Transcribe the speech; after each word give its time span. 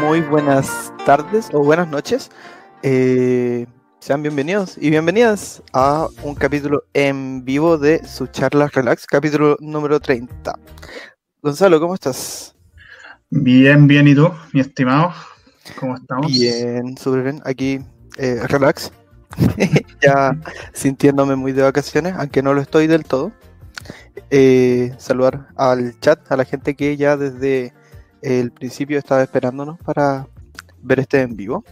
muy 0.00 0.20
buenas 0.20 0.92
tardes 1.04 1.48
o 1.52 1.60
buenas 1.62 1.88
noches. 1.88 2.30
Eh, 2.82 3.66
sean 3.98 4.22
bienvenidos 4.22 4.78
y 4.78 4.90
bienvenidas 4.90 5.62
a 5.72 6.08
un 6.22 6.34
capítulo 6.34 6.84
en 6.94 7.44
vivo 7.44 7.76
de 7.76 8.06
su 8.06 8.28
charla 8.28 8.68
Relax, 8.68 9.06
capítulo 9.06 9.56
número 9.60 9.98
30. 9.98 10.58
Gonzalo, 11.42 11.80
¿cómo 11.80 11.94
estás? 11.94 12.54
Bien, 13.30 13.86
bien, 13.86 14.06
¿y 14.06 14.14
tú, 14.14 14.30
mi 14.52 14.60
estimado? 14.60 15.12
¿Cómo 15.80 15.96
estamos? 15.96 16.30
Bien, 16.30 16.96
súper 16.96 17.24
bien. 17.24 17.42
Aquí, 17.44 17.80
eh, 18.18 18.40
relax. 18.46 18.92
ya 20.00 20.38
sintiéndome 20.72 21.34
muy 21.34 21.52
de 21.52 21.62
vacaciones, 21.62 22.14
aunque 22.16 22.42
no 22.42 22.54
lo 22.54 22.60
estoy 22.60 22.86
del 22.86 23.04
todo. 23.04 23.32
Eh, 24.30 24.94
saludar 24.98 25.48
al 25.56 25.98
chat, 26.00 26.20
a 26.30 26.36
la 26.36 26.44
gente 26.44 26.74
que 26.74 26.96
ya 26.96 27.16
desde 27.16 27.72
el 28.26 28.50
principio 28.50 28.98
estaba 28.98 29.22
esperándonos 29.22 29.78
para 29.78 30.26
ver 30.82 30.98
este 30.98 31.22
en 31.22 31.36
vivo. 31.36 31.64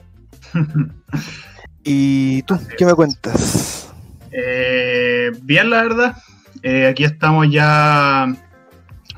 ¿Y 1.82 2.42
tú, 2.42 2.56
qué 2.78 2.86
me 2.86 2.94
cuentas? 2.94 3.92
Eh, 4.30 5.32
bien, 5.42 5.68
la 5.68 5.82
verdad. 5.82 6.16
Eh, 6.62 6.86
aquí 6.86 7.02
estamos 7.02 7.50
ya. 7.50 8.32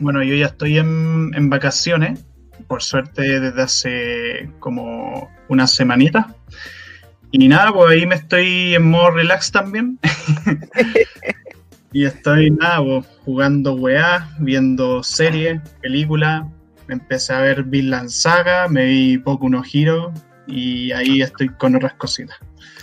Bueno, 0.00 0.22
yo 0.22 0.34
ya 0.34 0.46
estoy 0.46 0.78
en, 0.78 1.30
en, 1.34 1.50
vacaciones, 1.50 2.24
por 2.68 2.82
suerte 2.82 3.40
desde 3.40 3.62
hace 3.62 4.50
como 4.58 5.30
una 5.48 5.66
semanita. 5.66 6.34
Y 7.32 7.48
nada, 7.48 7.70
pues 7.70 7.90
ahí 7.90 8.06
me 8.06 8.14
estoy 8.14 8.74
en 8.74 8.90
modo 8.90 9.10
relax 9.10 9.52
también. 9.52 9.98
y 11.92 12.06
estoy 12.06 12.50
nada, 12.50 12.82
pues, 12.82 13.06
jugando 13.24 13.74
weá, 13.74 14.30
viendo 14.38 15.02
series, 15.02 15.60
películas, 15.82 16.46
empecé 16.88 17.32
a 17.32 17.40
ver 17.40 17.64
Vinland 17.64 18.08
Saga, 18.08 18.68
me 18.68 18.84
vi 18.86 19.18
poco 19.18 19.46
unos 19.46 19.66
Hero 19.72 20.12
y 20.46 20.92
ahí 20.92 21.22
estoy 21.22 21.48
con 21.50 21.76
otras 21.76 21.94
cositas. 21.94 22.36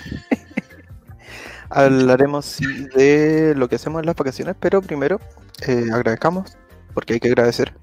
Hablaremos 1.70 2.60
de 2.96 3.54
lo 3.56 3.68
que 3.68 3.76
hacemos 3.76 4.02
en 4.02 4.06
las 4.06 4.16
vacaciones, 4.16 4.56
pero 4.60 4.82
primero 4.82 5.20
eh, 5.68 5.88
agradezcamos, 5.92 6.58
porque 6.94 7.14
hay 7.14 7.20
que 7.20 7.30
agradecer 7.30 7.74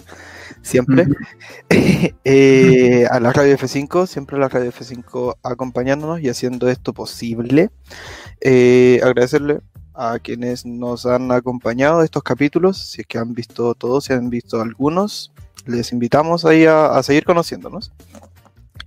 siempre, 0.63 1.07
eh, 2.25 3.07
a 3.11 3.21
la 3.21 3.33
Radio 3.33 3.57
F5, 3.57 4.07
siempre 4.07 4.37
a 4.37 4.41
la 4.41 4.49
Radio 4.49 4.71
F5 4.71 5.37
acompañándonos 5.43 6.21
y 6.21 6.29
haciendo 6.29 6.69
esto 6.69 6.93
posible. 6.93 7.71
Eh, 8.41 9.01
agradecerle 9.03 9.61
a 9.95 10.19
quienes 10.19 10.65
nos 10.65 11.05
han 11.07 11.31
acompañado 11.33 12.03
estos 12.03 12.23
capítulos, 12.23 12.79
si 12.79 13.03
es 13.03 13.07
que 13.07 13.19
han 13.19 13.35
visto 13.35 13.75
todos, 13.75 14.05
si 14.05 14.13
han 14.13 14.31
visto 14.31 14.61
algunos, 14.61 15.33
les 15.67 15.93
invitamos 15.93 16.45
ahí 16.45 16.67
a, 16.67 17.03
seguir 17.03 17.25
conociéndonos. 17.25 17.93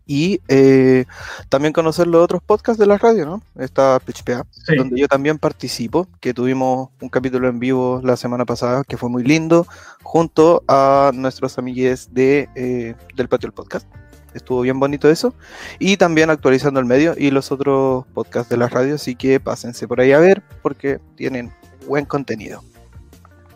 Y 0.06 0.42
eh, 0.50 1.06
también 1.48 1.72
conocer 1.72 2.08
los 2.08 2.22
otros 2.22 2.42
podcasts 2.44 2.78
de 2.78 2.86
la 2.86 2.98
radio, 2.98 3.26
¿no? 3.26 3.42
Esta 3.58 4.00
PHPA, 4.00 4.46
donde 4.78 5.00
yo 5.00 5.08
también 5.08 5.38
participo, 5.40 6.10
que 6.20 6.34
tuvimos 6.34 6.90
un 7.00 7.08
capítulo 7.08 7.48
en 7.48 7.58
vivo 7.60 8.02
la 8.04 8.18
semana 8.18 8.44
pasada 8.44 8.84
que 8.84 8.98
fue 8.98 9.10
muy 9.10 9.24
lindo, 9.24 9.66
junto 10.02 10.62
a 10.68 11.12
nuestros 11.14 11.58
amigues 11.58 12.14
de, 12.14 12.50
eh, 12.56 12.96
del 13.16 13.30
Patio 13.30 13.48
del 13.48 13.54
Podcast. 13.54 13.88
Estuvo 14.34 14.62
bien 14.62 14.80
bonito 14.80 15.10
eso. 15.10 15.34
Y 15.80 15.96
también 15.96 16.30
actualizando 16.30 16.82
el 16.82 16.86
medio 16.86 17.16
y 17.18 17.32
los 17.32 17.52
otros 17.52 18.06
podcasts 18.14 18.50
de 18.50 18.58
la 18.58 18.68
radio, 18.68 18.96
así 18.96 19.16
que 19.16 19.40
pásense 19.40 19.88
por 19.88 20.02
ahí 20.02 20.12
a 20.12 20.20
ver, 20.20 20.44
porque 20.62 21.00
tienen 21.16 21.54
buen 21.88 22.06
contenido. 22.06 22.62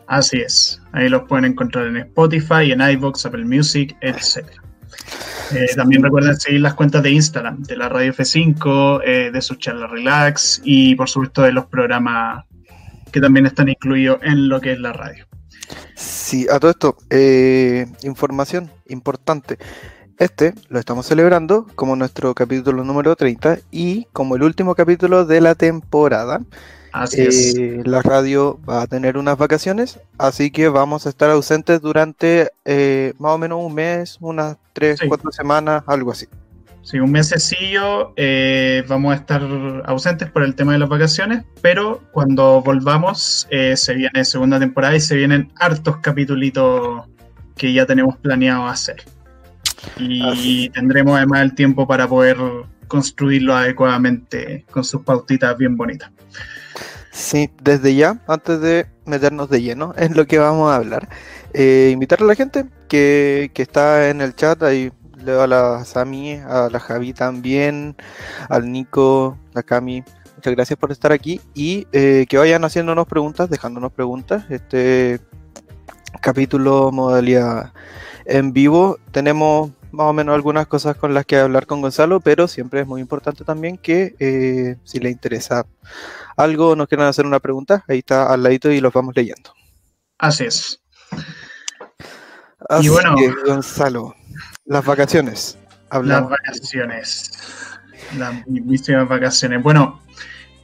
Así 0.08 0.38
es, 0.38 0.82
ahí 0.94 1.10
los 1.10 1.24
pueden 1.24 1.46
encontrar 1.46 1.88
en 1.88 1.98
Spotify, 1.98 2.72
en 2.72 2.82
iVoox, 2.82 3.26
Apple 3.26 3.46
Music, 3.46 3.96
etc. 4.02 4.48
Eh, 5.54 5.68
también 5.76 6.04
recuerden 6.04 6.38
seguir 6.38 6.62
las 6.62 6.74
cuentas 6.74 7.04
de 7.04 7.12
Instagram 7.12 7.62
de 7.64 7.78
la 7.78 7.90
Radio 7.90 8.14
F5, 8.14 9.02
eh, 9.06 9.32
de 9.32 9.42
su 9.42 9.56
charla 9.56 9.88
Relax 9.88 10.62
y 10.64 10.96
por 10.96 11.10
supuesto 11.10 11.44
de 11.44 11.52
los 11.52 11.66
programas 11.68 12.46
que 13.12 13.22
también 13.22 13.46
están 13.46 13.70
incluidos 13.70 14.20
en 14.24 14.50
lo 14.50 14.60
que 14.60 14.74
es 14.74 14.80
la 14.80 14.94
radio. 14.94 15.26
Sí, 15.96 16.48
a 16.52 16.60
todo 16.60 16.72
esto, 16.72 16.98
eh, 17.10 17.88
información 18.04 18.72
importante. 18.88 19.58
Este 20.18 20.54
lo 20.70 20.80
estamos 20.80 21.06
celebrando 21.06 21.68
como 21.76 21.96
nuestro 21.96 22.34
capítulo 22.34 22.84
número 22.84 23.16
30 23.16 23.60
y 23.72 24.06
como 24.14 24.36
el 24.36 24.44
último 24.44 24.74
capítulo 24.76 25.26
de 25.26 25.42
la 25.42 25.56
temporada. 25.56 26.42
Eh, 27.14 27.82
la 27.86 28.02
radio 28.02 28.60
va 28.68 28.82
a 28.82 28.88
tener 28.88 29.18
unas 29.18 29.38
vacaciones, 29.38 30.00
así 30.18 30.52
que 30.52 30.70
vamos 30.70 31.06
a 31.06 31.10
estar 31.10 31.30
ausentes 31.30 31.82
durante 31.82 32.52
eh, 32.66 33.14
más 33.20 33.34
o 33.34 33.38
menos 33.38 33.60
un 33.64 33.74
mes, 33.74 34.18
unas 34.20 34.58
tres, 34.74 35.00
cuatro 35.08 35.32
semanas, 35.32 35.84
algo 35.88 36.12
así. 36.12 36.28
Sí, 36.82 37.00
un 37.00 37.12
mesecillo 37.12 38.14
eh, 38.16 38.84
vamos 38.88 39.12
a 39.12 39.16
estar 39.16 39.42
ausentes 39.86 40.30
por 40.32 40.44
el 40.44 40.56
tema 40.56 40.72
de 40.74 40.80
las 40.80 40.88
vacaciones, 40.88 41.44
pero 41.62 42.02
cuando 42.14 42.62
volvamos 42.62 43.48
se 43.50 43.94
viene 43.94 44.24
segunda 44.24 44.58
temporada 44.58 44.96
y 44.96 45.02
se 45.02 45.16
vienen 45.16 45.52
hartos 45.56 45.98
capítulos 45.98 47.06
que 47.58 47.74
ya 47.74 47.86
tenemos 47.86 48.16
planeado 48.18 48.68
hacer. 48.68 49.04
Y 49.98 50.70
tendremos 50.70 51.18
además 51.18 51.42
el 51.42 51.56
tiempo 51.56 51.86
para 51.86 52.08
poder 52.08 52.38
construirlo 52.88 53.54
adecuadamente 53.54 54.66
con 54.72 54.84
sus 54.84 55.02
pautitas 55.02 55.58
bien 55.58 55.76
bonitas. 55.76 56.10
Sí, 57.18 57.50
desde 57.64 57.96
ya, 57.96 58.20
antes 58.28 58.62
de 58.62 58.86
meternos 59.06 59.50
de 59.50 59.60
lleno 59.64 59.92
en 59.98 60.16
lo 60.16 60.28
que 60.28 60.38
vamos 60.38 60.72
a 60.72 60.76
hablar, 60.76 61.10
eh, 61.52 61.90
invitar 61.92 62.22
a 62.22 62.26
la 62.26 62.36
gente 62.36 62.66
que, 62.88 63.52
está 63.56 64.10
en 64.10 64.22
el 64.22 64.36
chat, 64.36 64.62
ahí 64.62 64.92
le 65.26 65.32
a 65.32 65.48
la 65.48 65.84
Sami, 65.84 66.34
a 66.34 66.70
la 66.72 66.80
Javi 66.80 67.14
también, 67.14 67.96
al 68.50 68.72
Nico, 68.72 69.36
a 69.56 69.64
Cami, 69.64 70.04
muchas 70.36 70.54
gracias 70.54 70.78
por 70.78 70.92
estar 70.92 71.12
aquí 71.12 71.42
y 71.56 71.88
eh, 71.92 72.28
que 72.30 72.38
vayan 72.38 72.64
haciéndonos 72.64 73.08
preguntas, 73.08 73.50
dejándonos 73.50 73.92
preguntas. 73.92 74.46
Este 74.50 75.20
capítulo 76.22 76.92
modalidad 76.92 77.74
en 78.26 78.54
vivo 78.54 79.00
tenemos 79.12 79.72
más 79.98 80.06
o 80.06 80.14
menos 80.14 80.36
algunas 80.36 80.68
cosas 80.68 80.96
con 80.96 81.16
las 81.16 81.26
que 81.26 81.38
hablar 81.38 81.66
con 81.66 81.82
Gonzalo, 81.82 82.20
pero 82.20 82.48
siempre 82.48 82.82
es 82.82 82.88
muy 82.88 83.02
importante 83.02 83.44
también 83.44 83.78
que 83.78 84.16
eh, 84.20 84.78
si 84.84 85.00
le 85.00 85.10
interesa 85.10 85.66
algo 86.38 86.70
o 86.70 86.76
nos 86.76 86.88
quieran 86.88 87.08
hacer 87.08 87.26
una 87.26 87.40
pregunta, 87.40 87.84
ahí 87.88 88.00
está 88.00 88.32
al 88.32 88.44
ladito 88.44 88.72
y 88.72 88.80
los 88.80 88.94
vamos 88.94 89.16
leyendo. 89.16 89.52
Así 90.20 90.46
es. 90.46 90.80
Así 92.70 92.86
y 92.86 92.90
bueno, 92.90 93.16
Gonzalo, 93.46 94.16
las 94.66 94.86
vacaciones. 94.86 95.58
Las 95.92 96.30
vacaciones. 96.30 97.32
Las 98.18 98.48
mismísimas 98.48 99.08
vacaciones. 99.08 99.64
Bueno, 99.64 100.00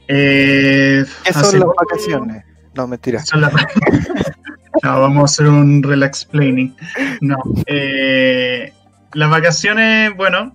eh, 0.06 1.04
¿qué 1.24 1.32
son 1.32 1.58
las 1.58 1.68
vacaciones? 1.76 2.44
No, 2.74 2.86
mentira. 2.86 3.24
Son 3.24 3.40
las... 3.40 3.52
no, 4.82 5.00
vamos 5.00 5.22
a 5.22 5.24
hacer 5.24 5.46
un 5.46 5.82
relax 5.82 6.24
planning. 6.24 6.76
No, 7.20 7.36
eh, 7.66 8.72
las 9.14 9.30
vacaciones, 9.30 10.14
bueno, 10.16 10.52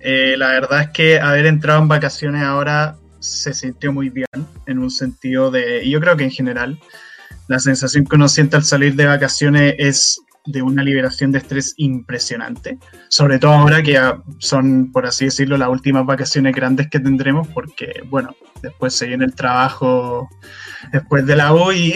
eh, 0.00 0.34
la 0.36 0.48
verdad 0.48 0.82
es 0.82 0.88
que 0.90 1.20
haber 1.20 1.46
entrado 1.46 1.82
en 1.82 1.88
vacaciones 1.88 2.42
ahora 2.42 2.96
se 3.20 3.52
sintió 3.52 3.92
muy 3.92 4.10
bien, 4.10 4.26
en 4.66 4.78
un 4.78 4.90
sentido 4.90 5.50
de, 5.50 5.88
yo 5.88 6.00
creo 6.00 6.16
que 6.16 6.24
en 6.24 6.30
general, 6.30 6.78
la 7.48 7.58
sensación 7.58 8.04
que 8.04 8.16
uno 8.16 8.28
siente 8.28 8.56
al 8.56 8.64
salir 8.64 8.94
de 8.94 9.06
vacaciones 9.06 9.74
es 9.78 10.20
de 10.46 10.62
una 10.62 10.82
liberación 10.82 11.30
de 11.30 11.38
estrés 11.38 11.74
impresionante, 11.76 12.78
sobre 13.08 13.38
todo 13.38 13.52
ahora 13.52 13.82
que 13.82 14.00
son, 14.38 14.90
por 14.92 15.04
así 15.04 15.26
decirlo, 15.26 15.58
las 15.58 15.68
últimas 15.68 16.06
vacaciones 16.06 16.54
grandes 16.54 16.88
que 16.88 17.00
tendremos, 17.00 17.46
porque, 17.48 18.02
bueno, 18.06 18.34
después 18.62 18.94
se 18.94 19.06
viene 19.06 19.26
el 19.26 19.34
trabajo 19.34 20.28
después 20.92 21.26
de 21.26 21.36
la 21.36 21.52
U 21.52 21.72
y, 21.72 21.94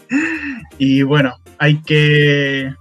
y 0.78 1.02
bueno, 1.02 1.36
hay 1.58 1.82
que 1.82 2.72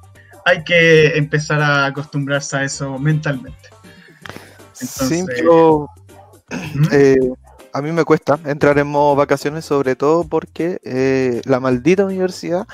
hay 0.45 0.63
que 0.63 1.17
empezar 1.17 1.61
a 1.61 1.87
acostumbrarse 1.87 2.55
a 2.55 2.63
eso 2.63 2.97
mentalmente. 2.99 3.69
sí, 4.73 5.25
eh, 6.91 7.17
a 7.73 7.81
mí 7.81 7.91
me 7.91 8.05
cuesta 8.05 8.39
entrar 8.45 8.77
en 8.77 8.87
modo 8.87 9.15
vacaciones, 9.15 9.65
sobre 9.65 9.95
todo 9.95 10.23
porque 10.23 10.79
eh, 10.83 11.41
la 11.45 11.59
maldita 11.59 12.05
universidad 12.05 12.67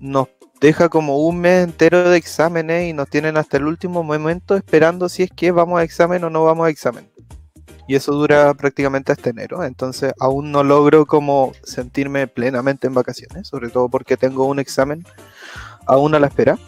nos 0.00 0.28
deja 0.60 0.88
como 0.88 1.18
un 1.18 1.40
mes 1.40 1.64
entero 1.64 2.08
de 2.08 2.16
exámenes 2.16 2.88
y 2.88 2.94
nos 2.94 3.08
tienen 3.10 3.36
hasta 3.36 3.58
el 3.58 3.66
último 3.66 4.02
momento 4.02 4.56
esperando 4.56 5.10
si 5.10 5.24
es 5.24 5.30
que 5.30 5.50
vamos 5.50 5.78
a 5.78 5.84
examen 5.84 6.24
o 6.24 6.30
no 6.30 6.44
vamos 6.44 6.66
a 6.66 6.70
examen. 6.70 7.06
Y 7.86 7.96
eso 7.96 8.12
dura 8.12 8.54
prácticamente 8.54 9.12
hasta 9.12 9.28
enero, 9.28 9.62
entonces 9.62 10.14
aún 10.18 10.50
no 10.50 10.64
logro 10.64 11.04
como 11.04 11.52
sentirme 11.64 12.26
plenamente 12.28 12.86
en 12.86 12.94
vacaciones, 12.94 13.46
sobre 13.46 13.68
todo 13.68 13.90
porque 13.90 14.16
tengo 14.16 14.46
un 14.46 14.58
examen 14.58 15.04
aún 15.86 16.14
a 16.14 16.18
la 16.18 16.28
espera. 16.28 16.58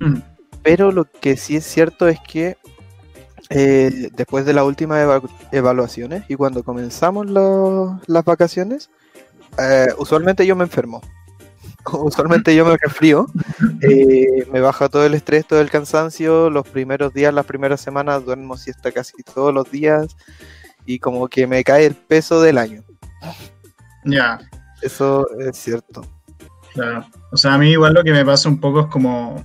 Mm. 0.00 0.18
Pero 0.62 0.92
lo 0.92 1.04
que 1.04 1.36
sí 1.36 1.56
es 1.56 1.64
cierto 1.64 2.08
es 2.08 2.18
que 2.20 2.56
eh, 3.50 4.10
después 4.14 4.44
de 4.44 4.52
las 4.52 4.64
últimas 4.64 5.22
evaluaciones 5.52 6.24
y 6.28 6.34
cuando 6.34 6.64
comenzamos 6.64 7.26
las 7.28 8.24
vacaciones, 8.24 8.90
eh, 9.58 9.88
usualmente 9.98 10.46
yo 10.46 10.56
me 10.56 10.64
enfermo. 10.64 11.00
usualmente 11.92 12.54
yo 12.54 12.64
me 12.64 12.76
resfrío, 12.76 13.26
eh, 13.82 14.46
me 14.52 14.60
baja 14.60 14.88
todo 14.88 15.06
el 15.06 15.14
estrés, 15.14 15.46
todo 15.46 15.60
el 15.60 15.70
cansancio, 15.70 16.50
los 16.50 16.68
primeros 16.68 17.12
días, 17.14 17.32
las 17.32 17.46
primeras 17.46 17.80
semanas 17.80 18.24
duermo 18.24 18.56
siesta 18.56 18.90
casi 18.92 19.22
todos 19.22 19.54
los 19.54 19.70
días 19.70 20.16
y 20.84 20.98
como 20.98 21.28
que 21.28 21.46
me 21.46 21.62
cae 21.64 21.86
el 21.86 21.94
peso 21.94 22.40
del 22.40 22.58
año. 22.58 22.82
Ya. 24.04 24.40
Eso 24.82 25.26
es 25.38 25.56
cierto. 25.56 26.02
Claro. 26.74 27.06
O 27.32 27.36
sea, 27.36 27.54
a 27.54 27.58
mí 27.58 27.70
igual 27.70 27.94
lo 27.94 28.04
que 28.04 28.12
me 28.12 28.24
pasa 28.24 28.48
un 28.48 28.60
poco 28.60 28.80
es 28.80 28.86
como, 28.86 29.44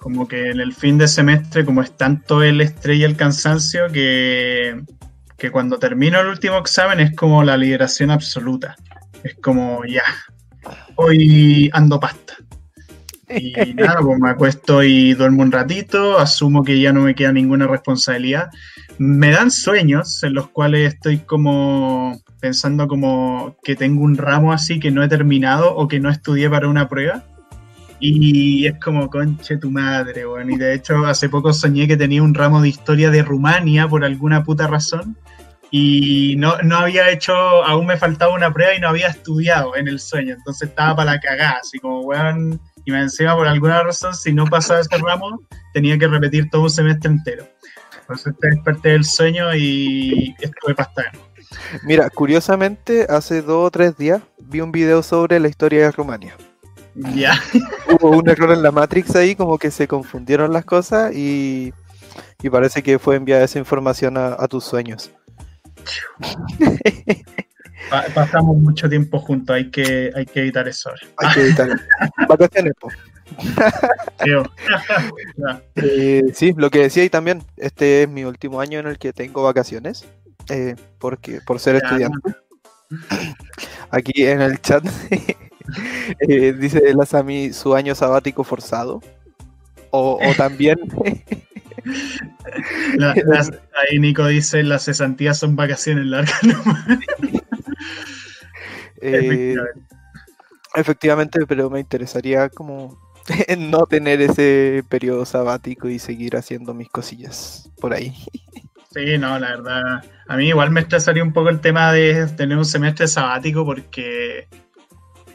como 0.00 0.26
que 0.26 0.50
en 0.50 0.60
el 0.60 0.72
fin 0.72 0.98
de 0.98 1.06
semestre, 1.06 1.64
como 1.64 1.82
es 1.82 1.96
tanto 1.96 2.42
el 2.42 2.60
estrés 2.60 2.98
y 2.98 3.04
el 3.04 3.16
cansancio, 3.16 3.88
que, 3.92 4.82
que 5.36 5.50
cuando 5.50 5.78
termino 5.78 6.18
el 6.20 6.28
último 6.28 6.58
examen 6.58 7.00
es 7.00 7.14
como 7.14 7.44
la 7.44 7.56
liberación 7.56 8.10
absoluta. 8.10 8.76
Es 9.22 9.34
como, 9.36 9.84
ya, 9.84 10.02
hoy 10.96 11.70
ando 11.72 12.00
pasta. 12.00 12.34
Y 13.28 13.52
nada, 13.74 14.00
pues 14.00 14.18
me 14.18 14.30
acuesto 14.30 14.82
y 14.82 15.14
duermo 15.14 15.42
un 15.42 15.52
ratito, 15.52 16.18
asumo 16.18 16.64
que 16.64 16.80
ya 16.80 16.92
no 16.92 17.02
me 17.02 17.14
queda 17.14 17.32
ninguna 17.32 17.66
responsabilidad. 17.66 18.48
Me 18.98 19.30
dan 19.30 19.50
sueños 19.50 20.22
en 20.22 20.34
los 20.34 20.48
cuales 20.48 20.94
estoy 20.94 21.18
como 21.18 22.20
pensando 22.40 22.88
como 22.88 23.56
que 23.62 23.76
tengo 23.76 24.02
un 24.02 24.16
ramo 24.16 24.52
así 24.52 24.80
que 24.80 24.90
no 24.90 25.02
he 25.02 25.08
terminado 25.08 25.74
o 25.76 25.88
que 25.88 26.00
no 26.00 26.10
estudié 26.10 26.48
para 26.48 26.68
una 26.68 26.88
prueba. 26.88 27.24
Y 28.00 28.66
es 28.66 28.80
como, 28.82 29.10
conche 29.10 29.58
tu 29.58 29.70
madre, 29.70 30.24
bueno. 30.24 30.52
Y 30.52 30.56
de 30.56 30.74
hecho, 30.74 31.06
hace 31.06 31.28
poco 31.28 31.52
soñé 31.52 31.86
que 31.86 31.96
tenía 31.96 32.22
un 32.22 32.34
ramo 32.34 32.62
de 32.62 32.68
historia 32.68 33.10
de 33.10 33.22
Rumania 33.22 33.86
por 33.86 34.04
alguna 34.04 34.42
puta 34.42 34.66
razón 34.66 35.16
y 35.70 36.34
no, 36.36 36.58
no 36.62 36.78
había 36.78 37.10
hecho, 37.10 37.32
aún 37.32 37.86
me 37.86 37.96
faltaba 37.96 38.34
una 38.34 38.52
prueba 38.52 38.74
y 38.74 38.80
no 38.80 38.88
había 38.88 39.08
estudiado 39.08 39.76
en 39.76 39.86
el 39.86 40.00
sueño, 40.00 40.34
entonces 40.34 40.68
estaba 40.68 40.96
para 40.96 41.12
la 41.12 41.20
cagada, 41.20 41.58
así 41.60 41.78
como, 41.78 42.00
weón, 42.00 42.60
y 42.84 42.90
me 42.90 43.00
encima 43.00 43.36
por 43.36 43.46
alguna 43.46 43.82
razón, 43.82 44.14
si 44.14 44.32
no 44.32 44.46
pasaba 44.46 44.80
ese 44.80 44.96
ramo, 44.98 45.40
tenía 45.72 45.96
que 45.96 46.08
repetir 46.08 46.50
todo 46.50 46.62
un 46.62 46.70
semestre 46.70 47.10
entero. 47.10 47.46
Entonces 48.00 48.34
desperté 48.40 48.88
del 48.90 49.04
sueño 49.04 49.54
y 49.54 50.34
estuve 50.40 50.74
pastando. 50.74 51.20
Mira, 51.84 52.10
curiosamente, 52.10 53.06
hace 53.08 53.40
dos 53.40 53.68
o 53.68 53.70
tres 53.70 53.96
días 53.96 54.22
vi 54.38 54.60
un 54.60 54.72
video 54.72 55.04
sobre 55.04 55.38
la 55.38 55.46
historia 55.46 55.82
de 55.82 55.92
Rumania. 55.92 56.34
Ya. 57.14 57.40
Hubo 58.00 58.10
un 58.10 58.28
error 58.28 58.52
en 58.52 58.62
la 58.62 58.70
Matrix 58.70 59.14
ahí, 59.16 59.34
como 59.34 59.58
que 59.58 59.70
se 59.70 59.88
confundieron 59.88 60.52
las 60.52 60.64
cosas 60.64 61.14
y, 61.14 61.72
y 62.42 62.50
parece 62.50 62.82
que 62.82 62.98
fue 62.98 63.16
enviada 63.16 63.44
esa 63.44 63.58
información 63.58 64.16
a, 64.16 64.36
a 64.38 64.48
tus 64.48 64.64
sueños. 64.64 65.10
Pasamos 68.14 68.56
mucho 68.56 68.88
tiempo 68.88 69.18
juntos, 69.18 69.56
hay 69.56 69.70
que, 69.70 70.12
hay 70.14 70.26
que 70.26 70.40
evitar 70.40 70.68
eso. 70.68 70.90
Hay 71.16 71.34
que 71.34 71.40
evitar. 71.40 71.68
Vacaciones, 72.28 72.74
eh, 75.76 76.22
sí, 76.34 76.52
lo 76.56 76.68
que 76.70 76.80
decía 76.80 77.04
y 77.04 77.10
también, 77.10 77.44
este 77.56 78.02
es 78.02 78.08
mi 78.08 78.24
último 78.24 78.60
año 78.60 78.80
en 78.80 78.88
el 78.88 78.98
que 78.98 79.12
tengo 79.12 79.42
vacaciones, 79.42 80.04
eh, 80.48 80.74
porque 80.98 81.40
por 81.40 81.60
ser 81.60 81.76
estudiante. 81.76 82.34
Aquí 83.90 84.26
en 84.26 84.42
el 84.42 84.60
chat 84.60 84.84
eh, 86.20 86.52
dice 86.52 86.94
la 86.94 87.06
Sami 87.06 87.52
su 87.52 87.74
año 87.74 87.94
sabático 87.94 88.44
forzado. 88.44 89.00
O, 89.90 90.18
o 90.22 90.34
también 90.36 90.78
ahí 93.90 93.98
Nico 93.98 94.26
dice, 94.26 94.62
las 94.62 94.84
cesantías 94.84 95.38
son 95.38 95.56
vacaciones 95.56 96.06
largas. 96.06 96.40
Eh, 99.02 99.54
efectivamente. 100.74 101.46
pero 101.46 101.70
me 101.70 101.80
interesaría 101.80 102.50
como 102.50 102.98
no 103.58 103.86
tener 103.86 104.20
ese 104.20 104.84
periodo 104.88 105.24
sabático 105.24 105.88
y 105.88 105.98
seguir 105.98 106.36
haciendo 106.36 106.74
mis 106.74 106.90
cosillas 106.90 107.70
por 107.80 107.94
ahí. 107.94 108.14
Sí, 108.92 109.18
no, 109.18 109.38
la 109.38 109.50
verdad. 109.50 110.04
A 110.26 110.36
mí 110.36 110.48
igual 110.48 110.70
me 110.70 110.80
estresaría 110.80 111.22
un 111.22 111.32
poco 111.32 111.48
el 111.48 111.60
tema 111.60 111.92
de 111.92 112.26
tener 112.36 112.58
un 112.58 112.64
semestre 112.64 113.06
sabático 113.06 113.64
porque, 113.64 114.48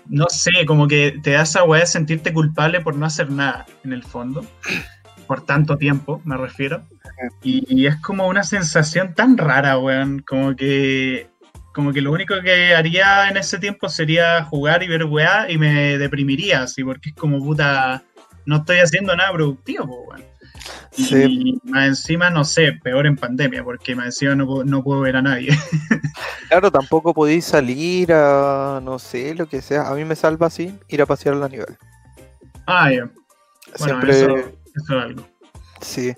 no 0.07 0.25
sé, 0.29 0.65
como 0.65 0.87
que 0.87 1.19
te 1.23 1.31
da 1.31 1.43
esa 1.43 1.63
weá 1.63 1.81
de 1.81 1.87
sentirte 1.87 2.33
culpable 2.33 2.81
por 2.81 2.95
no 2.95 3.05
hacer 3.05 3.29
nada, 3.31 3.65
en 3.83 3.93
el 3.93 4.03
fondo 4.03 4.45
por 5.25 5.45
tanto 5.45 5.77
tiempo, 5.77 6.21
me 6.23 6.37
refiero. 6.37 6.83
Y, 7.43 7.85
es 7.85 7.95
como 7.97 8.27
una 8.27 8.43
sensación 8.43 9.13
tan 9.13 9.37
rara, 9.37 9.77
weón, 9.77 10.19
como 10.19 10.55
que 10.55 11.27
como 11.73 11.91
que 11.91 11.99
lo 11.99 12.13
único 12.13 12.35
que 12.41 12.73
haría 12.73 13.27
en 13.27 13.35
ese 13.35 13.59
tiempo 13.59 13.89
sería 13.89 14.45
jugar 14.45 14.81
y 14.81 14.87
ver 14.87 15.03
weá 15.03 15.51
y 15.51 15.57
me 15.57 15.97
deprimiría, 15.97 16.63
así, 16.63 16.85
porque 16.85 17.09
es 17.09 17.15
como 17.15 17.39
puta, 17.39 18.01
no 18.45 18.57
estoy 18.57 18.77
haciendo 18.77 19.13
nada 19.13 19.33
productivo, 19.33 20.15
Y 20.97 21.59
más 21.63 21.87
encima, 21.87 22.29
no 22.29 22.43
sé, 22.43 22.73
peor 22.83 23.05
en 23.05 23.15
pandemia, 23.15 23.63
porque 23.63 23.95
más 23.95 24.05
encima 24.07 24.35
no, 24.35 24.63
no 24.63 24.83
puedo 24.83 25.01
ver 25.01 25.17
a 25.17 25.21
nadie. 25.21 25.49
claro, 26.49 26.71
tampoco 26.71 27.13
podéis 27.13 27.45
salir 27.45 28.11
a, 28.13 28.79
no 28.83 28.99
sé, 28.99 29.35
lo 29.35 29.47
que 29.47 29.61
sea. 29.61 29.89
A 29.89 29.95
mí 29.95 30.05
me 30.05 30.15
salva 30.15 30.47
así, 30.47 30.77
ir 30.87 31.01
a 31.01 31.05
pasear 31.05 31.35
a 31.35 31.39
la 31.39 31.49
nivel. 31.49 31.77
Ah, 32.65 32.91
ya. 32.91 33.09
Siempre... 33.75 34.11
Eso 34.11 34.43
es 34.75 34.89
algo. 34.89 35.27
Sí. 35.81 36.13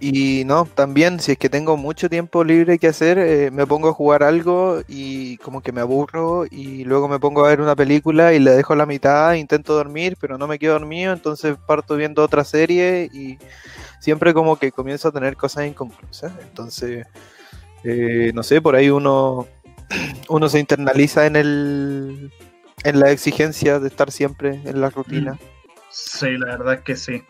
Y 0.00 0.44
no, 0.44 0.64
también 0.64 1.18
si 1.18 1.32
es 1.32 1.38
que 1.38 1.48
tengo 1.48 1.76
mucho 1.76 2.08
tiempo 2.08 2.44
libre 2.44 2.78
que 2.78 2.86
hacer, 2.86 3.18
eh, 3.18 3.50
me 3.50 3.66
pongo 3.66 3.88
a 3.88 3.92
jugar 3.92 4.22
algo 4.22 4.80
y 4.86 5.38
como 5.38 5.60
que 5.60 5.72
me 5.72 5.80
aburro 5.80 6.44
y 6.48 6.84
luego 6.84 7.08
me 7.08 7.18
pongo 7.18 7.44
a 7.44 7.48
ver 7.48 7.60
una 7.60 7.74
película 7.74 8.32
y 8.32 8.38
la 8.38 8.52
dejo 8.52 8.74
a 8.74 8.76
la 8.76 8.86
mitad, 8.86 9.34
intento 9.34 9.74
dormir, 9.74 10.16
pero 10.20 10.38
no 10.38 10.46
me 10.46 10.58
quedo 10.58 10.74
dormido, 10.74 11.12
entonces 11.12 11.56
parto 11.66 11.96
viendo 11.96 12.22
otra 12.22 12.44
serie 12.44 13.10
y 13.12 13.38
siempre 13.98 14.32
como 14.32 14.56
que 14.56 14.70
comienzo 14.70 15.08
a 15.08 15.12
tener 15.12 15.36
cosas 15.36 15.66
inconclusas. 15.66 16.32
Entonces, 16.42 17.04
eh, 17.82 18.30
no 18.34 18.44
sé, 18.44 18.62
por 18.62 18.76
ahí 18.76 18.90
uno, 18.90 19.48
uno 20.28 20.48
se 20.48 20.60
internaliza 20.60 21.26
en 21.26 21.34
el 21.34 22.32
en 22.84 23.00
la 23.00 23.10
exigencia 23.10 23.80
de 23.80 23.88
estar 23.88 24.10
siempre 24.10 24.60
en 24.64 24.80
la 24.80 24.90
rutina. 24.90 25.38
Sí, 25.90 26.36
la 26.38 26.56
verdad 26.56 26.74
es 26.74 26.80
que 26.82 26.96
sí. 26.96 27.22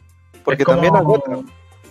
Porque 0.45 0.65
también 0.65 0.95
agota, 0.97 1.39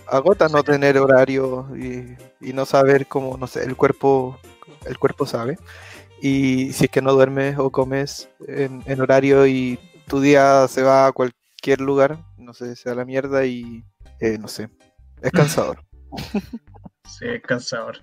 agota 0.08 0.48
no 0.48 0.62
tener 0.62 0.98
horario 0.98 1.68
y, 1.76 2.16
no 2.52 2.66
saber 2.66 3.06
cómo, 3.06 3.36
no 3.36 3.46
sé, 3.46 3.64
el 3.64 3.76
cuerpo, 3.76 4.38
el 4.86 4.98
cuerpo 4.98 5.26
sabe. 5.26 5.58
Y 6.20 6.72
si 6.72 6.86
es 6.86 6.90
que 6.90 7.02
no 7.02 7.12
duermes 7.12 7.58
o 7.58 7.70
comes 7.70 8.28
en, 8.46 9.00
horario 9.00 9.46
y 9.46 9.78
tu 10.06 10.20
día 10.20 10.66
se 10.68 10.82
va 10.82 11.06
a 11.06 11.12
cualquier 11.12 11.80
lugar, 11.80 12.18
no 12.36 12.54
sé, 12.54 12.74
sea 12.74 12.94
la 12.94 13.04
mierda 13.04 13.44
y 13.44 13.84
eh, 14.20 14.38
no 14.38 14.48
sé, 14.48 14.68
es 15.22 15.32
cansador. 15.32 15.84
sí, 17.04 17.26
es 17.26 17.42
cansador. 17.42 17.98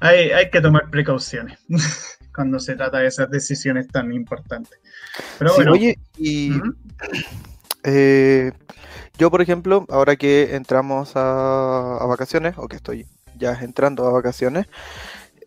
Hay, 0.00 0.30
hay 0.30 0.50
que 0.50 0.60
tomar 0.60 0.90
precauciones 0.90 1.58
cuando 2.34 2.58
se 2.58 2.74
trata 2.74 2.98
de 2.98 3.06
esas 3.06 3.30
decisiones 3.30 3.88
tan 3.88 4.12
importantes. 4.12 4.78
Pero 5.38 5.54
bueno. 5.54 5.72
oye, 5.72 5.98
y 6.18 6.52
yo, 9.20 9.30
por 9.30 9.42
ejemplo, 9.42 9.84
ahora 9.90 10.16
que 10.16 10.56
entramos 10.56 11.12
a, 11.14 11.98
vacaciones, 12.08 12.54
o 12.56 12.68
que 12.68 12.76
estoy 12.76 13.06
ya 13.36 13.52
entrando 13.52 14.06
a 14.06 14.12
vacaciones, 14.12 14.66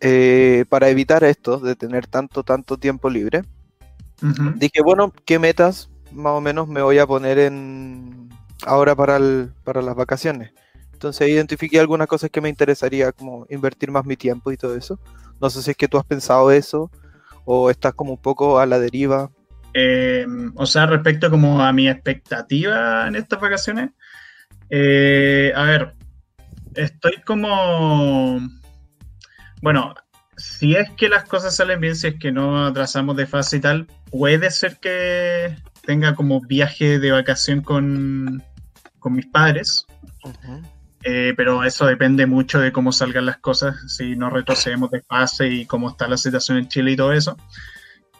eh, 0.00 0.64
para 0.68 0.90
evitar 0.90 1.24
esto 1.24 1.58
de 1.58 1.74
tener 1.74 2.06
tanto, 2.06 2.44
tanto 2.44 2.76
tiempo 2.78 3.10
libre, 3.10 3.42
dije, 4.54 4.80
bueno, 4.80 5.12
¿qué 5.24 5.40
metas 5.40 5.90
más 6.12 6.34
o 6.34 6.40
menos 6.40 6.68
me 6.68 6.82
voy 6.82 6.98
a 6.98 7.06
poner 7.06 7.40
en 7.40 8.28
ahora 8.64 8.94
para, 8.94 9.18
para 9.64 9.82
las 9.82 9.96
vacaciones? 9.96 10.52
Entonces 10.92 11.28
identifiqué 11.28 11.80
algunas 11.80 12.06
cosas 12.06 12.30
que 12.30 12.40
me 12.40 12.48
interesaría, 12.48 13.10
como 13.10 13.44
invertir 13.50 13.90
más 13.90 14.04
mi 14.04 14.16
tiempo 14.16 14.52
y 14.52 14.56
todo 14.56 14.76
eso. 14.76 15.00
No 15.40 15.50
sé 15.50 15.62
si 15.62 15.72
es 15.72 15.76
que 15.76 15.88
tú 15.88 15.98
has 15.98 16.04
pensado 16.04 16.52
eso 16.52 16.92
o 17.44 17.70
estás 17.70 17.92
como 17.92 18.12
un 18.12 18.22
poco 18.22 18.60
a 18.60 18.66
la 18.66 18.78
deriva. 18.78 19.32
Eh, 19.74 20.24
o 20.54 20.66
sea, 20.66 20.86
respecto 20.86 21.30
como 21.30 21.62
a 21.62 21.72
mi 21.72 21.88
expectativa 21.88 23.08
en 23.08 23.16
estas 23.16 23.40
vacaciones, 23.40 23.90
eh, 24.70 25.52
a 25.54 25.64
ver, 25.64 25.94
estoy 26.74 27.20
como, 27.26 28.40
bueno, 29.60 29.94
si 30.36 30.76
es 30.76 30.90
que 30.90 31.08
las 31.08 31.24
cosas 31.24 31.56
salen 31.56 31.80
bien, 31.80 31.96
si 31.96 32.08
es 32.08 32.14
que 32.18 32.32
no 32.32 32.66
atrasamos 32.66 33.16
de 33.16 33.26
fase 33.26 33.56
y 33.56 33.60
tal, 33.60 33.86
puede 34.10 34.50
ser 34.50 34.78
que 34.78 35.56
tenga 35.84 36.14
como 36.14 36.40
viaje 36.40 36.98
de 36.98 37.10
vacación 37.10 37.60
con, 37.60 38.42
con 39.00 39.12
mis 39.12 39.26
padres. 39.26 39.86
Eh, 41.02 41.34
pero 41.36 41.64
eso 41.64 41.84
depende 41.84 42.24
mucho 42.24 42.60
de 42.60 42.72
cómo 42.72 42.90
salgan 42.90 43.26
las 43.26 43.36
cosas, 43.36 43.76
si 43.92 44.16
no 44.16 44.30
retrocedemos 44.30 44.90
de 44.90 45.02
fase 45.02 45.48
y 45.48 45.66
cómo 45.66 45.90
está 45.90 46.08
la 46.08 46.16
situación 46.16 46.58
en 46.58 46.68
Chile 46.68 46.92
y 46.92 46.96
todo 46.96 47.12
eso. 47.12 47.36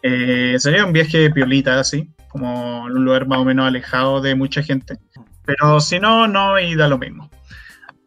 Eh, 0.06 0.56
sería 0.58 0.84
un 0.84 0.92
viaje 0.92 1.30
piolita, 1.30 1.80
así, 1.80 2.10
como 2.28 2.86
en 2.86 2.94
un 2.94 3.04
lugar 3.06 3.26
más 3.26 3.38
o 3.38 3.44
menos 3.46 3.66
alejado 3.66 4.20
de 4.20 4.34
mucha 4.34 4.62
gente. 4.62 4.98
Pero 5.46 5.80
si 5.80 5.98
no, 5.98 6.28
no, 6.28 6.60
y 6.60 6.74
da 6.74 6.88
lo 6.88 6.98
mismo. 6.98 7.30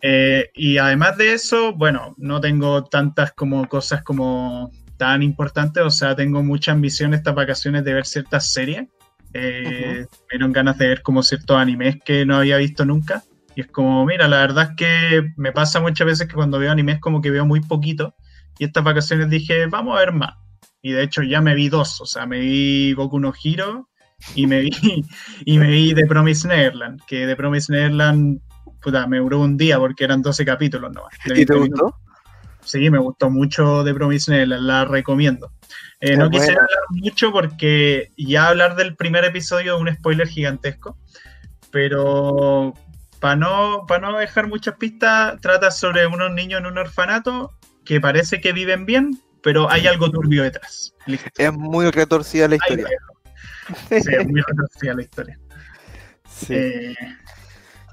Eh, 0.03 0.51
y 0.53 0.77
además 0.77 1.17
de 1.17 1.33
eso, 1.33 1.73
bueno, 1.73 2.13
no 2.17 2.39
tengo 2.39 2.83
tantas 2.83 3.31
como 3.31 3.67
cosas 3.67 4.03
como 4.03 4.71
tan 4.97 5.23
importantes, 5.23 5.81
o 5.83 5.89
sea, 5.89 6.15
tengo 6.15 6.43
mucha 6.43 6.71
ambición 6.71 7.15
estas 7.15 7.33
vacaciones 7.33 7.83
de 7.83 7.95
ver 7.95 8.05
ciertas 8.05 8.53
series. 8.53 8.87
Eh, 9.33 10.05
Me 10.05 10.37
dieron 10.37 10.53
ganas 10.53 10.77
de 10.77 10.89
ver 10.89 11.01
como 11.01 11.23
ciertos 11.23 11.57
animes 11.57 11.97
que 12.05 12.27
no 12.27 12.37
había 12.37 12.57
visto 12.57 12.85
nunca. 12.85 13.23
Y 13.55 13.61
es 13.61 13.67
como, 13.67 14.05
mira, 14.05 14.27
la 14.27 14.37
verdad 14.37 14.69
es 14.69 14.75
que 14.75 15.33
me 15.35 15.51
pasa 15.51 15.79
muchas 15.79 16.05
veces 16.05 16.27
que 16.27 16.35
cuando 16.35 16.59
veo 16.59 16.71
animes 16.71 16.99
como 16.99 17.21
que 17.21 17.31
veo 17.31 17.45
muy 17.47 17.61
poquito. 17.61 18.13
Y 18.59 18.65
estas 18.65 18.83
vacaciones 18.83 19.31
dije, 19.31 19.65
vamos 19.65 19.97
a 19.97 19.99
ver 19.99 20.11
más. 20.11 20.35
Y 20.87 20.93
de 20.93 21.03
hecho 21.03 21.21
ya 21.21 21.41
me 21.41 21.53
vi 21.53 21.67
dos. 21.67 21.99
O 21.99 22.05
sea, 22.05 22.25
me 22.25 22.39
vi 22.39 22.93
Goku 22.93 23.19
no 23.19 23.33
Hero 23.43 23.89
y 24.35 24.47
me 24.47 24.61
vi, 24.61 24.71
y 25.45 25.57
me 25.57 25.67
vi 25.67 25.93
The 25.93 26.05
Promise 26.05 26.47
Neverland. 26.47 27.01
Que 27.05 27.27
The 27.27 27.35
Promise 27.35 27.73
Neverland, 27.73 28.39
puta, 28.81 29.05
me 29.05 29.17
duró 29.17 29.41
un 29.41 29.57
día 29.57 29.77
porque 29.79 30.05
eran 30.05 30.21
12 30.21 30.45
capítulos 30.45 30.93
nomás. 30.93 31.13
¿Y 31.25 31.45
te 31.45 31.53
gustó? 31.53 31.93
Sí, 32.63 32.89
me 32.89 32.99
gustó 32.99 33.29
mucho 33.29 33.83
The 33.83 33.93
Promise 33.93 34.31
Neverland, 34.31 34.63
la 34.63 34.85
recomiendo. 34.85 35.51
Eh, 35.99 36.15
no 36.15 36.29
quisiera 36.29 36.61
hablar 36.61 36.83
mucho 36.91 37.33
porque 37.33 38.11
ya 38.15 38.47
hablar 38.47 38.77
del 38.77 38.95
primer 38.95 39.25
episodio 39.25 39.75
es 39.75 39.81
un 39.81 39.93
spoiler 39.93 40.27
gigantesco, 40.29 40.97
pero 41.69 42.73
para 43.19 43.35
no, 43.35 43.85
para 43.89 44.09
no 44.09 44.17
dejar 44.17 44.47
muchas 44.47 44.77
pistas, 44.77 45.41
trata 45.41 45.69
sobre 45.69 46.07
unos 46.07 46.31
niños 46.31 46.61
en 46.61 46.67
un 46.67 46.77
orfanato 46.77 47.51
que 47.83 47.99
parece 47.99 48.39
que 48.39 48.53
viven 48.53 48.85
bien, 48.85 49.19
pero 49.41 49.69
hay 49.69 49.87
algo 49.87 50.09
turbio 50.11 50.43
detrás. 50.43 50.93
Es 51.37 51.53
muy 51.53 51.89
retorcida 51.91 52.47
la 52.47 52.55
historia. 52.55 52.87
sí, 53.89 53.95
es 54.11 54.27
muy 54.27 54.41
retorcida 54.41 54.93
la 54.93 55.01
historia. 55.01 55.39
Sí. 56.29 56.53
Eh, 56.53 56.95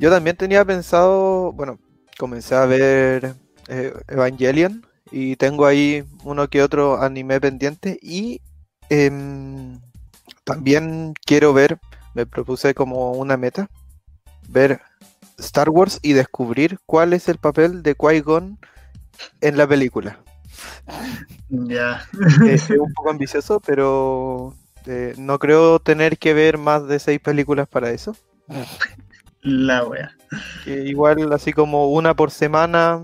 Yo 0.00 0.10
también 0.10 0.36
tenía 0.36 0.64
pensado, 0.64 1.52
bueno, 1.52 1.78
comencé 2.18 2.54
a 2.54 2.66
ver 2.66 3.34
eh, 3.68 3.94
Evangelion 4.08 4.86
y 5.10 5.36
tengo 5.36 5.66
ahí 5.66 6.04
uno 6.24 6.48
que 6.48 6.62
otro 6.62 7.00
anime 7.02 7.40
pendiente 7.40 7.98
y 8.02 8.40
em, 8.88 9.80
también 10.44 11.14
quiero 11.24 11.52
ver, 11.52 11.78
me 12.14 12.26
propuse 12.26 12.74
como 12.74 13.12
una 13.12 13.36
meta, 13.36 13.68
ver 14.48 14.80
Star 15.38 15.70
Wars 15.70 15.98
y 16.02 16.12
descubrir 16.12 16.78
cuál 16.86 17.12
es 17.12 17.28
el 17.28 17.38
papel 17.38 17.82
de 17.82 17.96
Qui-Gon 17.96 18.58
en 19.40 19.56
la 19.56 19.66
película. 19.66 20.20
Ya. 21.48 22.06
es 22.46 22.70
un 22.70 22.92
poco 22.92 23.10
ambicioso, 23.10 23.60
pero 23.60 24.54
eh, 24.86 25.14
no 25.18 25.38
creo 25.38 25.78
tener 25.78 26.18
que 26.18 26.34
ver 26.34 26.58
más 26.58 26.86
de 26.86 26.98
seis 26.98 27.20
películas 27.20 27.68
para 27.68 27.90
eso. 27.90 28.16
La 29.42 29.84
wea. 29.84 30.10
igual 30.66 31.32
así 31.32 31.52
como 31.52 31.90
una 31.90 32.14
por 32.14 32.30
semana 32.30 33.00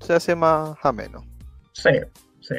se 0.00 0.14
hace 0.14 0.34
más 0.34 0.76
ameno. 0.82 1.24
Sí, 1.72 1.90
sí. 2.40 2.54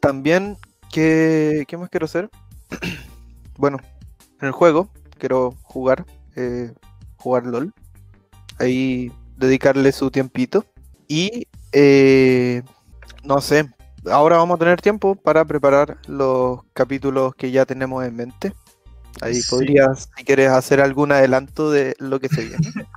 También, 0.00 0.56
¿qué, 0.92 1.64
qué 1.66 1.76
más 1.76 1.90
quiero 1.90 2.06
hacer? 2.06 2.30
bueno, 3.56 3.78
en 4.40 4.46
el 4.46 4.52
juego 4.52 4.88
quiero 5.18 5.54
jugar, 5.62 6.04
eh, 6.36 6.72
jugar 7.16 7.46
LOL. 7.46 7.72
Ahí 8.58 9.10
dedicarle 9.36 9.92
su 9.92 10.10
tiempito. 10.10 10.64
Y, 11.08 11.46
eh, 11.72 12.62
no 13.24 13.40
sé, 13.40 13.68
ahora 14.10 14.36
vamos 14.36 14.56
a 14.56 14.58
tener 14.58 14.80
tiempo 14.80 15.14
para 15.14 15.44
preparar 15.44 15.98
los 16.06 16.60
capítulos 16.72 17.34
que 17.34 17.50
ya 17.50 17.66
tenemos 17.66 18.04
en 18.04 18.16
mente. 18.16 18.52
Ahí 19.20 19.40
podrías, 19.48 20.08
si 20.16 20.24
quieres, 20.24 20.50
hacer 20.50 20.80
algún 20.80 21.12
adelanto 21.12 21.70
de 21.70 21.94
lo 21.98 22.20
que 22.20 22.28
se 22.28 22.44
viene. 22.44 22.58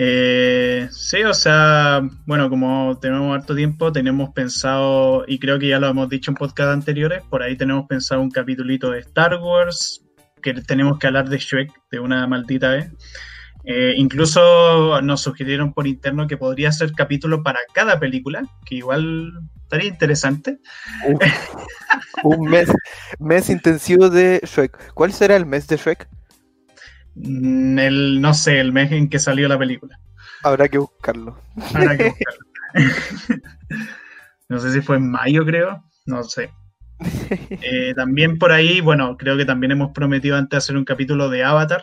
Eh, 0.00 0.86
sí, 0.92 1.24
o 1.24 1.34
sea, 1.34 2.02
bueno, 2.24 2.48
como 2.50 2.96
tenemos 3.00 3.34
harto 3.34 3.56
tiempo, 3.56 3.90
tenemos 3.90 4.30
pensado, 4.30 5.24
y 5.26 5.40
creo 5.40 5.58
que 5.58 5.68
ya 5.68 5.80
lo 5.80 5.88
hemos 5.88 6.08
dicho 6.08 6.30
en 6.30 6.36
podcast 6.36 6.70
anteriores, 6.70 7.22
por 7.28 7.42
ahí 7.42 7.56
tenemos 7.56 7.86
pensado 7.88 8.20
un 8.20 8.30
capitulito 8.30 8.92
de 8.92 9.00
Star 9.00 9.34
Wars, 9.42 10.04
que 10.40 10.54
tenemos 10.54 10.98
que 10.98 11.08
hablar 11.08 11.28
de 11.28 11.38
Shrek 11.38 11.72
de 11.90 11.98
una 11.98 12.24
maldita 12.28 12.68
vez. 12.68 12.92
Eh, 13.70 13.92
incluso 13.98 14.98
nos 15.02 15.20
sugirieron 15.20 15.74
por 15.74 15.86
interno 15.86 16.26
que 16.26 16.38
podría 16.38 16.72
ser 16.72 16.92
capítulo 16.92 17.42
para 17.42 17.58
cada 17.74 18.00
película, 18.00 18.42
que 18.64 18.76
igual 18.76 19.30
estaría 19.62 19.90
interesante. 19.90 20.58
un 22.24 22.48
mes, 22.48 22.72
mes 23.18 23.50
intensivo 23.50 24.08
de 24.08 24.40
Shrek. 24.42 24.94
¿Cuál 24.94 25.12
será 25.12 25.36
el 25.36 25.44
mes 25.44 25.66
de 25.68 25.76
Shrek? 25.76 26.08
Mm, 27.16 27.78
el, 27.78 28.20
no 28.22 28.32
sé, 28.32 28.58
el 28.58 28.72
mes 28.72 28.90
en 28.90 29.10
que 29.10 29.18
salió 29.18 29.46
la 29.48 29.58
película. 29.58 30.00
Habrá 30.42 30.66
que 30.68 30.78
buscarlo. 30.78 31.38
Habrá 31.74 31.98
que 31.98 32.04
buscarlo. 32.08 32.46
no 34.48 34.58
sé 34.60 34.72
si 34.72 34.80
fue 34.80 34.96
en 34.96 35.10
mayo, 35.10 35.44
creo. 35.44 35.84
No 36.06 36.22
sé. 36.24 36.50
Eh, 37.60 37.92
también 37.94 38.38
por 38.38 38.50
ahí, 38.50 38.80
bueno, 38.80 39.16
creo 39.18 39.36
que 39.36 39.44
también 39.44 39.72
hemos 39.72 39.92
prometido 39.92 40.36
antes 40.36 40.56
hacer 40.56 40.76
un 40.76 40.86
capítulo 40.86 41.28
de 41.28 41.44
Avatar. 41.44 41.82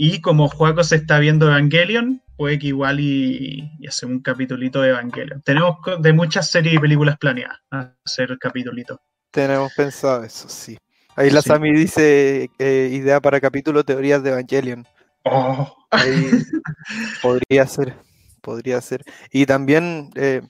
Y 0.00 0.20
como 0.20 0.48
Juaco 0.48 0.84
se 0.84 0.94
está 0.94 1.18
viendo 1.18 1.48
Evangelion, 1.48 2.22
puede 2.36 2.60
que 2.60 2.68
igual 2.68 3.00
y, 3.00 3.68
y 3.80 3.86
hacer 3.88 4.08
un 4.08 4.20
capitulito 4.20 4.80
de 4.80 4.90
Evangelion. 4.90 5.42
Tenemos 5.42 5.78
de 5.98 6.12
muchas 6.12 6.48
series 6.48 6.76
y 6.76 6.78
películas 6.78 7.18
planeadas 7.18 7.58
hacer 7.68 8.38
capitulitos. 8.38 9.00
Tenemos 9.32 9.72
pensado 9.74 10.22
eso, 10.22 10.48
sí. 10.48 10.78
Ahí 11.16 11.30
la 11.30 11.42
Sami 11.42 11.72
dice 11.72 12.48
eh, 12.60 12.90
idea 12.92 13.20
para 13.20 13.40
capítulo 13.40 13.82
teorías 13.82 14.22
de 14.22 14.30
Evangelion. 14.30 14.86
Oh. 15.24 15.76
podría 17.22 17.66
ser, 17.66 17.96
podría 18.40 18.80
ser. 18.80 19.02
Y 19.32 19.46
también, 19.46 20.10
eh, 20.14 20.42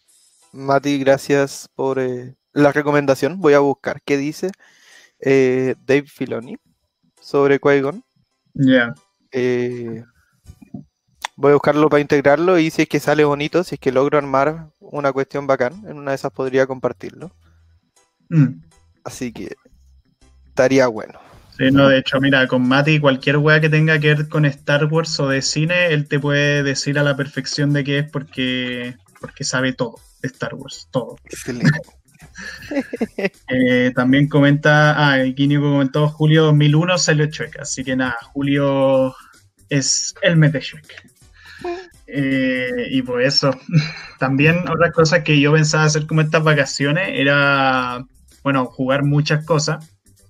Mati, 0.52 0.98
gracias 0.98 1.70
por 1.74 1.98
eh, 1.98 2.34
la 2.52 2.70
recomendación. 2.70 3.40
Voy 3.40 3.54
a 3.54 3.60
buscar 3.60 4.02
qué 4.04 4.18
dice 4.18 4.50
Dave 5.20 6.04
Filoni 6.06 6.58
sobre 7.18 7.58
Qui-Gon. 7.58 8.04
Ya. 8.52 8.92
Voy 11.36 11.50
a 11.50 11.54
buscarlo 11.54 11.88
para 11.88 12.00
integrarlo 12.00 12.58
y 12.58 12.70
si 12.70 12.82
es 12.82 12.88
que 12.88 13.00
sale 13.00 13.24
bonito, 13.24 13.64
si 13.64 13.76
es 13.76 13.80
que 13.80 13.92
logro 13.92 14.18
armar 14.18 14.70
una 14.80 15.12
cuestión 15.12 15.46
bacán, 15.46 15.84
en 15.86 15.98
una 15.98 16.12
de 16.12 16.16
esas 16.16 16.32
podría 16.32 16.66
compartirlo. 16.66 17.32
Mm. 18.28 18.60
Así 19.04 19.32
que 19.32 19.54
estaría 20.46 20.86
bueno. 20.88 21.20
Sí, 21.56 21.70
no, 21.72 21.88
de 21.88 21.98
hecho, 21.98 22.20
mira, 22.20 22.46
con 22.46 22.68
Mati, 22.68 23.00
cualquier 23.00 23.38
wea 23.38 23.60
que 23.60 23.68
tenga 23.68 23.98
que 23.98 24.14
ver 24.14 24.28
con 24.28 24.44
Star 24.44 24.84
Wars 24.84 25.18
o 25.18 25.28
de 25.28 25.42
cine, 25.42 25.92
él 25.92 26.06
te 26.06 26.20
puede 26.20 26.62
decir 26.62 26.98
a 26.98 27.02
la 27.02 27.16
perfección 27.16 27.72
de 27.72 27.82
qué 27.82 27.98
es 27.98 28.10
porque, 28.10 28.94
porque 29.20 29.42
sabe 29.42 29.72
todo 29.72 29.96
de 30.22 30.28
Star 30.28 30.54
Wars, 30.54 30.88
todo. 30.90 31.16
Excelente. 31.24 31.80
eh, 33.48 33.92
también 33.94 34.28
comenta, 34.28 34.94
ah, 34.96 35.18
Guineo 35.18 35.60
comentó, 35.60 36.08
Julio 36.08 36.44
2001 36.44 36.98
salió 36.98 37.26
Shrek, 37.26 37.60
así 37.60 37.84
que 37.84 37.96
nada, 37.96 38.16
Julio 38.32 39.14
es 39.68 40.14
el 40.22 40.36
mes. 40.36 40.48
Eh, 42.06 42.88
y 42.90 43.02
por 43.02 43.22
eso, 43.22 43.50
también 44.18 44.68
otra 44.68 44.92
cosa 44.92 45.22
que 45.22 45.40
yo 45.40 45.52
pensaba 45.52 45.84
hacer 45.84 46.06
como 46.06 46.20
estas 46.20 46.42
vacaciones 46.42 47.10
era, 47.12 48.04
bueno, 48.42 48.66
jugar 48.66 49.04
muchas 49.04 49.44
cosas 49.44 49.86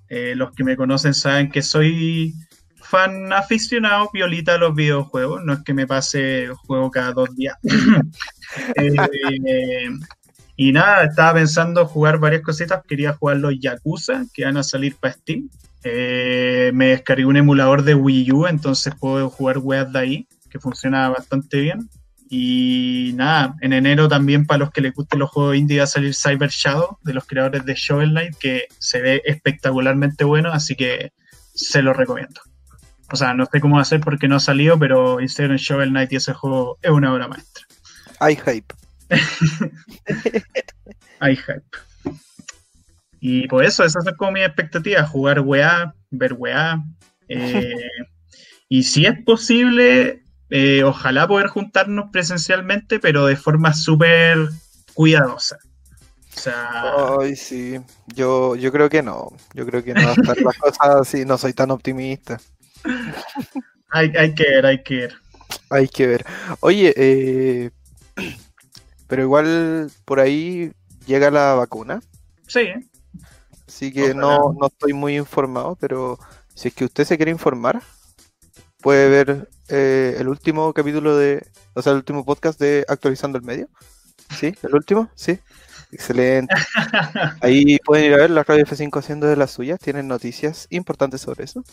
eh, 0.08 0.34
los 0.34 0.52
que 0.52 0.64
me 0.64 0.76
conocen 0.76 1.12
saben 1.12 1.50
que 1.50 1.60
soy 1.60 2.34
fan 2.80 3.30
aficionado 3.32 4.08
violita 4.12 4.54
a 4.54 4.58
los 4.58 4.74
videojuegos. 4.74 5.44
No 5.44 5.52
es 5.52 5.60
que 5.64 5.74
me 5.74 5.86
pase 5.86 6.44
el 6.44 6.54
juego 6.54 6.90
cada 6.90 7.12
dos 7.12 7.34
días. 7.36 7.56
y 10.60 10.72
nada, 10.72 11.04
estaba 11.04 11.34
pensando 11.34 11.86
jugar 11.86 12.18
varias 12.18 12.42
cositas. 12.42 12.82
Quería 12.84 13.12
jugar 13.12 13.36
los 13.36 13.54
Yakuza 13.60 14.24
que 14.34 14.44
van 14.44 14.56
a 14.56 14.64
salir 14.64 14.96
para 14.96 15.14
Steam. 15.14 15.48
Eh, 15.84 16.72
me 16.74 16.88
descargué 16.88 17.26
un 17.26 17.36
emulador 17.36 17.84
de 17.84 17.94
Wii 17.94 18.32
U, 18.32 18.46
entonces 18.48 18.92
puedo 18.98 19.30
jugar 19.30 19.58
weas 19.58 19.92
de 19.92 19.98
ahí, 20.00 20.28
que 20.50 20.58
funciona 20.58 21.10
bastante 21.10 21.60
bien. 21.60 21.88
Y 22.28 23.12
nada, 23.14 23.54
en 23.60 23.72
enero 23.72 24.08
también 24.08 24.46
para 24.46 24.58
los 24.58 24.72
que 24.72 24.80
les 24.80 24.94
gusten 24.94 25.20
los 25.20 25.30
juegos 25.30 25.54
indie 25.54 25.78
va 25.78 25.84
a 25.84 25.86
salir 25.86 26.12
Cyber 26.12 26.50
Shadow 26.50 26.98
de 27.04 27.14
los 27.14 27.24
creadores 27.24 27.64
de 27.64 27.74
Shovel 27.76 28.10
Knight, 28.10 28.34
que 28.36 28.64
se 28.80 29.00
ve 29.00 29.22
espectacularmente 29.26 30.24
bueno, 30.24 30.50
así 30.50 30.74
que 30.74 31.12
se 31.54 31.82
lo 31.82 31.92
recomiendo. 31.92 32.40
O 33.12 33.16
sea, 33.16 33.32
no 33.32 33.46
sé 33.46 33.60
cómo 33.60 33.76
va 33.76 33.82
a 33.82 33.84
ser 33.84 34.00
porque 34.00 34.26
no 34.26 34.34
ha 34.34 34.40
salido, 34.40 34.76
pero 34.76 35.20
hicieron 35.20 35.56
Shovel 35.56 35.90
Knight 35.90 36.12
y 36.14 36.16
ese 36.16 36.34
juego 36.34 36.78
es 36.82 36.90
una 36.90 37.14
obra 37.14 37.28
maestra. 37.28 37.64
Hay 38.18 38.34
hype. 38.34 38.74
Hay 41.20 41.36
hype. 41.36 41.62
Y 43.20 43.48
por 43.48 43.64
eso, 43.64 43.84
esas 43.84 44.04
son 44.04 44.14
como 44.16 44.32
mis 44.32 44.44
expectativas, 44.44 45.10
jugar 45.10 45.40
weá, 45.40 45.94
ver 46.10 46.34
weá. 46.34 46.82
Eh, 47.28 47.74
y 48.68 48.84
si 48.84 49.06
es 49.06 49.18
posible, 49.24 50.22
eh, 50.50 50.84
ojalá 50.84 51.26
poder 51.26 51.48
juntarnos 51.48 52.10
presencialmente, 52.12 53.00
pero 53.00 53.26
de 53.26 53.36
forma 53.36 53.74
súper 53.74 54.38
cuidadosa. 54.94 55.58
O 56.36 56.40
sea... 56.40 57.16
Ay, 57.20 57.34
sí. 57.34 57.80
Yo, 58.14 58.54
yo 58.54 58.70
creo 58.70 58.88
que 58.88 59.02
no. 59.02 59.32
Yo 59.54 59.66
creo 59.66 59.82
que 59.82 59.94
no. 59.94 60.08
Hasta 60.08 60.34
las 60.36 60.56
cosas 60.56 60.78
así, 61.00 61.24
no 61.24 61.38
soy 61.38 61.52
tan 61.52 61.72
optimista. 61.72 62.40
hay, 63.90 64.12
hay 64.16 64.34
que 64.34 64.44
ver, 64.44 64.66
hay 64.66 64.82
que 64.82 64.96
ver. 64.96 65.14
Hay 65.70 65.88
que 65.88 66.06
ver. 66.06 66.24
Oye, 66.60 66.94
eh, 66.96 67.70
pero 69.08 69.22
igual 69.22 69.90
por 70.04 70.20
ahí 70.20 70.72
llega 71.06 71.30
la 71.30 71.54
vacuna. 71.54 72.00
Sí. 72.46 72.68
Así 73.66 73.92
que 73.92 74.14
no, 74.14 74.54
no 74.58 74.66
estoy 74.68 74.92
muy 74.92 75.16
informado, 75.16 75.76
pero 75.80 76.18
si 76.54 76.68
es 76.68 76.74
que 76.74 76.84
usted 76.84 77.04
se 77.04 77.16
quiere 77.16 77.32
informar, 77.32 77.82
puede 78.80 79.08
ver 79.08 79.48
eh, 79.68 80.16
el 80.18 80.28
último 80.28 80.72
capítulo 80.72 81.16
de, 81.16 81.46
o 81.74 81.82
sea, 81.82 81.92
el 81.92 81.98
último 81.98 82.24
podcast 82.24 82.60
de 82.60 82.84
Actualizando 82.88 83.38
el 83.38 83.44
Medio. 83.44 83.68
¿Sí? 84.38 84.54
¿El 84.62 84.74
último? 84.74 85.10
Sí. 85.14 85.38
Excelente. 85.90 86.54
Ahí 87.40 87.78
pueden 87.84 88.06
ir 88.06 88.14
a 88.14 88.18
ver 88.18 88.30
la 88.30 88.42
Radio 88.44 88.64
F5 88.66 88.98
haciendo 88.98 89.26
de 89.26 89.36
las 89.36 89.52
suyas. 89.52 89.80
Tienen 89.80 90.06
noticias 90.06 90.66
importantes 90.70 91.22
sobre 91.22 91.44
eso. 91.44 91.64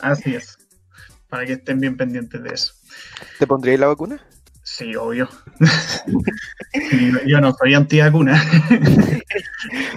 Así 0.00 0.34
es. 0.34 0.58
Para 1.28 1.46
que 1.46 1.54
estén 1.54 1.80
bien 1.80 1.96
pendientes 1.96 2.42
de 2.42 2.50
eso. 2.50 2.74
¿Te 3.38 3.46
pondríais 3.46 3.78
la 3.78 3.86
vacuna? 3.86 4.20
Sí, 4.76 4.94
obvio. 4.94 5.26
yo 7.26 7.40
no 7.40 7.54
soy 7.54 7.72
antivacuna. 7.72 8.44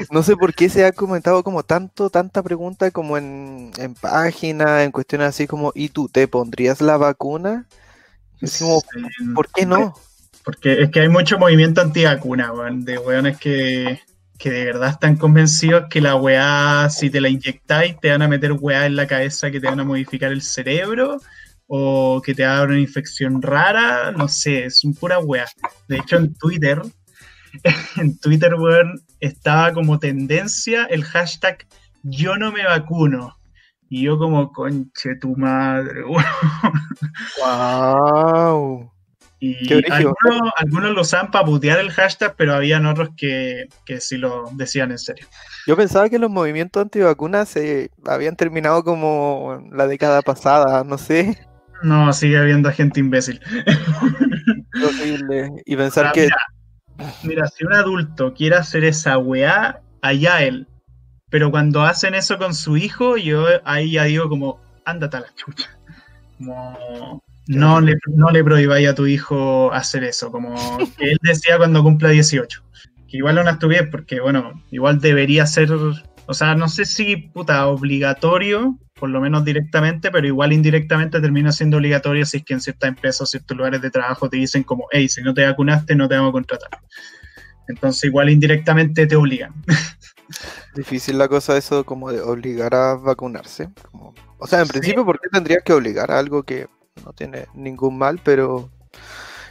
no 0.10 0.24
sé 0.24 0.38
por 0.38 0.54
qué 0.54 0.70
se 0.70 0.86
ha 0.86 0.94
comentado 0.94 1.44
como 1.44 1.64
tanto, 1.64 2.10
tanta 2.10 2.42
pregunta 2.44 2.90
como 2.90 3.18
en, 3.18 3.72
en 3.78 3.94
página, 3.94 4.86
en 4.86 4.92
cuestiones 4.92 5.28
así 5.28 5.48
como, 5.48 5.74
¿y 5.76 5.90
tú 5.90 6.08
te 6.08 6.30
pondrías 6.30 6.80
la 6.80 6.96
vacuna? 6.96 7.66
Es 8.40 8.60
como, 8.60 8.82
¿por 9.36 9.50
qué 9.52 9.66
no? 9.66 9.96
Porque 10.46 10.84
es 10.84 10.92
que 10.92 11.02
hay 11.02 11.10
mucho 11.10 11.38
movimiento 11.38 11.82
antivacuna, 11.82 12.54
weón, 12.54 12.86
de 12.86 13.00
weones 13.00 13.38
que, 13.38 14.00
que 14.38 14.50
de 14.50 14.64
verdad 14.64 14.92
están 14.92 15.18
convencidos 15.18 15.88
que 15.90 16.00
la 16.00 16.16
weá, 16.16 16.90
si 16.90 17.10
te 17.10 17.20
la 17.20 17.28
inyectáis, 17.28 18.00
te 18.00 18.12
van 18.12 18.22
a 18.22 18.30
meter 18.30 18.54
weá 18.54 18.86
en 18.86 18.96
la 18.96 19.08
cabeza 19.08 19.52
que 19.52 19.60
te 19.60 19.68
van 19.68 19.82
a 19.82 19.84
modificar 19.84 20.32
el 20.32 20.42
cerebro 20.42 21.20
o 21.72 22.20
que 22.26 22.34
te 22.34 22.44
va 22.44 22.54
a 22.54 22.58
dar 22.58 22.70
una 22.70 22.80
infección 22.80 23.42
rara, 23.42 24.12
no 24.12 24.28
sé, 24.28 24.66
es 24.66 24.84
un 24.84 24.96
pura 24.96 25.20
weá. 25.20 25.46
De 25.88 25.98
hecho, 25.98 26.18
en 26.18 26.34
Twitter, 26.34 26.82
en 27.98 28.18
Twitter, 28.18 28.56
weón, 28.56 29.00
estaba 29.20 29.72
como 29.72 30.00
tendencia 30.00 30.86
el 30.86 31.04
hashtag 31.04 31.68
yo 32.04 32.38
no 32.38 32.52
me 32.52 32.66
vacuno. 32.66 33.36
Y 33.88 34.04
yo 34.04 34.18
como, 34.18 34.52
conche 34.52 35.16
tu 35.16 35.36
madre, 35.36 36.04
weón. 36.06 36.24
Wow. 37.40 38.92
Y 39.42 39.74
algunos, 39.92 40.52
algunos, 40.58 40.92
lo 40.92 41.02
usaban 41.02 41.32
para 41.32 41.46
putear 41.46 41.80
el 41.80 41.92
hashtag, 41.92 42.36
pero 42.36 42.54
habían 42.54 42.86
otros 42.86 43.10
que, 43.16 43.68
que 43.86 44.02
sí 44.02 44.18
lo 44.18 44.50
decían 44.54 44.92
en 44.92 45.00
serio. 45.00 45.28
Yo 45.66 45.78
pensaba 45.78 46.10
que 46.10 46.20
los 46.20 46.30
movimientos 46.30 46.82
antivacunas 46.82 47.48
se 47.48 47.90
habían 48.06 48.36
terminado 48.36 48.84
como 48.84 49.64
la 49.72 49.88
década 49.88 50.22
pasada, 50.22 50.84
no 50.84 50.98
sé. 50.98 51.40
No, 51.84 52.12
sigue 52.14 52.38
habiendo 52.38 52.72
gente 52.72 53.00
imbécil. 53.00 53.40
Y 55.66 55.76
pensar 55.76 56.12
que. 56.12 56.30
Mira, 57.24 57.48
si 57.48 57.66
un 57.66 57.74
adulto 57.74 58.34
quiere 58.34 58.58
hacer 58.58 58.84
esa 58.84 59.18
weá, 59.18 59.82
allá 60.02 60.44
él. 60.44 60.68
Pero 61.30 61.52
cuando 61.52 61.84
hacen 61.84 62.16
eso 62.16 62.38
con 62.38 62.54
su 62.54 62.76
hijo, 62.76 63.16
yo 63.16 63.46
ahí 63.64 63.92
ya 63.92 64.04
digo 64.06 64.28
como, 64.30 64.60
ándate 64.86 65.18
a 65.18 65.22
la 65.22 65.34
chucha. 65.36 65.70
Como 66.38 67.24
no 67.48 67.82
le, 67.82 67.96
no 68.08 68.30
le 68.30 68.44
prohibáis 68.44 68.90
a 68.90 68.96
tu 68.96 69.08
hijo 69.08 69.72
hacer 69.74 70.04
eso, 70.04 70.32
como 70.32 70.56
él 71.00 71.18
decía 71.24 71.58
cuando 71.58 71.84
cumpla 71.84 72.10
18. 72.10 72.64
Que 73.08 73.18
igual 73.18 73.36
no 73.36 73.50
estupidez, 73.50 73.88
porque 73.90 74.20
bueno, 74.20 74.64
igual 74.70 75.00
debería 75.00 75.48
ser, 75.48 75.72
o 75.72 76.34
sea, 76.34 76.54
no 76.54 76.70
sé 76.70 76.86
si 76.86 77.18
puta 77.18 77.66
obligatorio, 77.68 78.78
por 79.00 79.10
lo 79.10 79.22
menos 79.22 79.46
directamente, 79.46 80.12
pero 80.12 80.28
igual 80.28 80.54
indirectamente 80.54 81.22
termina 81.22 81.52
siendo 81.52 81.78
obligatorio 81.78 82.26
si 82.26 82.38
es 82.38 82.46
que 82.46 82.54
en 82.54 82.62
ciertas 82.62 82.90
empresas 82.90 83.22
o 83.22 83.26
ciertos 83.26 83.56
lugares 83.58 83.82
de 83.82 83.92
trabajo 83.92 84.30
te 84.30 84.38
dicen 84.38 84.64
como, 84.64 84.88
hey, 84.92 85.08
si 85.10 85.22
no 85.22 85.34
te 85.34 85.46
vacunaste 85.46 85.96
no 85.96 86.08
te 86.08 86.16
vamos 86.16 86.30
a 86.30 86.34
contratar. 86.34 86.70
Entonces 87.68 88.06
igual 88.06 88.30
indirectamente 88.30 89.08
te 89.08 89.16
obligan. 89.16 89.54
Difícil 90.76 91.18
la 91.18 91.28
cosa 91.28 91.58
eso 91.58 91.84
como 91.86 92.12
de 92.12 92.22
obligar 92.22 92.76
a 92.76 92.96
vacunarse. 92.96 93.70
O 94.38 94.48
sea, 94.48 94.62
en 94.62 94.68
principio, 94.68 95.04
¿por 95.06 95.20
qué 95.20 95.30
tendrías 95.30 95.64
que 95.64 95.74
obligar 95.74 96.12
a 96.12 96.20
algo 96.20 96.44
que 96.44 96.68
no 97.06 97.14
tiene 97.14 97.48
ningún 97.54 97.98
mal, 97.98 98.20
pero 98.24 98.70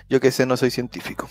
yo 0.08 0.20
que 0.20 0.30
sé, 0.30 0.46
no 0.46 0.56
soy 0.56 0.70
científico. 0.70 1.28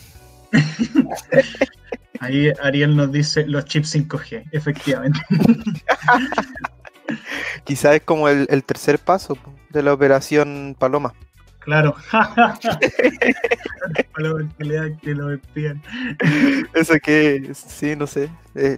Ahí 2.19 2.51
Ariel 2.63 2.95
nos 2.95 3.11
dice 3.11 3.45
los 3.45 3.65
chips 3.65 3.95
5G, 3.95 4.49
efectivamente. 4.51 5.19
Quizás 7.63 7.95
es 7.95 8.01
como 8.01 8.29
el, 8.29 8.63
tercer 8.63 8.99
paso 8.99 9.37
de 9.69 9.83
la 9.83 9.93
operación 9.93 10.75
Paloma. 10.77 11.13
Claro. 11.59 11.95
que 15.01 15.13
lo 15.13 15.33
Eso 16.73 16.93
que, 17.03 17.51
sí, 17.53 17.95
no 17.97 18.07
sé. 18.07 18.29
Eh, 18.55 18.77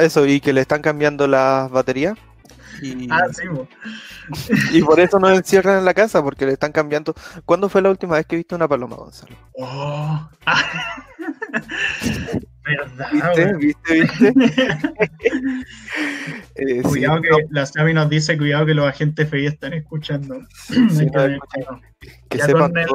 eso, 0.00 0.26
y 0.26 0.40
que 0.40 0.54
le 0.54 0.62
están 0.62 0.80
cambiando 0.80 1.26
las 1.26 1.70
baterías. 1.70 2.16
Y, 2.80 3.08
ah, 3.10 3.26
sí, 3.30 3.42
y 4.72 4.82
por 4.82 5.00
eso 5.00 5.18
nos 5.18 5.36
encierran 5.36 5.78
en 5.78 5.84
la 5.84 5.92
casa, 5.92 6.22
porque 6.22 6.46
le 6.46 6.52
están 6.52 6.72
cambiando. 6.72 7.14
¿Cuándo 7.44 7.68
fue 7.68 7.82
la 7.82 7.90
última 7.90 8.14
vez 8.16 8.24
que 8.24 8.36
viste 8.36 8.54
una 8.54 8.68
paloma, 8.68 8.96
Gonzalo? 8.96 9.36
Oh. 9.58 10.30
¿Verdad? 12.64 13.56
¿Viste? 13.58 13.98
¿Viste? 13.98 14.08
eh, 16.56 16.82
cuidado 16.82 17.22
que 17.22 17.28
la 17.50 17.66
Sami 17.66 17.94
nos 17.94 18.08
dice, 18.10 18.36
cuidado 18.36 18.66
que 18.66 18.74
los 18.74 18.86
agentes 18.86 19.28
FBI 19.28 19.46
están 19.46 19.72
escuchando. 19.72 20.40
que, 20.68 22.38
ya 22.38 22.52
con 22.52 22.76
el, 22.76 22.88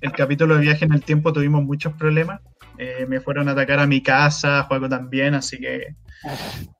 el, 0.00 0.12
capítulo 0.12 0.54
de 0.56 0.62
viaje 0.62 0.84
en 0.84 0.92
el 0.92 1.02
tiempo 1.02 1.32
tuvimos 1.32 1.62
muchos 1.62 1.92
problemas. 1.94 2.40
Eh, 2.78 3.04
me 3.06 3.20
fueron 3.20 3.48
a 3.48 3.52
atacar 3.52 3.78
a 3.78 3.86
mi 3.86 4.02
casa, 4.02 4.62
juego 4.62 4.88
también, 4.88 5.34
así 5.34 5.58
que... 5.58 5.94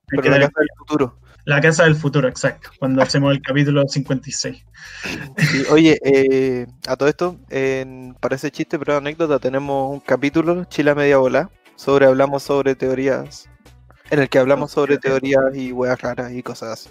Pero 0.06 0.22
la 0.22 0.40
casa 0.40 0.60
del 0.60 0.68
futuro. 0.78 1.18
La 1.44 1.60
casa 1.60 1.84
del 1.84 1.94
futuro, 1.94 2.28
exacto, 2.28 2.70
cuando 2.78 3.02
hacemos 3.02 3.32
el 3.32 3.42
capítulo 3.42 3.86
56. 3.86 4.64
oye, 5.70 5.98
eh, 6.02 6.66
a 6.86 6.96
todo 6.96 7.08
esto, 7.08 7.38
parece 8.20 8.50
chiste, 8.50 8.78
pero 8.78 8.96
anécdota, 8.96 9.38
tenemos 9.38 9.92
un 9.92 10.00
capítulo, 10.00 10.64
Chile 10.64 10.90
a 10.90 10.94
media 10.94 11.18
bola, 11.18 11.50
sobre 11.81 12.05
hablamos 12.05 12.43
sobre 12.43 12.75
teorías, 12.75 13.49
en 14.11 14.19
el 14.19 14.29
que 14.29 14.38
hablamos 14.38 14.71
sobre 14.71 14.99
teorías 14.99 15.55
y 15.55 15.73
weas 15.73 15.99
raras 15.99 16.31
y 16.31 16.43
cosas 16.43 16.73
así. 16.73 16.90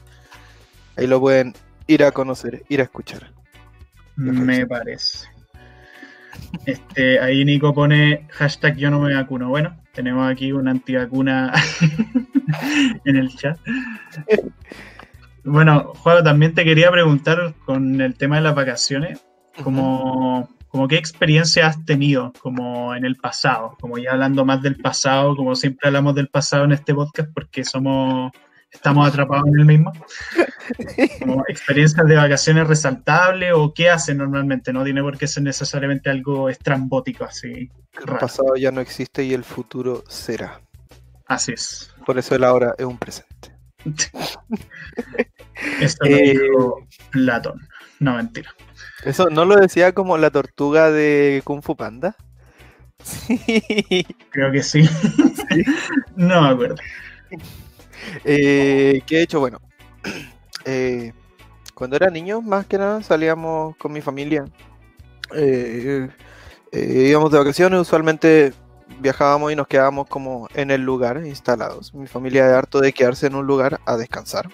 Ahí 0.97 1.05
lo 1.05 1.19
pueden 1.19 1.53
ir 1.85 2.03
a 2.03 2.11
conocer, 2.11 2.63
ir 2.69 2.79
a 2.79 2.85
escuchar. 2.85 3.31
Me 4.15 4.65
parece. 4.65 5.27
Este, 6.65 7.19
ahí 7.19 7.45
Nico 7.45 7.71
pone 7.71 8.27
hashtag 8.31 8.77
yo 8.77 8.89
no 8.89 8.99
me 8.99 9.13
vacuno. 9.13 9.49
Bueno, 9.49 9.79
tenemos 9.93 10.27
aquí 10.27 10.51
una 10.51 10.71
antivacuna 10.71 11.53
en 13.05 13.15
el 13.15 13.29
chat. 13.35 13.59
Bueno, 15.43 15.93
Juan, 15.97 16.23
también 16.23 16.55
te 16.55 16.65
quería 16.65 16.89
preguntar 16.89 17.53
con 17.63 18.01
el 18.01 18.15
tema 18.15 18.37
de 18.37 18.41
las 18.41 18.55
vacaciones, 18.55 19.23
como, 19.63 20.49
como 20.69 20.87
qué 20.87 20.97
experiencia 20.97 21.67
has 21.67 21.83
tenido 21.85 22.31
como 22.41 22.95
en 22.95 23.05
el 23.05 23.15
pasado, 23.15 23.75
como 23.79 23.97
ya 23.97 24.11
hablando 24.11 24.45
más 24.45 24.61
del 24.61 24.77
pasado, 24.77 25.35
como 25.35 25.55
siempre 25.55 25.87
hablamos 25.87 26.15
del 26.15 26.29
pasado 26.29 26.65
en 26.65 26.71
este 26.73 26.93
podcast 26.93 27.29
porque 27.33 27.63
somos 27.63 28.31
estamos 28.71 29.07
atrapados 29.07 29.47
en 29.47 29.59
el 29.59 29.65
mismo. 29.65 29.91
Como 31.19 31.43
experiencias 31.47 32.05
de 32.05 32.15
vacaciones 32.15 32.67
resaltables 32.67 33.51
o 33.55 33.73
qué 33.73 33.89
hacen 33.89 34.17
normalmente, 34.17 34.71
no 34.71 34.83
tiene 34.83 35.01
por 35.01 35.17
qué 35.17 35.27
ser 35.27 35.43
necesariamente 35.43 36.09
algo 36.09 36.49
estrambótico 36.49 37.25
así. 37.25 37.69
El 37.99 38.17
pasado 38.19 38.55
ya 38.55 38.71
no 38.71 38.81
existe 38.81 39.23
y 39.23 39.33
el 39.33 39.43
futuro 39.43 40.03
será. 40.07 40.61
Así 41.25 41.53
es. 41.53 41.91
Por 42.05 42.17
eso 42.17 42.35
el 42.35 42.43
ahora 42.43 42.75
es 42.77 42.85
un 42.85 42.97
presente. 42.97 43.55
Eso 45.81 45.97
lo 46.01 46.15
eh, 46.15 46.31
dijo 46.31 46.87
Platón. 47.11 47.67
No, 47.99 48.15
mentira. 48.15 48.53
¿Eso 49.05 49.29
no 49.29 49.45
lo 49.45 49.55
decía 49.55 49.93
como 49.93 50.17
la 50.17 50.29
tortuga 50.29 50.91
de 50.91 51.41
Kung 51.45 51.61
Fu 51.61 51.75
Panda? 51.75 52.15
Sí. 53.03 54.05
Creo 54.29 54.51
que 54.51 54.61
sí. 54.61 54.87
no 56.15 56.41
me 56.41 56.49
acuerdo. 56.49 56.75
Eh, 58.25 59.01
¿Qué 59.05 59.19
he 59.19 59.21
hecho? 59.21 59.39
Bueno, 59.39 59.61
eh, 60.65 61.13
cuando 61.73 61.95
era 61.95 62.09
niño, 62.09 62.41
más 62.41 62.65
que 62.65 62.77
nada, 62.77 63.01
salíamos 63.01 63.75
con 63.77 63.93
mi 63.93 64.01
familia. 64.01 64.45
Eh, 65.35 66.09
íbamos 66.71 67.31
de 67.31 67.37
vacaciones, 67.37 67.79
usualmente 67.79 68.53
viajábamos 68.99 69.51
y 69.51 69.55
nos 69.55 69.67
quedábamos 69.67 70.07
como 70.07 70.47
en 70.53 70.71
el 70.71 70.81
lugar 70.81 71.25
instalados. 71.25 71.93
Mi 71.93 72.07
familia 72.07 72.47
es 72.47 72.53
harto 72.53 72.79
de 72.79 72.93
quedarse 72.93 73.27
en 73.27 73.35
un 73.35 73.47
lugar 73.47 73.79
a 73.85 73.95
descansar, 73.95 74.49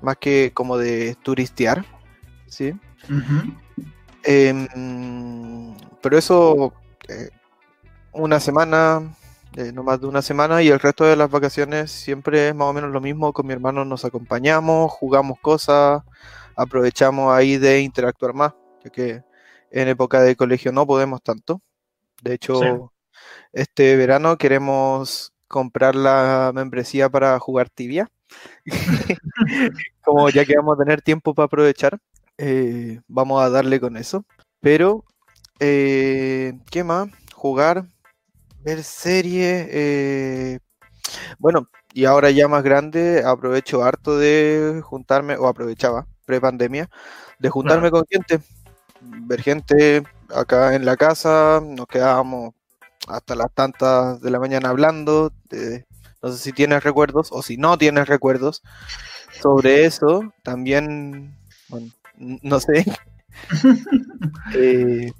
más 0.00 0.16
que 0.16 0.52
como 0.54 0.78
de 0.78 1.16
turistear, 1.22 1.84
¿sí? 2.46 2.74
Em, 4.24 5.74
pero 6.00 6.18
eso, 6.18 6.72
una 8.12 8.40
semana, 8.40 9.14
no 9.74 9.82
más 9.82 10.00
de 10.00 10.06
una 10.06 10.22
semana 10.22 10.62
y 10.62 10.68
el 10.68 10.80
resto 10.80 11.04
de 11.04 11.16
las 11.16 11.30
vacaciones 11.30 11.90
siempre 11.90 12.48
es 12.48 12.54
más 12.54 12.68
o 12.68 12.72
menos 12.72 12.90
lo 12.90 13.00
mismo. 13.00 13.32
Con 13.32 13.46
mi 13.46 13.52
hermano 13.52 13.84
nos 13.84 14.04
acompañamos, 14.04 14.92
jugamos 14.92 15.38
cosas, 15.40 16.02
aprovechamos 16.56 17.32
ahí 17.32 17.58
de 17.58 17.80
interactuar 17.80 18.34
más, 18.34 18.54
ya 18.84 18.90
que 18.90 19.22
en 19.70 19.88
época 19.88 20.20
de 20.22 20.36
colegio 20.36 20.72
no 20.72 20.86
podemos 20.86 21.22
tanto. 21.22 21.62
De 22.22 22.34
hecho, 22.34 22.92
este 23.52 23.96
verano 23.96 24.36
queremos 24.38 25.32
comprar 25.48 25.94
la 25.94 26.52
membresía 26.54 27.08
para 27.08 27.38
jugar 27.38 27.68
tibia. 27.70 28.10
como 30.04 30.30
ya 30.30 30.44
que 30.44 30.56
vamos 30.56 30.74
a 30.74 30.82
tener 30.82 31.02
tiempo 31.02 31.34
para 31.34 31.46
aprovechar, 31.46 31.98
eh, 32.38 33.00
vamos 33.08 33.42
a 33.42 33.50
darle 33.50 33.80
con 33.80 33.96
eso. 33.96 34.24
Pero, 34.60 35.04
eh, 35.60 36.54
¿qué 36.70 36.84
más? 36.84 37.08
Jugar, 37.34 37.86
ver 38.62 38.82
serie. 38.84 39.68
eh, 39.70 40.58
bueno, 41.38 41.68
y 41.92 42.04
ahora 42.04 42.30
ya 42.30 42.48
más 42.48 42.62
grande, 42.62 43.22
aprovecho 43.24 43.82
harto 43.82 44.16
de 44.18 44.80
juntarme, 44.84 45.36
o 45.36 45.46
aprovechaba, 45.46 46.06
pre-pandemia, 46.24 46.88
de 47.38 47.50
juntarme 47.50 47.90
con 47.90 48.04
gente, 48.08 48.40
ver 49.00 49.42
gente 49.42 50.02
acá 50.34 50.74
en 50.74 50.84
la 50.84 50.96
casa, 50.96 51.60
nos 51.62 51.86
quedábamos 51.86 52.54
hasta 53.08 53.34
las 53.34 53.52
tantas 53.52 54.20
de 54.20 54.30
la 54.30 54.38
mañana 54.38 54.70
hablando, 54.70 55.32
de- 55.50 55.84
no 56.22 56.30
sé 56.30 56.38
si 56.38 56.52
tienes 56.52 56.84
recuerdos 56.84 57.30
o 57.32 57.42
si 57.42 57.56
no 57.56 57.76
tienes 57.76 58.06
recuerdos 58.08 58.62
sobre 59.42 59.84
eso, 59.84 60.32
también, 60.44 61.36
bueno, 61.68 61.88
no 62.42 62.60
sé, 62.60 62.84
eh, 64.54 65.10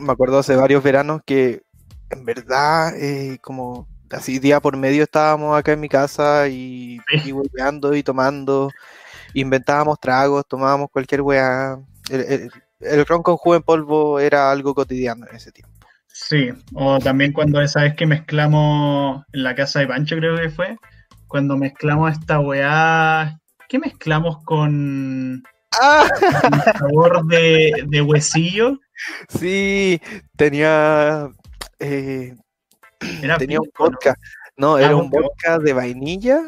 me 0.00 0.12
acuerdo 0.12 0.38
hace 0.38 0.56
varios 0.56 0.82
veranos 0.82 1.20
que 1.24 1.62
en 2.10 2.24
verdad, 2.24 2.94
eh, 2.96 3.38
como 3.42 3.86
así 4.10 4.38
día 4.38 4.60
por 4.60 4.76
medio 4.76 5.02
estábamos 5.02 5.56
acá 5.58 5.72
en 5.72 5.80
mi 5.80 5.88
casa 5.88 6.48
y, 6.48 6.98
Sí. 7.22 7.32
y 7.32 7.96
y 7.96 8.02
tomando, 8.02 8.70
inventábamos 9.34 10.00
tragos, 10.00 10.46
tomábamos 10.48 10.88
cualquier 10.90 11.22
weá. 11.22 11.78
El, 12.10 12.20
el- 12.20 12.50
el 12.80 13.04
ron 13.06 13.22
con 13.24 13.36
jugo 13.36 13.56
en 13.56 13.62
polvo 13.62 14.20
era 14.20 14.50
algo 14.52 14.72
cotidiano 14.74 15.26
en 15.28 15.36
ese 15.36 15.50
tiempo. 15.50 15.74
Sí, 16.06 16.48
o 16.74 16.98
también 17.00 17.32
cuando 17.32 17.60
esa 17.60 17.82
vez 17.82 17.94
que 17.94 18.06
mezclamos 18.06 19.24
en 19.32 19.42
la 19.42 19.54
casa 19.54 19.80
de 19.80 19.88
Pancho, 19.88 20.16
creo 20.16 20.36
que 20.36 20.48
fue, 20.48 20.76
cuando 21.26 21.56
mezclamos 21.56 22.12
esta 22.12 22.40
weá, 22.40 23.38
¿qué 23.68 23.78
mezclamos 23.78 24.42
con 24.44 25.42
¡Ah! 25.72 26.08
sabor 26.78 27.24
de, 27.26 27.84
de 27.86 28.02
huesillo? 28.02 28.78
Sí, 29.28 30.00
tenía, 30.36 31.30
eh, 31.78 32.34
Era 33.22 33.38
tenía 33.38 33.60
un 33.60 33.66
¿no? 33.78 33.84
vodka. 33.84 34.14
No, 34.56 34.74
Ah, 34.76 34.82
era 34.82 34.96
un 34.96 35.08
vodka. 35.10 35.58
de 35.58 35.72
vainilla, 35.72 36.40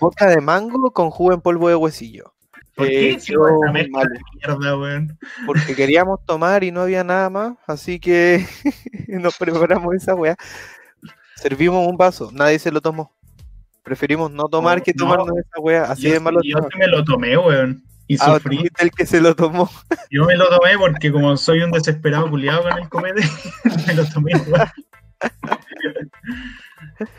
vodka 0.00 0.26
de 0.26 0.40
mango 0.40 0.90
con 0.92 1.10
jugo 1.10 1.32
en 1.32 1.40
polvo 1.40 1.68
de 1.68 1.76
huesillo. 1.76 2.32
¿Por 2.74 2.86
Eh, 2.86 3.16
qué 3.20 3.34
mierda, 3.72 4.76
weón? 4.78 5.18
porque 5.46 5.74
queríamos 5.76 6.24
tomar 6.24 6.64
y 6.64 6.72
no 6.72 6.80
había 6.82 7.04
nada 7.04 7.28
más, 7.30 7.54
así 7.66 8.00
que 8.00 8.44
nos 9.08 9.36
preparamos 9.36 9.94
esa 9.94 10.14
weá. 10.14 10.36
Servimos 11.36 11.86
un 11.86 11.96
vaso, 11.96 12.30
nadie 12.32 12.58
se 12.58 12.70
lo 12.72 12.80
tomó. 12.80 13.14
Preferimos 13.82 14.30
no 14.30 14.48
tomar 14.48 14.78
No, 14.78 14.84
que 14.84 14.92
no. 14.94 15.04
tomarnos 15.04 15.38
esa 15.38 15.60
weá, 15.60 15.84
así 15.84 16.02
yo, 16.02 16.12
de 16.12 16.20
malo. 16.20 16.40
yo 16.42 16.58
sí 16.58 16.78
me 16.78 16.86
lo 16.86 17.04
tomé, 17.04 17.36
weón. 17.36 17.82
Y 18.10 18.16
Ah, 18.20 18.34
sufrí. 18.34 18.68
el 18.78 18.90
que 18.90 19.06
se 19.06 19.20
lo 19.20 19.36
tomó. 19.36 19.70
Yo 20.10 20.24
me 20.24 20.34
lo 20.34 20.48
tomé 20.48 20.76
porque 20.76 21.12
como 21.12 21.36
soy 21.36 21.60
un 21.62 21.70
desesperado 21.70 22.28
culiado 22.28 22.62
con 22.64 22.76
el 22.78 22.88
comete, 22.88 23.22
me 23.86 23.94
lo 23.94 24.04
tomé 24.06 24.32
igual. 24.32 24.68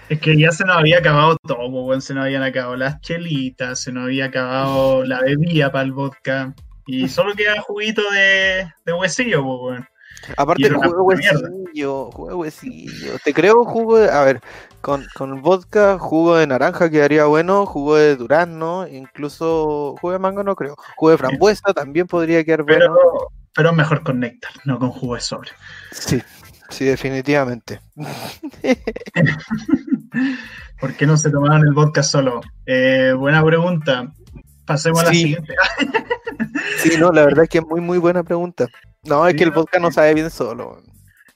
Es 0.09 0.19
que 0.19 0.37
ya 0.37 0.51
se 0.51 0.65
nos 0.65 0.77
había 0.77 0.99
acabado 0.99 1.37
todo, 1.47 1.65
weón. 1.67 2.01
Se 2.01 2.13
nos 2.13 2.25
habían 2.25 2.43
acabado 2.43 2.75
las 2.75 2.99
chelitas, 3.01 3.79
se 3.79 3.91
nos 3.93 4.03
había 4.03 4.25
acabado 4.25 5.05
la 5.05 5.21
bebida 5.21 5.71
para 5.71 5.85
el 5.85 5.93
vodka. 5.93 6.53
Y 6.87 7.07
solo 7.07 7.33
queda 7.35 7.61
juguito 7.61 8.01
de, 8.11 8.67
de 8.85 8.93
huesillo, 8.93 9.43
weón. 9.45 9.87
Aparte 10.37 10.69
mierda. 10.69 10.89
huesillo, 11.01 12.11
jugo 12.11 12.29
de 12.29 12.35
huesillo. 12.35 13.17
Te 13.23 13.33
creo 13.33 13.65
jugo 13.65 13.97
de, 13.97 14.11
a 14.11 14.23
ver, 14.23 14.41
con, 14.81 15.05
con 15.15 15.41
vodka, 15.41 15.97
jugo 15.99 16.35
de 16.35 16.47
naranja 16.47 16.89
quedaría 16.89 17.25
bueno, 17.25 17.65
jugo 17.65 17.95
de 17.95 18.15
durazno, 18.15 18.87
incluso 18.87 19.95
jugo 19.99 20.13
de 20.13 20.19
mango 20.19 20.43
no 20.43 20.55
creo. 20.55 20.75
Jugo 20.95 21.11
de 21.11 21.17
frambuesa 21.17 21.73
también 21.73 22.07
podría 22.07 22.43
quedar 22.43 22.65
Pero, 22.65 22.93
bueno. 22.93 23.09
pero 23.53 23.73
mejor 23.73 24.03
con 24.03 24.19
néctar, 24.19 24.51
no 24.65 24.79
con 24.79 24.91
jugo 24.91 25.15
de 25.15 25.21
sobre. 25.21 25.49
Sí, 25.91 26.21
sí, 26.69 26.85
definitivamente. 26.85 27.81
¿Por 30.79 30.93
qué 30.95 31.05
no 31.05 31.17
se 31.17 31.29
tomaban 31.29 31.61
el 31.61 31.73
vodka 31.73 32.03
solo? 32.03 32.41
Eh, 32.65 33.13
buena 33.17 33.43
pregunta. 33.43 34.11
Pasemos 34.65 35.01
a 35.01 35.05
la 35.05 35.11
siguiente. 35.11 35.55
Sí, 36.77 36.97
no, 36.97 37.11
la 37.11 37.25
verdad 37.25 37.43
es 37.43 37.49
que 37.49 37.57
es 37.59 37.65
muy, 37.65 37.81
muy 37.81 37.97
buena 37.97 38.23
pregunta. 38.23 38.67
No, 39.03 39.25
es 39.25 39.31
Sí, 39.33 39.37
que 39.37 39.43
el 39.45 39.51
vodka 39.51 39.79
no 39.79 39.91
sabe 39.91 40.13
bien 40.13 40.29
solo. 40.29 40.81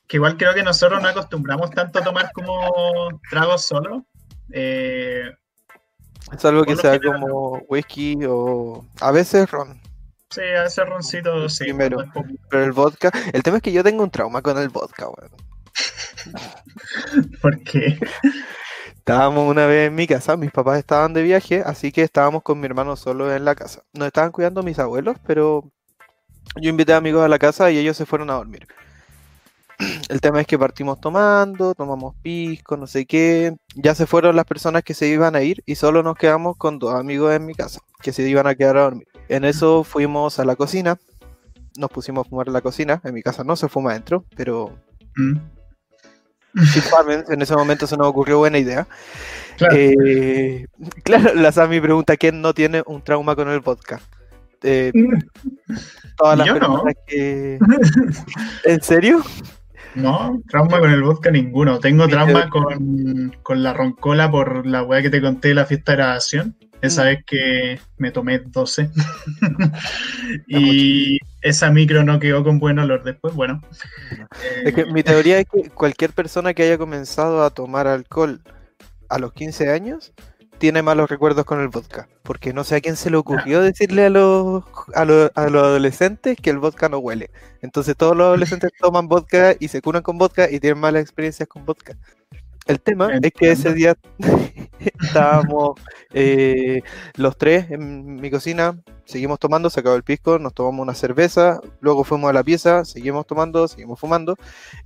que 0.08 0.18
igual 0.18 0.38
creo 0.38 0.54
que 0.54 0.62
nosotros 0.64 1.02
no 1.02 1.08
acostumbramos 1.08 1.72
tanto 1.72 2.00
a 2.00 2.04
tomar 2.04 2.32
como 2.34 3.10
tragos 3.30 3.64
solo. 3.66 4.06
Eh, 4.52 5.30
Es 6.32 6.46
algo 6.46 6.64
que 6.64 6.74
Por 6.74 6.82
sea 6.82 6.94
general, 6.94 7.22
como 7.22 7.58
whisky 7.70 8.18
o 8.28 8.86
a 9.00 9.12
veces 9.12 9.50
ron, 9.50 9.82
sí, 10.30 10.42
a 10.42 10.66
ese 10.66 10.84
roncito 10.86 11.48
sí. 11.50 11.64
Primero. 11.66 11.98
pero 12.50 12.64
el 12.64 12.72
vodka, 12.72 13.12
el 13.34 13.42
tema 13.42 13.58
es 13.58 13.64
que 13.64 13.72
yo 13.72 13.84
tengo 13.84 14.04
un 14.04 14.12
trauma 14.12 14.42
con 14.42 14.58
el 14.58 14.70
vodka, 14.70 15.08
weón. 15.08 15.32
Porque 17.42 17.98
Estábamos 19.08 19.48
una 19.48 19.68
vez 19.68 19.90
en 19.90 19.94
mi 19.94 20.08
casa, 20.08 20.36
mis 20.36 20.50
papás 20.50 20.80
estaban 20.80 21.14
de 21.14 21.22
viaje, 21.22 21.62
así 21.64 21.92
que 21.92 22.02
estábamos 22.02 22.42
con 22.42 22.60
mi 22.60 22.66
hermano 22.66 22.96
solo 22.96 23.32
en 23.32 23.46
la 23.46 23.54
casa. 23.54 23.84
Nos 23.94 24.08
estaban 24.08 24.32
cuidando 24.32 24.64
mis 24.64 24.80
abuelos, 24.80 25.18
pero 25.28 25.72
yo 26.60 26.72
invité 26.72 26.94
a 26.94 26.98
amigos 26.98 27.24
a 27.24 27.28
la 27.28 27.38
casa 27.38 27.70
y 27.70 27.78
ellos 27.78 27.96
se 27.96 28.08
fueron 28.08 28.32
a 28.32 28.34
dormir. 28.34 28.66
El 30.10 30.22
tema 30.22 30.42
es 30.42 30.48
que 30.48 30.58
partimos 30.58 31.00
tomando, 31.00 31.76
tomamos 31.76 32.16
pisco, 32.24 32.78
no 32.78 32.88
sé 32.88 33.06
qué. 33.06 33.56
Ya 33.76 33.94
se 33.94 34.08
fueron 34.08 34.36
las 34.36 34.46
personas 34.46 34.82
que 34.82 34.96
se 34.96 35.06
iban 35.06 35.36
a 35.36 35.44
ir 35.44 35.62
y 35.68 35.76
solo 35.76 36.02
nos 36.02 36.18
quedamos 36.18 36.58
con 36.58 36.80
dos 36.80 36.96
amigos 36.96 37.32
en 37.32 37.46
mi 37.46 37.54
casa, 37.54 37.82
que 38.02 38.12
se 38.12 38.28
iban 38.28 38.48
a 38.48 38.56
quedar 38.56 38.78
a 38.78 38.84
dormir. 38.86 39.08
En 39.30 39.46
eso 39.46 39.84
fuimos 39.84 40.40
a 40.40 40.46
la 40.46 40.56
cocina, 40.56 40.98
nos 41.78 41.92
pusimos 41.92 42.26
a 42.26 42.30
fumar 42.32 42.48
en 42.48 42.54
la 42.54 42.62
cocina. 42.62 43.02
En 43.04 43.14
mi 43.14 43.22
casa 43.22 43.44
no 43.44 43.56
se 43.56 43.70
fuma 43.70 43.92
adentro, 43.92 44.26
pero 44.36 44.76
mm, 45.16 45.55
en 47.30 47.42
ese 47.42 47.56
momento 47.56 47.88
se 47.88 47.98
nos 47.98 48.08
ocurrió 48.08 48.38
buena 48.40 48.58
idea. 48.58 48.88
claro, 49.58 49.76
Eh, 49.78 50.66
claro, 51.04 51.34
la 51.36 51.52
Sami 51.52 51.80
pregunta 51.80 52.18
quién 52.18 52.42
no 52.42 52.54
tiene 52.54 52.84
un 52.86 53.02
trauma 53.04 53.36
con 53.36 53.50
el 53.50 53.60
vodka. 53.60 54.00
Eh, 54.64 54.92
todas 56.18 56.38
las 56.38 56.48
Yo 56.48 56.60
no. 56.60 56.84
que. 57.08 57.60
¿En 58.64 58.82
serio? 58.82 59.22
no, 59.96 60.42
trauma 60.50 60.80
con 60.80 60.92
el 60.92 61.04
vodka 61.04 61.30
ninguno. 61.32 61.80
Tengo 61.80 62.08
trauma 62.08 62.50
con, 62.50 63.36
con 63.44 63.64
la 63.64 63.74
roncola 63.74 64.30
por 64.32 64.66
la 64.66 64.84
weá 64.84 65.02
que 65.02 65.10
te 65.10 65.22
conté 65.22 65.50
de 65.50 65.56
la 65.56 65.66
fiesta 65.66 65.92
de 65.92 65.98
grabación. 65.98 66.56
Esa 66.86 67.04
Mm. 67.04 67.06
vez 67.06 67.24
que 67.26 67.80
me 67.98 68.12
tomé 68.12 68.40
12. 68.40 68.90
y 70.48 71.20
esa 71.42 71.72
micro 71.72 72.04
no 72.04 72.20
quedó 72.20 72.44
con 72.44 72.60
buen 72.60 72.80
olor 72.80 73.04
después. 73.04 73.34
Bueno, 73.34 73.62
Es 74.64 74.74
que 74.74 74.82
eh, 74.82 74.86
mi 74.92 75.04
teoría 75.04 75.40
es 75.40 75.48
que 75.52 75.70
cualquier 75.70 76.12
persona 76.14 76.54
que 76.54 76.64
haya 76.64 76.78
comenzado 76.78 77.44
a 77.44 77.50
tomar 77.50 77.88
alcohol 77.88 78.42
a 79.10 79.20
los 79.20 79.34
15 79.34 79.72
años 79.72 80.14
tiene 80.58 80.82
malos 80.82 81.10
recuerdos 81.10 81.46
con 81.46 81.60
el 81.62 81.68
vodka. 81.68 82.08
Porque 82.24 82.54
no 82.54 82.64
sé 82.64 82.76
a 82.78 82.82
quién 82.82 82.96
se 82.96 83.10
le 83.10 83.18
ocurrió 83.18 83.62
decirle 83.62 84.06
a 84.06 84.10
los, 84.10 84.64
a 84.96 85.06
los, 85.06 85.30
a 85.36 85.50
los 85.50 85.64
adolescentes 85.64 86.38
que 86.42 86.50
el 86.50 86.60
vodka 86.60 86.88
no 86.90 87.00
huele. 87.00 87.30
Entonces 87.62 87.96
todos 87.98 88.16
los 88.16 88.26
adolescentes 88.26 88.72
toman 88.80 89.08
vodka 89.08 89.56
y 89.60 89.68
se 89.68 89.82
curan 89.82 90.02
con 90.02 90.18
vodka 90.18 90.50
y 90.50 90.60
tienen 90.60 90.80
malas 90.80 91.02
experiencias 91.02 91.48
con 91.50 91.66
vodka. 91.66 91.98
El 92.66 92.82
tema 92.82 93.12
es 93.22 93.32
que 93.32 93.52
ese 93.52 93.74
día 93.76 93.96
estábamos 94.80 95.80
eh, 96.14 96.82
los 97.16 97.38
tres 97.38 97.70
en 97.70 98.16
mi 98.16 98.32
cocina, 98.32 98.82
seguimos 99.06 99.38
tomando, 99.38 99.70
se 99.70 99.82
acabó 99.82 99.96
el 99.96 100.04
pisco, 100.04 100.40
nos 100.40 100.56
tomamos 100.56 100.82
una 100.82 100.96
cerveza, 100.96 101.62
luego 101.80 102.04
fuimos 102.04 102.32
a 102.32 102.34
la 102.34 102.44
pieza, 102.44 102.84
seguimos 102.84 103.28
tomando, 103.28 103.68
seguimos 103.68 104.00
fumando, 104.00 104.36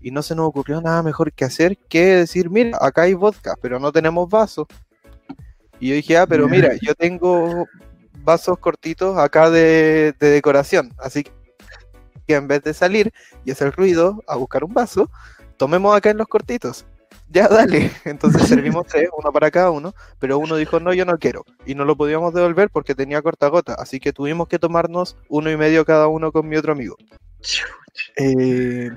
y 0.02 0.12
no 0.12 0.22
se 0.24 0.36
nos 0.36 0.48
ocurrió 0.48 0.82
nada 0.82 1.02
mejor 1.04 1.32
que 1.32 1.46
hacer 1.46 1.78
que 1.78 2.16
decir, 2.18 2.50
mira, 2.50 2.78
acá 2.82 3.04
hay 3.04 3.14
vodka, 3.14 3.56
pero 3.62 3.80
no 3.80 3.94
tenemos 3.94 4.30
vasos. 4.30 4.68
Y 5.80 5.90
yo 5.90 5.96
dije, 5.96 6.18
ah, 6.18 6.28
pero 6.28 6.50
mira, 6.50 6.74
yo 6.82 6.94
tengo 6.96 7.66
vasos 8.24 8.60
cortitos 8.60 9.18
acá 9.18 9.50
de, 9.50 10.14
de 10.20 10.30
decoración, 10.30 10.94
así 10.98 11.24
que 11.24 12.36
en 12.36 12.50
vez 12.50 12.62
de 12.62 12.74
salir 12.74 13.14
y 13.46 13.52
hacer 13.52 13.74
ruido 13.74 14.22
a 14.28 14.36
buscar 14.36 14.66
un 14.66 14.74
vaso, 14.74 15.10
tomemos 15.56 15.96
acá 15.96 16.10
en 16.10 16.18
los 16.18 16.28
cortitos. 16.28 16.86
Ya, 17.32 17.48
dale. 17.48 17.92
Entonces 18.06 18.42
servimos 18.48 18.88
tres, 18.88 19.10
uno 19.18 19.32
para 19.32 19.52
cada 19.52 19.72
uno, 19.72 19.94
pero 20.20 20.38
uno 20.40 20.56
dijo, 20.56 20.80
no, 20.80 20.94
yo 20.94 21.06
no 21.06 21.18
quiero. 21.18 21.46
Y 21.66 21.76
no 21.76 21.86
lo 21.86 21.96
podíamos 21.96 22.34
devolver 22.34 22.70
porque 22.70 22.96
tenía 22.96 23.22
corta 23.22 23.48
gota, 23.48 23.76
así 23.76 24.00
que 24.00 24.14
tuvimos 24.14 24.48
que 24.48 24.60
tomarnos 24.60 25.18
uno 25.30 25.52
y 25.52 25.58
medio 25.58 25.86
cada 25.86 26.08
uno 26.08 26.32
con 26.32 26.48
mi 26.48 26.58
otro 26.58 26.74
amigo. 26.74 26.96
Eh, 28.18 28.90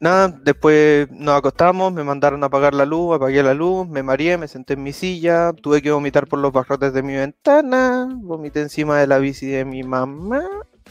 nada, 0.00 0.28
después 0.28 1.10
nos 1.10 1.36
acostamos, 1.36 1.92
me 1.92 2.04
mandaron 2.04 2.42
a 2.42 2.46
apagar 2.46 2.74
la 2.74 2.84
luz, 2.86 3.16
apagué 3.16 3.42
la 3.42 3.54
luz, 3.54 3.88
me 3.88 4.02
mareé, 4.02 4.36
me 4.38 4.48
senté 4.48 4.74
en 4.74 4.82
mi 4.82 4.92
silla, 4.92 5.52
tuve 5.52 5.82
que 5.82 5.90
vomitar 5.90 6.26
por 6.26 6.38
los 6.40 6.52
barrotes 6.52 6.92
de 6.92 7.02
mi 7.02 7.14
ventana, 7.14 8.08
vomité 8.22 8.60
encima 8.60 8.98
de 9.00 9.06
la 9.06 9.18
bici 9.18 9.46
de 9.46 9.64
mi 9.64 9.82
mamá 9.82 10.42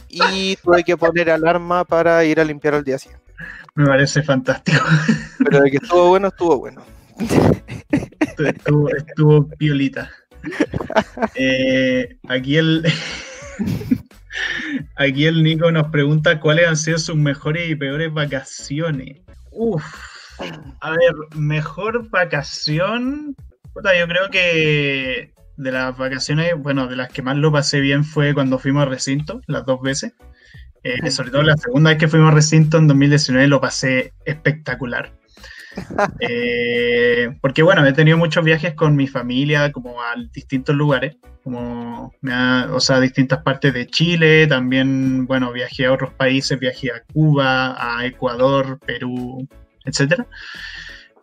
y 0.09 0.55
tuve 0.57 0.83
que 0.83 0.97
poner 0.97 1.29
alarma 1.29 1.85
para 1.85 2.23
ir 2.25 2.39
a 2.39 2.43
limpiar 2.45 2.75
al 2.75 2.83
día 2.83 2.97
siguiente. 2.99 3.26
Me 3.75 3.85
parece 3.85 4.23
fantástico. 4.23 4.83
Pero 5.39 5.61
de 5.61 5.71
que 5.71 5.77
estuvo 5.77 6.09
bueno, 6.09 6.27
estuvo 6.27 6.59
bueno. 6.59 6.83
Estuvo, 8.37 8.89
estuvo 8.89 9.47
piolita. 9.57 10.11
Eh, 11.35 12.17
aquí 12.27 12.57
el. 12.57 12.85
aquí 14.95 15.25
el 15.25 15.43
Nico 15.43 15.71
nos 15.71 15.87
pregunta 15.87 16.39
cuáles 16.39 16.67
han 16.67 16.77
sido 16.77 16.97
sus 16.97 17.15
mejores 17.15 17.69
y 17.69 17.75
peores 17.75 18.13
vacaciones. 18.13 19.21
Uf. 19.51 19.83
A 20.81 20.91
ver, 20.91 21.13
mejor 21.35 22.09
vacación. 22.09 23.35
yo 23.75 24.07
creo 24.07 24.29
que 24.29 25.33
de 25.57 25.71
las 25.71 25.97
vacaciones, 25.97 26.53
bueno, 26.57 26.87
de 26.87 26.95
las 26.95 27.09
que 27.09 27.23
más 27.23 27.35
lo 27.37 27.51
pasé 27.51 27.79
bien 27.79 28.03
fue 28.03 28.33
cuando 28.33 28.59
fuimos 28.59 28.83
a 28.83 28.89
recinto, 28.89 29.41
las 29.47 29.65
dos 29.65 29.81
veces. 29.81 30.13
Eh, 30.87 31.11
sobre 31.11 31.31
todo 31.31 31.43
la 31.43 31.57
segunda 31.57 31.89
vez 31.89 31.99
que 31.99 32.07
fuimos 32.07 32.31
a 32.31 32.35
recinto 32.35 32.77
en 32.77 32.87
2019 32.87 33.47
lo 33.47 33.59
pasé 33.59 34.13
espectacular. 34.25 35.11
Eh, 36.21 37.37
porque 37.39 37.61
bueno, 37.61 37.85
he 37.85 37.93
tenido 37.93 38.17
muchos 38.17 38.43
viajes 38.43 38.73
con 38.73 38.95
mi 38.95 39.05
familia, 39.05 39.71
como 39.71 40.01
a 40.01 40.15
distintos 40.33 40.75
lugares, 40.75 41.17
como 41.43 42.11
o 42.71 42.79
sea, 42.79 42.95
a 42.95 42.99
distintas 42.99 43.43
partes 43.43 43.75
de 43.75 43.85
Chile, 43.85 44.47
también, 44.47 45.27
bueno, 45.27 45.51
viajé 45.53 45.85
a 45.85 45.93
otros 45.93 46.13
países, 46.13 46.59
viajé 46.59 46.91
a 46.91 47.03
Cuba, 47.13 47.75
a 47.77 48.07
Ecuador, 48.07 48.79
Perú, 48.87 49.47
etcétera. 49.85 50.25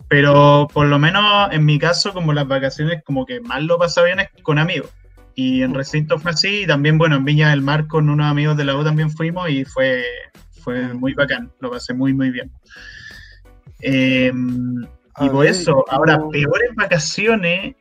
Pero 0.07 0.69
por 0.73 0.87
lo 0.87 1.01
menos 1.01 1.53
en 1.53 1.65
mi 1.65 1.81
caso, 1.81 2.13
como 2.13 2.33
las 2.33 2.47
vacaciones, 2.47 3.03
como 3.03 3.27
que 3.27 3.41
más 3.41 3.61
lo 3.61 3.77
pasa 3.77 4.05
bien 4.05 4.21
es 4.21 4.29
con 4.45 4.61
amigos. 4.61 4.91
Y 5.35 5.63
en 5.63 5.75
recinto 5.75 6.19
fue 6.19 6.31
así, 6.31 6.63
y 6.63 6.67
también, 6.67 6.97
bueno, 6.97 7.17
en 7.17 7.25
Viña 7.25 7.51
del 7.51 7.63
Mar 7.63 7.87
con 7.87 8.09
unos 8.09 8.27
amigos 8.27 8.57
de 8.57 8.65
la 8.65 8.77
U 8.77 8.85
también 8.85 9.11
fuimos 9.11 9.51
y 9.51 9.65
fue, 9.65 10.05
fue 10.63 10.95
muy 10.95 11.13
bacán, 11.15 11.51
lo 11.61 11.71
pasé 11.71 11.93
muy, 11.93 12.15
muy 12.15 12.31
bien. 12.31 12.53
Em, 13.81 14.87
y 15.21 15.29
por 15.29 15.47
eso, 15.47 15.85
ahora, 15.91 16.19
peores 16.31 16.75
vacaciones. 16.77 17.75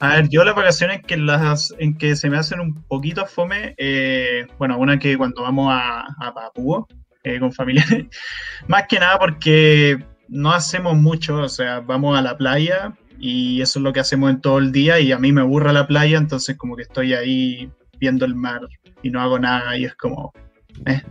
A 0.00 0.16
ver, 0.16 0.28
yo 0.28 0.44
las 0.44 0.56
vacaciones 0.56 1.02
que 1.06 1.16
las, 1.16 1.72
en 1.78 1.96
que 1.96 2.16
se 2.16 2.28
me 2.28 2.36
hacen 2.36 2.58
un 2.58 2.82
poquito 2.84 3.24
fome, 3.26 3.74
eh, 3.78 4.46
bueno, 4.58 4.78
una 4.78 4.98
que 4.98 5.16
cuando 5.16 5.42
vamos 5.42 5.68
a, 5.70 6.00
a 6.00 6.34
eh, 7.24 7.38
con 7.38 7.52
familiares, 7.52 8.06
más 8.66 8.84
que 8.88 8.98
nada 8.98 9.18
porque 9.18 10.04
no 10.28 10.52
hacemos 10.52 10.96
mucho, 10.96 11.36
o 11.36 11.48
sea, 11.48 11.80
vamos 11.80 12.18
a 12.18 12.22
la 12.22 12.36
playa 12.36 12.94
y 13.22 13.62
eso 13.62 13.78
es 13.78 13.84
lo 13.84 13.92
que 13.92 14.00
hacemos 14.00 14.30
en 14.30 14.40
todo 14.40 14.58
el 14.58 14.72
día 14.72 14.98
y 14.98 15.12
a 15.12 15.18
mí 15.18 15.30
me 15.32 15.42
aburre 15.42 15.72
la 15.72 15.86
playa, 15.86 16.18
entonces 16.18 16.56
como 16.56 16.74
que 16.74 16.82
estoy 16.82 17.14
ahí 17.14 17.70
viendo 18.00 18.24
el 18.24 18.34
mar 18.34 18.62
y 19.00 19.10
no 19.10 19.20
hago 19.20 19.38
nada 19.38 19.76
y 19.76 19.84
es 19.84 19.94
como, 19.94 20.32
eh. 20.86 21.02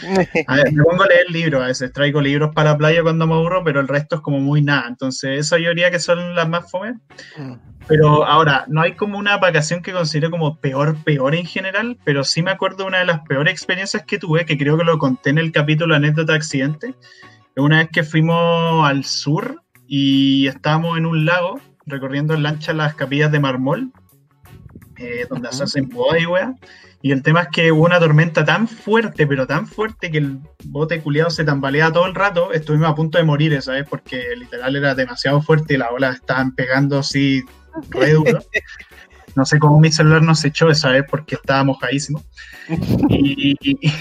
A 0.46 0.56
ver, 0.56 0.72
me 0.72 0.82
pongo 0.82 1.02
a 1.02 1.06
leer 1.06 1.30
libros, 1.30 1.62
a 1.62 1.66
veces 1.66 1.92
traigo 1.92 2.22
libros 2.22 2.54
para 2.54 2.70
la 2.70 2.78
playa 2.78 3.02
cuando 3.02 3.26
me 3.26 3.34
aburro, 3.34 3.62
pero 3.62 3.80
el 3.80 3.88
resto 3.88 4.16
es 4.16 4.22
como 4.22 4.40
muy 4.40 4.62
nada. 4.62 4.86
Entonces, 4.88 5.38
eso 5.38 5.58
yo 5.58 5.68
diría 5.68 5.90
que 5.90 5.98
son 5.98 6.34
las 6.34 6.48
más 6.48 6.70
fome. 6.70 6.94
Mm. 7.36 7.54
Pero 7.86 8.24
ahora, 8.24 8.64
no 8.68 8.80
hay 8.80 8.94
como 8.94 9.18
una 9.18 9.36
vacación 9.36 9.82
que 9.82 9.92
considero 9.92 10.30
como 10.30 10.58
peor, 10.60 10.96
peor 11.04 11.34
en 11.34 11.44
general, 11.44 11.98
pero 12.04 12.24
sí 12.24 12.42
me 12.42 12.52
acuerdo 12.52 12.78
de 12.78 12.84
una 12.84 12.98
de 13.00 13.04
las 13.04 13.20
peores 13.20 13.52
experiencias 13.52 14.04
que 14.06 14.18
tuve, 14.18 14.46
que 14.46 14.56
creo 14.56 14.78
que 14.78 14.84
lo 14.84 14.96
conté 14.96 15.30
en 15.30 15.38
el 15.38 15.52
capítulo 15.52 15.94
Anécdota 15.94 16.34
Accidente. 16.34 16.94
Una 17.56 17.78
vez 17.78 17.88
que 17.92 18.04
fuimos 18.04 18.88
al 18.88 19.04
sur 19.04 19.60
y 19.92 20.46
estábamos 20.46 20.96
en 20.98 21.04
un 21.04 21.24
lago 21.24 21.60
recorriendo 21.84 22.32
en 22.32 22.44
lancha 22.44 22.72
las 22.72 22.94
capillas 22.94 23.32
de 23.32 23.40
Marmol, 23.40 23.90
eh, 24.98 25.26
donde 25.28 25.50
se 25.50 25.64
hacen 25.64 25.88
bodas 25.88 26.22
y 26.22 26.26
weas. 26.26 26.54
Y 27.02 27.10
el 27.10 27.24
tema 27.24 27.40
es 27.42 27.48
que 27.48 27.72
hubo 27.72 27.86
una 27.86 27.98
tormenta 27.98 28.44
tan 28.44 28.68
fuerte, 28.68 29.26
pero 29.26 29.48
tan 29.48 29.66
fuerte 29.66 30.12
que 30.12 30.18
el 30.18 30.38
bote 30.66 31.00
culiado 31.00 31.28
se 31.30 31.42
tambalea 31.42 31.90
todo 31.90 32.06
el 32.06 32.14
rato. 32.14 32.52
Estuvimos 32.52 32.88
a 32.88 32.94
punto 32.94 33.18
de 33.18 33.24
morir, 33.24 33.60
¿sabes? 33.60 33.84
Porque 33.90 34.22
literal 34.36 34.76
era 34.76 34.94
demasiado 34.94 35.42
fuerte 35.42 35.74
y 35.74 35.78
las 35.78 35.90
olas 35.90 36.14
estaban 36.14 36.54
pegando 36.54 37.00
así 37.00 37.42
re 37.90 38.12
duro. 38.12 38.38
No 39.36 39.44
sé 39.44 39.60
cómo 39.60 39.78
mi 39.78 39.92
celular 39.92 40.22
no 40.22 40.34
se 40.34 40.48
echó 40.48 40.70
esa 40.70 40.90
vez 40.90 41.04
porque 41.08 41.36
estaba 41.36 41.62
mojadísimo. 41.64 42.22
Y, 43.08 43.56
y, 43.60 43.92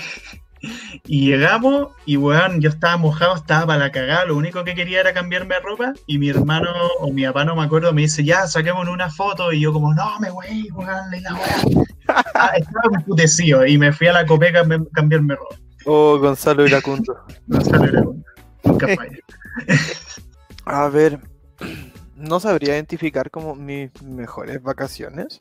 llegamos 1.05 1.89
y, 2.05 2.17
weón, 2.17 2.61
yo 2.61 2.69
estaba 2.69 2.97
mojado, 2.97 3.35
estaba 3.35 3.67
para 3.67 3.79
la 3.79 3.91
cagada. 3.91 4.25
Lo 4.25 4.37
único 4.37 4.63
que 4.63 4.75
quería 4.75 5.01
era 5.01 5.13
cambiarme 5.13 5.55
de 5.55 5.61
ropa. 5.61 5.93
Y 6.07 6.17
mi 6.17 6.29
hermano 6.29 6.69
o 6.99 7.11
mi 7.11 7.25
papá, 7.25 7.45
no 7.45 7.55
me 7.55 7.63
acuerdo, 7.63 7.93
me 7.93 8.01
dice, 8.01 8.23
ya, 8.23 8.47
saquemos 8.47 8.87
una 8.87 9.09
foto. 9.09 9.51
Y 9.51 9.61
yo, 9.61 9.73
como, 9.73 9.93
no, 9.93 10.19
me 10.19 10.29
voy, 10.29 10.69
weón, 10.71 11.11
la 11.21 11.33
weón. 11.33 11.85
Ah, 12.33 12.53
estaba 12.57 12.97
emputecido 12.97 13.67
y 13.67 13.77
me 13.77 13.93
fui 13.93 14.07
a 14.07 14.13
la 14.13 14.25
copeca 14.25 14.61
a 14.61 14.65
cambiarme 14.93 15.35
ropa. 15.35 15.55
Oh, 15.85 16.17
Gonzalo 16.17 16.65
Iracundo. 16.65 17.15
Gonzalo 17.47 17.85
Iracundo. 17.85 18.25
Nunca 18.63 18.87
A 20.65 20.87
ver, 20.89 21.19
no 22.15 22.39
sabría 22.39 22.75
identificar 22.75 23.31
como 23.31 23.55
mis 23.55 23.89
mejores 24.03 24.61
vacaciones. 24.61 25.39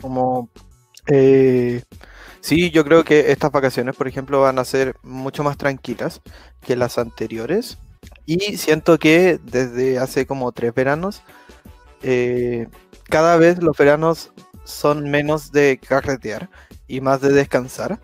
Como. 0.00 0.50
Eh, 1.06 1.82
sí, 2.40 2.70
yo 2.70 2.84
creo 2.84 3.04
que 3.04 3.32
estas 3.32 3.52
vacaciones, 3.52 3.96
por 3.96 4.08
ejemplo, 4.08 4.40
van 4.40 4.58
a 4.58 4.64
ser 4.64 4.96
mucho 5.02 5.42
más 5.42 5.56
tranquilas 5.56 6.20
que 6.60 6.76
las 6.76 6.98
anteriores. 6.98 7.78
Y 8.26 8.56
siento 8.56 8.98
que 8.98 9.38
desde 9.42 9.98
hace 9.98 10.26
como 10.26 10.52
tres 10.52 10.74
veranos, 10.74 11.22
eh, 12.02 12.68
cada 13.08 13.36
vez 13.36 13.62
los 13.62 13.76
veranos 13.76 14.32
son 14.64 15.10
menos 15.10 15.52
de 15.52 15.78
carretear 15.78 16.48
y 16.86 17.00
más 17.00 17.20
de 17.20 17.32
descansar, 17.32 17.98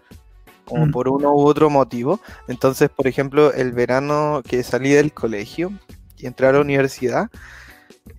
como 0.65 0.87
mm. 0.87 0.91
por 0.91 1.09
uno 1.09 1.33
u 1.33 1.47
otro 1.47 1.71
motivo. 1.71 2.21
Entonces, 2.49 2.91
por 2.91 3.07
ejemplo, 3.07 3.53
el 3.53 3.73
verano 3.73 4.43
que 4.47 4.63
salí 4.63 4.91
del 4.91 5.13
colegio 5.13 5.73
y 6.19 6.27
entré 6.27 6.49
a 6.49 6.53
la 6.53 6.61
universidad, 6.61 7.31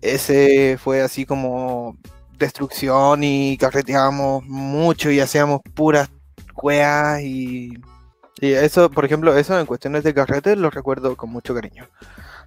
ese 0.01 0.77
fue 0.77 1.01
así 1.01 1.25
como 1.25 1.97
destrucción 2.37 3.23
y 3.23 3.57
carreteábamos 3.57 4.45
mucho 4.45 5.11
y 5.11 5.19
hacíamos 5.19 5.61
puras 5.73 6.09
cueas 6.53 7.21
y, 7.21 7.73
eso, 8.41 8.91
por 8.91 9.05
ejemplo, 9.05 9.35
eso 9.35 9.59
en 9.59 9.65
cuestiones 9.65 10.03
de 10.03 10.13
carrete 10.13 10.55
lo 10.55 10.69
recuerdo 10.69 11.15
con 11.15 11.31
mucho 11.31 11.55
cariño. 11.55 11.87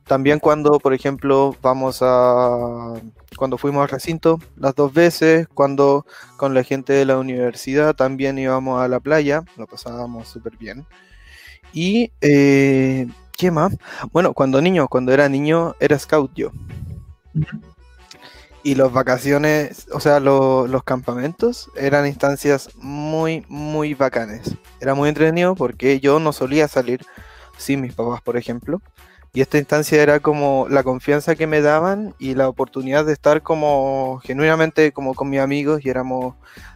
También 0.07 0.39
cuando, 0.39 0.79
por 0.79 0.95
ejemplo, 0.95 1.57
vamos 1.63 1.99
a... 2.03 2.95
Cuando 3.37 3.59
fuimos 3.59 3.83
al 3.83 3.89
recinto 3.89 4.39
las 4.57 4.75
dos 4.75 4.93
veces, 4.93 5.49
cuando 5.53 6.07
con 6.37 6.55
la 6.55 6.63
gente 6.63 6.93
de 6.93 7.05
la 7.05 7.19
universidad 7.19 7.95
también 7.95 8.39
íbamos 8.39 8.81
a 8.81 8.89
la 8.89 9.01
playa, 9.01 9.43
lo 9.57 9.67
pasábamos 9.67 10.29
súper 10.29 10.57
bien. 10.57 10.87
Y, 11.73 12.13
eh, 12.21 13.09
¿qué 13.37 13.51
más? 13.51 13.77
Bueno, 14.13 14.33
cuando 14.33 14.61
niño, 14.61 14.89
cuando 14.89 15.13
era 15.13 15.29
niño, 15.29 15.75
era 15.81 15.99
scout 15.99 16.33
yo. 16.35 16.51
Y 18.63 18.75
las 18.75 18.93
vacaciones, 18.93 19.87
o 19.93 20.01
sea, 20.01 20.21
los 20.21 20.85
campamentos 20.85 21.71
eran 21.77 22.07
instancias 22.07 22.69
muy, 22.77 23.45
muy 23.49 23.95
bacanes. 23.95 24.55
Era 24.81 24.95
muy 24.95 25.09
entretenido 25.09 25.55
porque 25.55 25.99
yo 25.99 26.21
no 26.21 26.33
solía 26.33 26.69
salir 26.69 27.01
sin 27.57 27.81
mis 27.81 27.95
papás, 27.95 28.21
por 28.21 28.37
ejemplo. 28.37 28.83
Y 29.33 29.41
esta 29.41 29.59
instancia 29.59 30.03
era 30.03 30.19
como 30.21 30.67
la 30.69 30.83
confianza 30.83 31.37
que 31.37 31.47
me 31.47 31.61
daban 31.61 32.15
y 32.19 32.35
la 32.35 32.49
oportunidad 32.49 33.07
de 33.07 33.13
estar 33.13 33.43
como 33.43 34.21
genuinamente 34.25 34.93
como 34.93 35.15
con 35.15 35.31
mis 35.31 35.41
amigos 35.41 35.85
y 35.85 35.89
éramos 35.89 36.35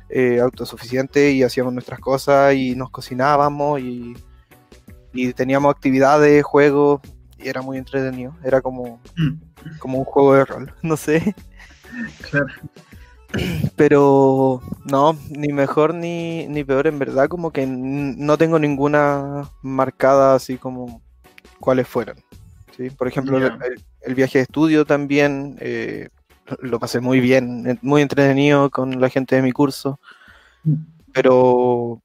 eh, 0.09 0.39
autosuficientes 0.41 1.35
y 1.35 1.43
hacíamos 1.43 1.73
nuestras 1.73 1.99
cosas 1.99 2.55
y 2.55 2.77
nos 2.77 2.91
cocinábamos 2.91 3.81
y, 3.81 4.15
teníamos 5.37 5.73
actividades, 5.73 6.43
juegos 6.45 7.01
y 7.39 7.49
era 7.49 7.61
muy 7.61 7.79
entretenido. 7.79 8.37
Era 8.45 8.61
como, 8.61 9.01
mm. 9.17 9.79
como 9.79 9.99
un 9.99 10.05
juego 10.05 10.35
de 10.35 10.45
rol, 10.45 10.75
no 10.83 10.97
sé. 10.97 11.35
Claro. 12.31 12.47
Pero 13.77 14.63
no, 14.85 15.19
ni 15.31 15.53
mejor 15.53 15.95
ni, 15.95 16.47
ni 16.47 16.63
peor, 16.65 16.87
en 16.87 16.99
verdad, 16.99 17.29
como 17.29 17.51
que 17.51 17.67
no 17.67 18.39
tengo 18.39 18.59
ninguna 18.59 19.51
marcada 19.63 20.35
así 20.35 20.57
como 20.57 21.03
cuáles 21.59 21.89
fueron. 21.89 22.17
Por 22.97 23.09
ejemplo, 23.09 23.39
el, 23.39 24.15
viaje 24.15 24.39
de 24.39 24.43
estudio 24.43 24.85
también 24.85 25.57
eh, 25.61 26.09
lo 26.61 26.79
pasé 26.79 27.01
muy 27.01 27.21
bien, 27.21 27.79
muy 27.83 28.03
entretenido 28.03 28.71
con 28.71 29.01
la 29.01 29.09
gente 29.09 29.37
de 29.37 29.43
mi 29.43 29.53
curso, 29.53 30.01
pero, 31.13 32.03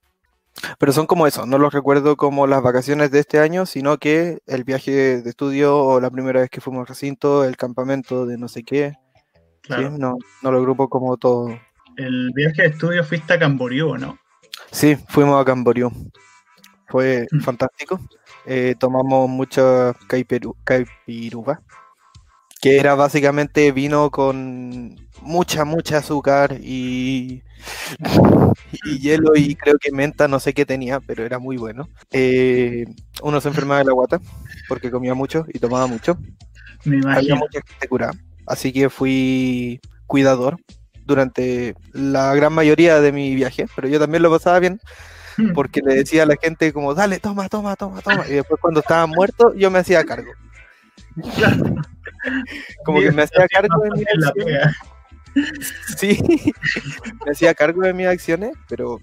pero 0.78 0.94
son 0.94 1.08
como 1.08 1.26
eso, 1.26 1.46
no 1.46 1.58
los 1.58 1.74
recuerdo 1.74 2.18
como 2.18 2.46
las 2.46 2.62
vacaciones 2.62 3.10
de 3.10 3.20
este 3.20 3.40
año, 3.40 3.66
sino 3.66 3.98
que 3.98 4.40
el 4.46 4.64
viaje 4.64 5.22
de 5.22 5.30
estudio 5.30 5.78
o 5.78 6.00
la 6.00 6.12
primera 6.12 6.42
vez 6.42 6.50
que 6.50 6.62
fuimos 6.62 6.82
al 6.82 6.88
recinto, 6.88 7.44
el 7.44 7.58
campamento 7.58 8.28
de 8.28 8.38
no 8.38 8.48
sé 8.48 8.64
qué, 8.64 8.94
no, 9.70 10.18
no 10.42 10.52
lo 10.52 10.62
grupo 10.62 10.90
como 10.90 11.18
todo. 11.18 11.58
El 11.96 12.32
viaje 12.34 12.64
de 12.64 12.68
estudio 12.70 13.04
fuiste 13.04 13.34
a 13.34 13.40
Camboriú, 13.40 13.98
¿no? 13.98 14.18
Sí, 14.72 14.98
fuimos 15.10 15.42
a 15.42 15.46
Camboriú. 15.46 15.92
Fue 16.88 17.28
mm. 17.32 17.40
fantástico. 17.42 18.00
Eh, 18.46 18.76
tomamos 18.80 19.30
mucha 19.30 19.94
caipiruva, 20.08 21.62
que 22.62 22.80
era 22.80 22.96
básicamente 22.96 23.72
vino 23.72 24.10
con 24.10 24.96
mucha, 25.22 25.66
mucha 25.66 25.98
azúcar 25.98 26.58
y, 26.62 27.44
y 28.86 29.00
hielo 29.00 29.36
y 29.36 29.56
creo 29.56 29.78
que 29.80 29.92
menta, 29.92 30.28
no 30.28 30.40
sé 30.40 30.54
qué 30.54 30.66
tenía, 30.66 31.00
pero 31.00 31.24
era 31.26 31.38
muy 31.38 31.58
bueno. 31.58 31.90
Eh, 32.12 32.86
uno 33.22 33.40
se 33.42 33.50
enfermaba 33.50 33.80
de 33.80 33.86
la 33.86 33.94
guata 33.94 34.20
porque 34.68 34.90
comía 34.90 35.14
mucho 35.14 35.46
y 35.54 35.60
tomaba 35.60 35.86
mucho. 35.86 36.18
Me 36.86 36.98
imagino. 36.98 37.18
Había 37.18 37.36
mucha 37.36 37.62
gente 37.68 37.88
curada, 37.88 38.14
así 38.50 38.74
que 38.74 38.90
fui 38.90 39.80
cuidador 40.08 40.58
durante 41.06 41.76
la 41.94 42.36
gran 42.36 42.54
mayoría 42.54 43.00
de 43.00 43.12
mi 43.12 43.34
viaje, 43.36 43.68
pero 43.76 43.88
yo 43.88 44.00
también 44.00 44.24
lo 44.24 44.30
pasaba 44.30 44.60
bien 44.60 44.80
porque 45.54 45.82
le 45.82 45.96
decía 45.96 46.24
a 46.24 46.26
la 46.26 46.36
gente 46.36 46.74
como, 46.74 46.94
dale, 46.94 47.20
toma, 47.20 47.48
toma, 47.50 47.76
toma, 47.76 48.02
toma. 48.02 48.26
Y 48.28 48.34
después 48.34 48.60
cuando 48.62 48.82
estaban 48.82 49.10
muertos, 49.10 49.54
yo 49.56 49.72
me 49.72 49.80
hacía 49.80 50.04
cargo. 50.04 50.32
Como 52.86 53.00
que 53.00 53.12
me 53.12 53.24
hacía 53.24 53.48
cargo 53.48 53.82
de 53.84 53.92
mis 53.92 54.06
acciones. 54.08 54.76
Sí, 55.96 56.18
me 57.26 57.32
hacía 57.32 57.54
cargo 57.54 57.84
de 57.84 57.94
mis 57.94 58.08
acciones, 58.08 58.54
pero 58.68 59.00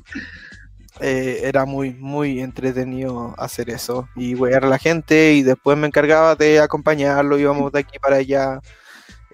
eh, 1.01 1.41
era 1.45 1.65
muy, 1.65 1.95
muy 1.95 2.41
entretenido 2.41 3.33
hacer 3.39 3.71
eso 3.71 4.09
y 4.17 4.35
wear 4.35 4.65
a 4.65 4.69
la 4.69 4.79
gente 4.79 5.35
y 5.35 5.43
después 5.43 5.79
me 5.79 5.87
encargaba 5.87 6.35
de 6.35 6.59
acompañarlo, 6.59 7.39
íbamos 7.39 7.71
de 7.71 7.79
aquí 7.79 7.99
para 8.01 8.17
allá, 8.17 8.61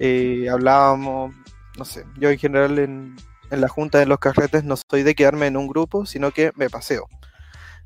eh, 0.04 0.48
hablábamos, 0.50 1.32
no 1.78 1.84
sé, 1.84 2.04
yo 2.18 2.28
en 2.28 2.38
general 2.38 2.76
en, 2.80 3.14
en 3.52 3.60
la 3.60 3.68
junta 3.68 3.98
de 3.98 4.06
los 4.06 4.18
carretes 4.18 4.64
no 4.64 4.74
soy 4.76 5.04
de 5.04 5.14
quedarme 5.14 5.46
en 5.46 5.56
un 5.56 5.68
grupo, 5.68 6.06
sino 6.06 6.32
que 6.32 6.50
me 6.56 6.68
paseo. 6.68 7.06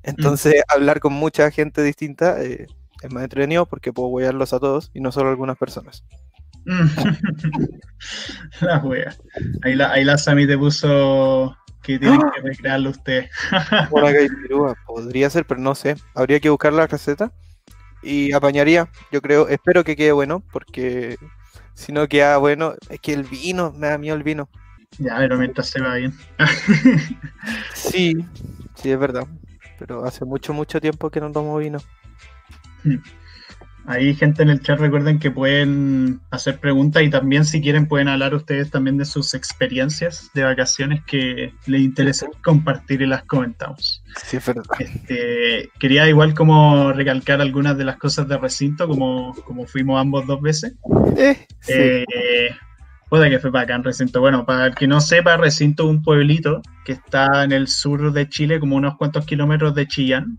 Entonces, 0.02 0.62
hablar 0.68 0.98
con 0.98 1.12
mucha 1.12 1.50
gente 1.50 1.82
distinta 1.82 2.42
eh, 2.42 2.68
es 3.02 3.12
más 3.12 3.22
entretenido 3.22 3.66
porque 3.66 3.92
puedo 3.92 4.08
huearlos 4.08 4.54
a 4.54 4.60
todos 4.60 4.90
y 4.94 5.00
no 5.00 5.12
solo 5.12 5.28
a 5.28 5.32
algunas 5.32 5.58
personas. 5.58 6.04
la 8.62 8.78
wea. 8.78 9.14
Ahí 9.62 9.74
la, 9.74 9.92
ahí 9.92 10.04
la 10.04 10.16
Sami 10.16 10.46
te 10.46 10.56
puso 10.56 11.54
que 11.82 11.98
tienen 11.98 12.20
que 12.34 12.40
recrearlo 12.40 12.90
usted. 12.90 13.26
podría 14.86 15.28
ser, 15.28 15.44
pero 15.46 15.60
no 15.60 15.74
sé. 15.74 15.96
Habría 16.14 16.40
que 16.40 16.48
buscar 16.48 16.72
la 16.72 16.86
receta 16.86 17.30
y 18.02 18.32
apañaría. 18.32 18.88
Yo 19.12 19.20
creo, 19.20 19.48
espero 19.48 19.84
que 19.84 19.96
quede 19.96 20.12
bueno 20.12 20.42
porque 20.50 21.18
si 21.76 21.92
no 21.92 22.08
queda 22.08 22.38
bueno, 22.38 22.74
es 22.88 23.00
que 23.00 23.12
el 23.12 23.22
vino, 23.22 23.70
me 23.72 23.88
da 23.88 23.98
miedo 23.98 24.16
el 24.16 24.22
vino. 24.22 24.48
Ya, 24.98 25.18
pero 25.18 25.36
mientras 25.36 25.68
se 25.68 25.80
va 25.82 25.94
bien. 25.96 26.14
sí, 27.74 28.16
sí, 28.74 28.90
es 28.90 28.98
verdad. 28.98 29.26
Pero 29.78 30.04
hace 30.06 30.24
mucho, 30.24 30.54
mucho 30.54 30.80
tiempo 30.80 31.10
que 31.10 31.20
no 31.20 31.30
tomo 31.30 31.58
vino. 31.58 31.78
Hmm. 32.82 32.96
Hay 33.86 34.14
gente 34.14 34.42
en 34.42 34.50
el 34.50 34.60
chat, 34.60 34.78
recuerden 34.78 35.18
que 35.18 35.30
pueden 35.30 36.20
hacer 36.30 36.58
preguntas 36.58 37.02
y 37.02 37.10
también 37.10 37.44
si 37.44 37.60
quieren 37.60 37.86
pueden 37.86 38.08
hablar 38.08 38.34
ustedes 38.34 38.70
también 38.70 38.96
de 38.98 39.04
sus 39.04 39.34
experiencias 39.34 40.30
de 40.34 40.42
vacaciones 40.42 41.02
que 41.06 41.52
les 41.66 41.80
interesa 41.80 42.26
compartir 42.42 43.02
y 43.02 43.06
las 43.06 43.24
comentamos. 43.24 44.02
Sí, 44.24 44.38
es 44.38 44.46
verdad. 44.46 44.64
Este, 44.78 45.70
quería 45.78 46.08
igual 46.08 46.34
como 46.34 46.92
recalcar 46.92 47.40
algunas 47.40 47.78
de 47.78 47.84
las 47.84 47.96
cosas 47.96 48.26
de 48.28 48.36
recinto, 48.38 48.88
como, 48.88 49.34
como 49.44 49.66
fuimos 49.66 50.00
ambos 50.00 50.26
dos 50.26 50.40
veces. 50.40 50.74
Eh, 51.16 51.36
eh, 51.68 52.50
Puede 53.08 53.30
que 53.30 53.38
fue 53.38 53.50
bacán 53.50 53.84
recinto. 53.84 54.20
Bueno, 54.20 54.44
para 54.44 54.66
el 54.66 54.74
que 54.74 54.88
no 54.88 55.00
sepa, 55.00 55.36
recinto 55.36 55.84
es 55.84 55.90
un 55.90 56.02
pueblito 56.02 56.60
que 56.84 56.92
está 56.92 57.44
en 57.44 57.52
el 57.52 57.68
sur 57.68 58.12
de 58.12 58.28
Chile, 58.28 58.58
como 58.58 58.74
unos 58.74 58.96
cuantos 58.96 59.24
kilómetros 59.24 59.74
de 59.76 59.86
Chillán. 59.86 60.38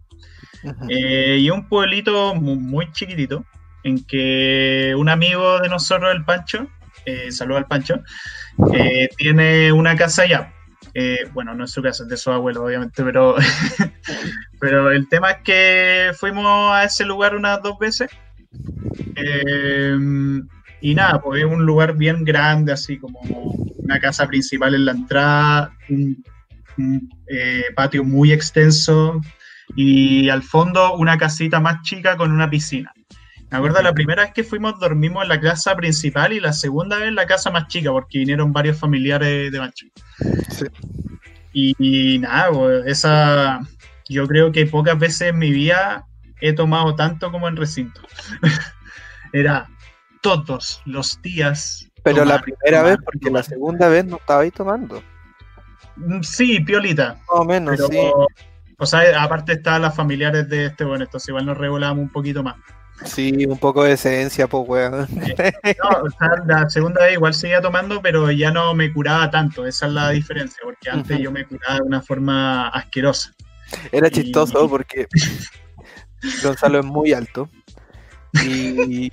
Eh, 0.89 1.38
y 1.39 1.49
un 1.49 1.67
pueblito 1.67 2.36
muy, 2.36 2.91
chiquitito, 2.91 3.45
en 3.84 4.03
que 4.06 4.93
un 4.97 5.10
amigo 5.10 5.60
de 5.60 5.69
nosotros, 5.69 6.13
el 6.13 6.25
Pancho, 6.25 6.67
eh, 7.06 7.30
al 7.39 7.65
Pancho, 7.67 8.01
eh, 8.73 9.10
tiene 9.17 9.71
una 9.71 9.95
casa 9.95 10.23
allá. 10.23 10.53
bueno, 11.34 11.53
no 11.53 11.65
es 11.65 11.71
su 11.71 11.82
casa, 11.82 12.03
es 12.03 12.10
de 12.10 12.17
su 12.17 12.32
abuelo, 12.32 12.63
obviamente, 12.63 13.03
pero, 13.03 13.36
pero 14.60 14.91
el 14.91 15.08
tema 15.08 15.32
es 15.32 15.38
que 15.43 16.12
fuimos 16.17 16.71
a 16.73 16.84
ese 16.84 17.06
lugar 17.06 17.36
unas 17.36 17.62
dos 17.62 17.77
veces. 17.80 18.10
Y 20.82 20.93
nada, 20.93 21.21
pues 21.21 21.43
es 21.43 21.45
un 21.45 21.65
lugar 21.65 21.95
bien 21.95 22.23
grande, 22.23 22.71
así 22.71 22.97
como 22.97 23.19
una 23.77 23.99
casa 23.99 24.27
principal 24.27 24.75
en 24.75 24.86
la 24.86 24.91
entrada, 24.91 25.73
un, 25.89 26.23
eh, 27.27 27.63
patio 27.75 28.03
muy 28.03 28.32
extenso 28.32 29.19
y 29.75 30.30
al 30.30 30.43
fondo 30.43 30.95
una 30.95 31.17
casita 31.17 31.60
más 31.60 31.82
chica 31.82 32.17
con 32.17 32.32
una 32.32 32.49
piscina. 32.49 32.93
Me 33.49 33.58
acuerdo 33.58 33.82
la 33.82 33.93
primera 33.93 34.23
vez 34.23 34.34
que 34.34 34.43
fuimos 34.43 34.77
dormimos 34.80 35.23
en 35.23 35.30
la 35.30 35.39
casa 35.39 35.75
principal 35.75 36.34
y 36.34 36.39
la 36.39 36.51
segunda 36.51 36.97
vez 36.97 37.08
en 37.08 37.15
la 37.15 37.25
casa 37.25 37.49
más 37.49 37.67
chica 37.67 37.91
porque 37.91 38.19
vinieron 38.19 38.51
varios 38.51 38.77
familiares 38.77 39.51
de 39.51 39.60
Mancho. 39.60 39.86
Y, 41.53 42.19
nada, 42.19 42.51
pues 42.51 42.86
esa 42.86 43.62
yo 44.10 44.27
creo 44.27 44.51
que 44.51 44.65
pocas 44.65 44.99
veces 44.99 45.30
en 45.30 45.39
mi 45.39 45.51
vida 45.51 46.06
he 46.39 46.53
tomado 46.53 46.95
tanto 46.95 47.32
como 47.32 47.47
en 47.47 47.56
recinto. 47.56 48.01
Era 49.34 49.69
todos 50.21 50.82
los 50.86 51.21
días. 51.21 51.89
Pero 52.03 52.25
la 52.25 52.41
primera 52.41 52.84
vez, 52.84 52.97
porque 53.03 53.32
la 53.32 53.43
segunda 53.43 53.88
vez 53.88 54.06
no 54.06 54.17
estaba 54.17 54.41
ahí 54.41 54.51
tomando. 54.51 55.01
Mm, 55.95 56.21
sí, 56.21 56.60
piolita. 56.60 57.13
Más 57.13 57.39
o 57.39 57.45
menos, 57.45 57.80
sí. 57.89 57.97
O 58.79 58.85
sea, 58.85 59.23
aparte 59.23 59.53
estaban 59.53 59.81
las 59.81 59.95
familiares 59.95 60.47
de 60.49 60.67
este, 60.67 60.83
bueno, 60.83 61.05
entonces 61.05 61.29
igual 61.29 61.45
nos 61.45 61.57
regulábamos 61.57 62.03
un 62.03 62.11
poquito 62.11 62.43
más. 62.43 62.55
Sí, 63.05 63.45
un 63.45 63.57
poco 63.57 63.83
de 63.83 63.93
esencia, 63.93 64.47
pues, 64.47 64.67
weón. 64.67 65.07
No, 65.07 65.89
o 66.01 66.09
sea, 66.09 66.29
la 66.45 66.69
segunda 66.69 67.03
vez 67.03 67.13
igual 67.13 67.33
seguía 67.33 67.61
tomando, 67.61 68.01
pero 68.01 68.31
ya 68.31 68.51
no 68.51 68.73
me 68.73 68.91
curaba 68.91 69.29
tanto. 69.29 69.65
Esa 69.65 69.85
es 69.85 69.93
la 69.93 70.09
diferencia, 70.09 70.59
porque 70.63 70.89
antes 70.89 71.19
yo 71.19 71.31
me 71.31 71.45
curaba 71.45 71.75
de 71.75 71.81
una 71.83 72.01
forma 72.01 72.69
asquerosa. 72.69 73.33
Era 73.91 74.09
chistoso 74.09 74.67
porque 74.69 75.07
Gonzalo 76.43 76.79
es 76.79 76.85
muy 76.85 77.13
alto. 77.13 77.49
Y, 78.43 79.11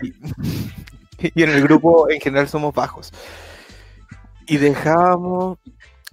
y 1.18 1.42
en 1.42 1.50
el 1.50 1.62
grupo 1.62 2.08
en 2.10 2.20
general 2.20 2.48
somos 2.48 2.74
bajos. 2.74 3.12
Y 4.46 4.56
dejábamos, 4.58 5.58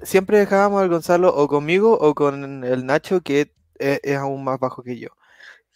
siempre 0.03 0.39
dejábamos 0.39 0.81
al 0.81 0.89
Gonzalo 0.89 1.33
o 1.33 1.47
conmigo 1.47 1.97
o 1.99 2.13
con 2.13 2.63
el 2.63 2.85
Nacho, 2.85 3.21
que 3.21 3.53
e, 3.79 3.99
es, 4.03 4.17
aún 4.17 4.43
más 4.43 4.59
bajo 4.59 4.83
que 4.83 4.97
yo. 4.99 5.09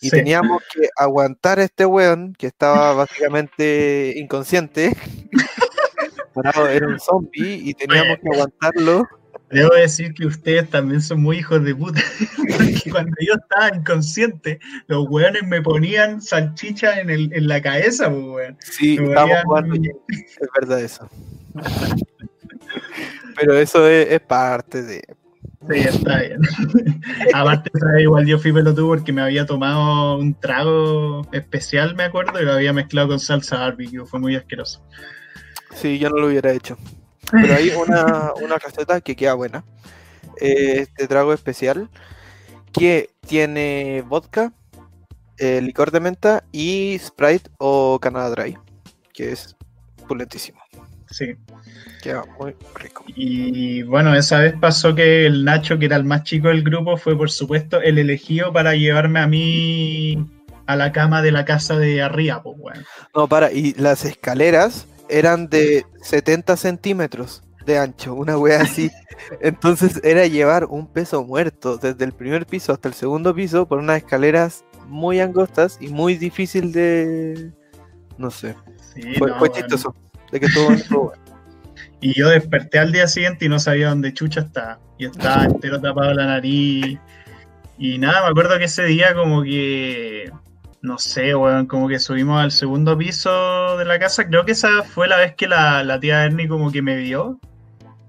Y 0.02 0.10
teníamos 0.10 0.62
que 0.74 0.90
aguantar 0.98 1.60
a 1.60 1.64
este 1.64 1.86
weón, 1.86 2.34
que 2.34 2.48
estaba 2.48 2.94
básicamente 3.08 4.14
inconsciente. 4.18 4.96
era 6.70 6.88
un 6.88 7.00
zombie 7.00 7.62
y 7.64 7.74
teníamos 7.74 8.18
que 8.22 8.30
aguantarlo 8.30 9.08
Debo 9.52 9.76
decir 9.76 10.14
que 10.14 10.26
ustedes 10.26 10.70
también 10.70 11.02
son 11.02 11.22
muy 11.22 11.38
hijos 11.38 11.64
de 11.64 11.76
puta. 11.76 12.02
Porque 12.38 12.92
cuando 12.92 13.16
yo 13.22 13.34
estaba 13.36 13.76
inconsciente, 13.76 14.60
los 14.88 15.08
weones 15.10 15.44
me 15.44 15.62
ponían 15.62 16.22
salchicha 16.22 17.00
en, 17.00 17.10
el, 17.10 17.32
en 17.32 17.48
la 17.48 17.62
cabeza, 17.62 18.10
pues, 18.10 18.24
weón. 18.26 18.58
Sí, 18.60 18.98
estamos 19.02 19.38
jugando 19.44 19.76
Es 19.76 20.50
verdad 20.60 20.82
eso. 20.82 21.08
Pero 23.36 23.54
eso 23.58 23.88
es, 23.88 24.20
parte 24.22 24.84
de. 24.84 25.02
Sí, 25.70 25.80
está 25.80 26.22
bien. 26.22 26.40
Aparte, 27.34 27.72
igual 28.00 28.26
yo 28.26 28.40
fui 28.40 28.52
pelotudo 28.52 28.88
porque 28.90 29.12
me 29.12 29.22
había 29.22 29.46
tomado 29.46 30.18
un 30.18 30.34
trago 30.40 31.28
especial, 31.32 31.96
me 31.96 32.04
acuerdo, 32.04 32.40
y 32.42 32.46
lo 32.46 32.54
había 32.54 32.74
mezclado 32.74 33.10
con 33.10 33.20
salsa 33.20 33.58
barbecue. 33.58 34.06
Fue 34.06 34.20
muy 34.20 34.36
asqueroso. 34.36 34.84
Sí, 35.74 36.00
yo 36.00 36.10
no 36.10 36.18
lo 36.18 36.28
hubiera 36.28 36.52
hecho. 36.52 36.78
Pero 37.32 37.56
hay 37.56 37.70
una, 37.70 38.34
una 38.42 38.58
receta 38.58 39.02
que 39.02 39.16
queda 39.16 39.34
buena. 39.34 39.64
Este 40.38 41.08
trago 41.08 41.34
especial 41.34 41.90
que 42.72 43.10
tiene 43.26 44.04
vodka, 44.06 44.54
eh, 45.38 45.62
licor 45.62 45.92
de 45.92 46.00
menta 46.00 46.44
y 46.52 46.98
Sprite 47.00 47.50
o 47.58 48.00
Canada 48.00 48.30
Dry, 48.30 48.58
que 49.14 49.32
es 49.32 49.56
pulentísimo. 50.08 50.60
Sí. 51.16 51.34
Queda 52.04 52.26
muy 52.38 52.54
rico. 52.76 53.06
Y 53.08 53.84
bueno, 53.84 54.14
esa 54.14 54.40
vez 54.40 54.54
pasó 54.60 54.94
que 54.94 55.26
el 55.26 55.46
Nacho, 55.46 55.80
que 55.80 55.86
era 55.86 55.96
el 55.96 56.04
más 56.04 56.24
chico 56.24 56.50
del 56.50 56.62
grupo, 56.62 56.98
fue 56.98 57.18
por 57.18 57.32
supuesto 57.32 57.82
el 57.82 57.98
elegido 57.98 58.52
para 58.52 58.76
llevarme 58.76 59.22
a 59.22 59.28
mí 59.28 60.30
a 60.66 60.76
la 60.76 60.92
cama 60.92 61.22
de 61.22 61.32
la 61.32 61.46
casa 61.46 61.78
de 61.80 62.02
arriba, 62.02 62.44
pues 62.44 62.58
bueno. 62.60 62.82
No, 63.16 63.30
para, 63.30 63.50
y 63.54 63.74
las 63.76 64.04
escaleras 64.04 64.88
eran 65.08 65.48
de 65.48 65.86
70 66.02 66.58
centímetros 66.58 67.44
de 67.66 67.78
ancho, 67.78 68.14
una 68.14 68.38
wea 68.38 68.64
así. 68.64 68.92
Entonces 69.40 70.02
era 70.04 70.28
llevar 70.28 70.66
un 70.66 70.92
peso 70.92 71.24
muerto 71.24 71.78
desde 71.78 72.04
el 72.04 72.12
primer 72.12 72.46
piso 72.46 72.74
hasta 72.74 72.90
el 72.90 72.94
segundo 72.94 73.34
piso 73.34 73.66
por 73.70 73.80
unas 73.80 74.00
escaleras 74.00 74.66
muy 74.90 75.22
angostas 75.22 75.78
y 75.80 75.88
muy 75.88 76.18
difícil 76.18 76.74
de... 76.74 77.54
No 78.18 78.32
sé. 78.32 78.54
fue, 79.18 79.50
chistoso. 79.54 79.96
De 80.32 80.40
que 80.40 80.48
todo 80.50 80.70
Y 82.02 82.14
yo 82.14 82.30
desperté 82.30 82.80
al 82.80 82.92
día 82.92 83.08
siguiente 83.08 83.46
y 83.46 83.50
no 83.50 83.60
sabía 83.60 83.90
dónde 83.90 84.14
chucha 84.14 84.42
estaba. 84.42 84.80
Y 84.98 85.06
estaba 85.06 85.46
entero 85.46 85.82
tapado 85.82 86.14
la 86.14 86.26
nariz. 86.26 87.00
Y 87.78 87.98
nada, 87.98 88.24
me 88.24 88.30
acuerdo 88.30 88.58
que 88.58 88.66
ese 88.66 88.84
día 88.86 89.14
como 89.14 89.44
que 89.44 90.32
no 90.86 91.00
sé, 91.00 91.36
weón, 91.36 91.66
como 91.66 91.88
que 91.88 92.00
subimos 92.00 92.42
al 92.42 92.52
segundo 92.52 92.98
piso 92.98 93.76
de 93.78 93.86
la 93.86 94.00
casa. 94.00 94.28
Creo 94.28 94.46
que 94.46 94.52
esa 94.52 94.84
fue 94.84 95.08
la 95.08 95.18
vez 95.18 95.34
que 95.36 95.48
la, 95.48 96.00
tía 96.00 96.24
Ernie 96.24 96.48
como 96.48 96.72
que 96.72 96.82
me 96.82 96.96
vio. 96.98 97.40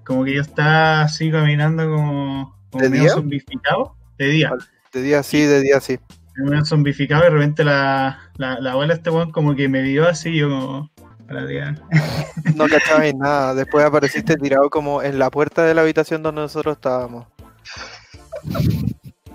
Como 0.05 0.23
que 0.23 0.35
yo 0.35 0.41
estaba 0.41 1.01
así 1.01 1.31
caminando 1.31 1.89
como, 1.89 2.55
¿De 2.73 2.89
día? 2.89 3.09
zombificado. 3.09 3.95
De 4.17 4.27
día. 4.27 4.51
De 4.93 5.01
día 5.01 5.23
sí, 5.23 5.41
de 5.41 5.61
día 5.61 5.81
sí. 5.81 5.99
Medio 6.35 6.63
zombificado 6.65 7.23
y 7.23 7.25
de 7.25 7.29
repente 7.31 7.63
la, 7.63 8.31
la, 8.37 8.53
abuela 8.71 8.93
este 8.93 9.09
weón 9.09 9.31
como 9.31 9.55
que 9.55 9.67
me 9.67 9.81
vio 9.81 10.07
así 10.07 10.35
yo 10.35 10.49
como... 10.49 10.91
No 12.55 12.67
cachabas 12.67 13.13
nada. 13.15 13.53
Después 13.53 13.85
apareciste 13.85 14.35
tirado 14.37 14.69
como 14.69 15.01
en 15.03 15.19
la 15.19 15.29
puerta 15.29 15.63
de 15.63 15.73
la 15.73 15.81
habitación 15.81 16.23
donde 16.23 16.41
nosotros 16.41 16.75
estábamos. 16.77 17.27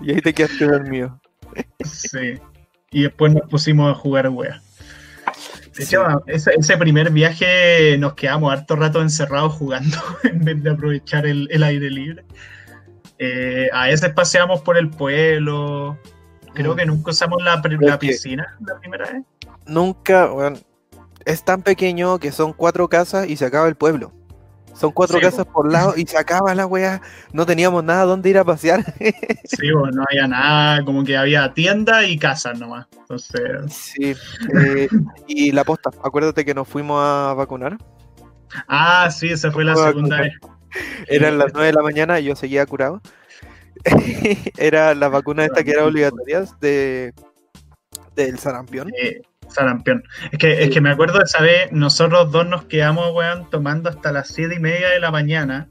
Y 0.01 0.11
ahí 0.11 0.21
te 0.21 0.33
quedaste 0.33 0.65
dormido. 0.65 1.19
Sí. 1.83 2.39
Y 2.91 3.03
después 3.03 3.33
nos 3.33 3.49
pusimos 3.49 3.91
a 3.91 3.95
jugar 3.95 4.29
wea. 4.29 4.61
De 5.75 5.83
hecho, 5.83 6.05
ese, 6.27 6.77
primer 6.77 7.09
viaje 7.09 7.97
nos 7.97 8.13
quedamos 8.13 8.53
harto 8.53 8.75
rato 8.75 9.01
encerrados 9.01 9.53
jugando 9.53 9.97
en 10.23 10.39
vez 10.39 10.61
de 10.61 10.69
aprovechar 10.69 11.25
el, 11.25 11.63
aire 11.63 11.89
libre. 11.89 12.25
Eh, 13.17 13.69
a 13.73 13.87
veces 13.87 14.13
paseamos 14.13 14.61
por 14.61 14.77
el 14.77 14.89
pueblo. 14.89 15.97
Creo 16.53 16.73
mm. 16.73 16.77
que 16.77 16.85
nunca 16.85 17.11
usamos 17.11 17.41
la, 17.41 17.61
la 17.79 17.97
piscina 17.97 18.55
la 18.65 18.79
primera 18.79 19.11
vez. 19.11 19.23
Nunca, 19.65 20.27
bueno, 20.27 20.59
es 21.25 21.43
tan 21.43 21.61
pequeño 21.61 22.19
que 22.19 22.31
son 22.31 22.53
cuatro 22.53 22.87
casas 22.87 23.27
y 23.29 23.35
se 23.35 23.45
acaba 23.45 23.67
el 23.67 23.75
pueblo. 23.75 24.11
Son 24.73 24.91
cuatro 24.91 25.19
casas 25.19 25.45
por 25.45 25.71
lado 25.71 25.93
y 25.95 26.05
se 26.05 26.17
acaba 26.17 26.55
la 26.55 26.65
wea. 26.65 27.01
No 27.31 27.45
teníamos 27.45 27.83
nada 27.83 28.05
donde 28.05 28.29
ir 28.29 28.39
a 28.39 28.43
pasear. 28.43 28.83
sí, 29.43 29.69
no 29.69 30.03
había 30.09 30.27
nada, 30.27 30.83
como 30.83 31.03
que 31.03 31.15
había 31.15 31.53
tienda 31.53 32.03
y 32.05 32.17
casas 32.17 32.59
nomás. 32.59 32.87
Entonces. 32.97 33.71
Sí. 33.71 34.15
Eh, 34.65 34.87
y 35.27 35.51
la 35.51 35.63
posta, 35.63 35.91
acuérdate 36.03 36.43
que 36.43 36.55
nos 36.55 36.67
fuimos 36.67 36.99
a 37.03 37.33
vacunar. 37.35 37.77
Ah, 38.67 39.09
sí, 39.11 39.29
esa 39.29 39.51
fue 39.51 39.63
la 39.63 39.75
segunda 39.75 40.21
vez. 40.21 40.33
Eran 41.07 41.37
las 41.37 41.53
nueve 41.53 41.67
de 41.67 41.73
la 41.73 41.83
mañana 41.83 42.19
y 42.19 42.25
yo 42.25 42.35
seguía 42.35 42.65
curado. 42.65 43.01
era 44.57 44.95
la 44.95 45.09
vacuna 45.09 45.45
esta 45.45 45.63
que 45.63 45.71
era 45.71 45.85
obligatoria 45.85 46.45
de 46.59 47.13
del 48.15 48.39
sarampión. 48.39 48.89
Eh, 48.89 49.21
sarampión. 49.53 50.03
Es 50.31 50.39
que, 50.39 50.63
es 50.63 50.69
que 50.69 50.81
me 50.81 50.89
acuerdo 50.89 51.19
de 51.19 51.25
esa 51.25 51.41
vez, 51.41 51.71
nosotros 51.71 52.31
dos 52.31 52.47
nos 52.47 52.65
quedamos, 52.65 53.13
weón, 53.13 53.49
tomando 53.49 53.89
hasta 53.89 54.11
las 54.11 54.29
siete 54.29 54.55
y 54.55 54.59
media 54.59 54.89
de 54.89 54.99
la 54.99 55.11
mañana. 55.11 55.69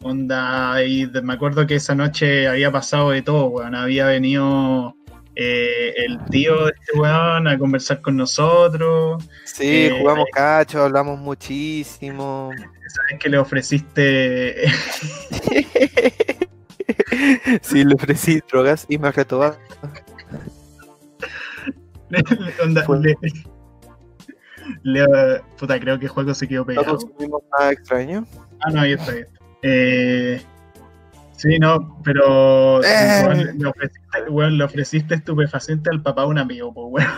Onda, 0.00 0.84
y 0.84 1.10
me 1.22 1.32
acuerdo 1.32 1.66
que 1.66 1.74
esa 1.74 1.94
noche 1.94 2.46
había 2.46 2.70
pasado 2.70 3.10
de 3.10 3.22
todo, 3.22 3.46
weón. 3.46 3.74
Había 3.74 4.06
venido 4.06 4.94
eh, 5.40 5.94
el 5.96 6.18
tío 6.30 6.64
de 6.64 6.72
este 6.80 6.98
weón 6.98 7.46
a 7.46 7.56
conversar 7.58 8.00
con 8.00 8.16
nosotros. 8.16 9.22
Sí, 9.44 9.86
eh, 9.86 9.96
jugamos 9.96 10.26
cacho, 10.32 10.82
hablamos 10.82 11.20
muchísimo. 11.20 12.50
¿Sabes 12.88 13.20
que 13.20 13.28
le 13.28 13.38
ofreciste? 13.38 14.68
sí, 17.62 17.84
le 17.84 17.94
ofrecí 17.94 18.40
drogas 18.50 18.84
y 18.88 18.98
me 18.98 19.12
le, 24.82 25.06
puta, 25.58 25.80
creo 25.80 25.98
que 25.98 26.06
el 26.06 26.10
juego 26.10 26.34
se 26.34 26.48
quedó 26.48 26.64
pegado. 26.64 26.86
¿No 26.86 26.98
consumimos 26.98 27.42
nada 27.58 27.72
extraño? 27.72 28.26
Ah, 28.60 28.70
no, 28.70 28.80
ahí 28.80 28.92
está, 28.92 29.12
ahí 29.12 29.20
está. 29.20 29.38
Eh, 29.62 30.42
sí, 31.36 31.58
no, 31.58 32.00
pero 32.04 32.82
eh. 32.82 33.54
le, 33.56 33.66
ofreciste, 33.66 34.30
le, 34.30 34.64
ofreciste, 34.64 35.14
estupefaciente 35.14 35.90
al 35.90 36.02
papá 36.02 36.22
de 36.22 36.28
un 36.28 36.38
amigo, 36.38 36.72
pues 36.72 36.86
bueno. 36.90 37.12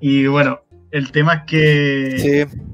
y 0.00 0.26
bueno, 0.26 0.60
el 0.90 1.12
tema 1.12 1.34
es 1.34 1.42
que. 1.46 2.18
Sí. 2.18 2.58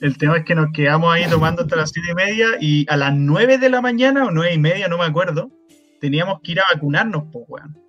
El 0.00 0.18
tema 0.18 0.36
es 0.36 0.44
que 0.44 0.54
nos 0.54 0.70
quedamos 0.72 1.14
ahí 1.14 1.24
tomando 1.30 1.62
hasta 1.62 1.76
las 1.76 1.90
siete 1.90 2.10
y 2.10 2.14
media 2.14 2.48
y 2.60 2.84
a 2.90 2.96
las 2.96 3.14
nueve 3.14 3.56
de 3.56 3.70
la 3.70 3.80
mañana 3.80 4.26
o 4.26 4.30
nueve 4.30 4.52
y 4.52 4.58
media, 4.58 4.86
no 4.86 4.98
me 4.98 5.04
acuerdo, 5.04 5.50
teníamos 5.98 6.40
que 6.42 6.52
ir 6.52 6.60
a 6.60 6.64
vacunarnos, 6.74 7.24
pues, 7.32 7.46
weón. 7.48 7.83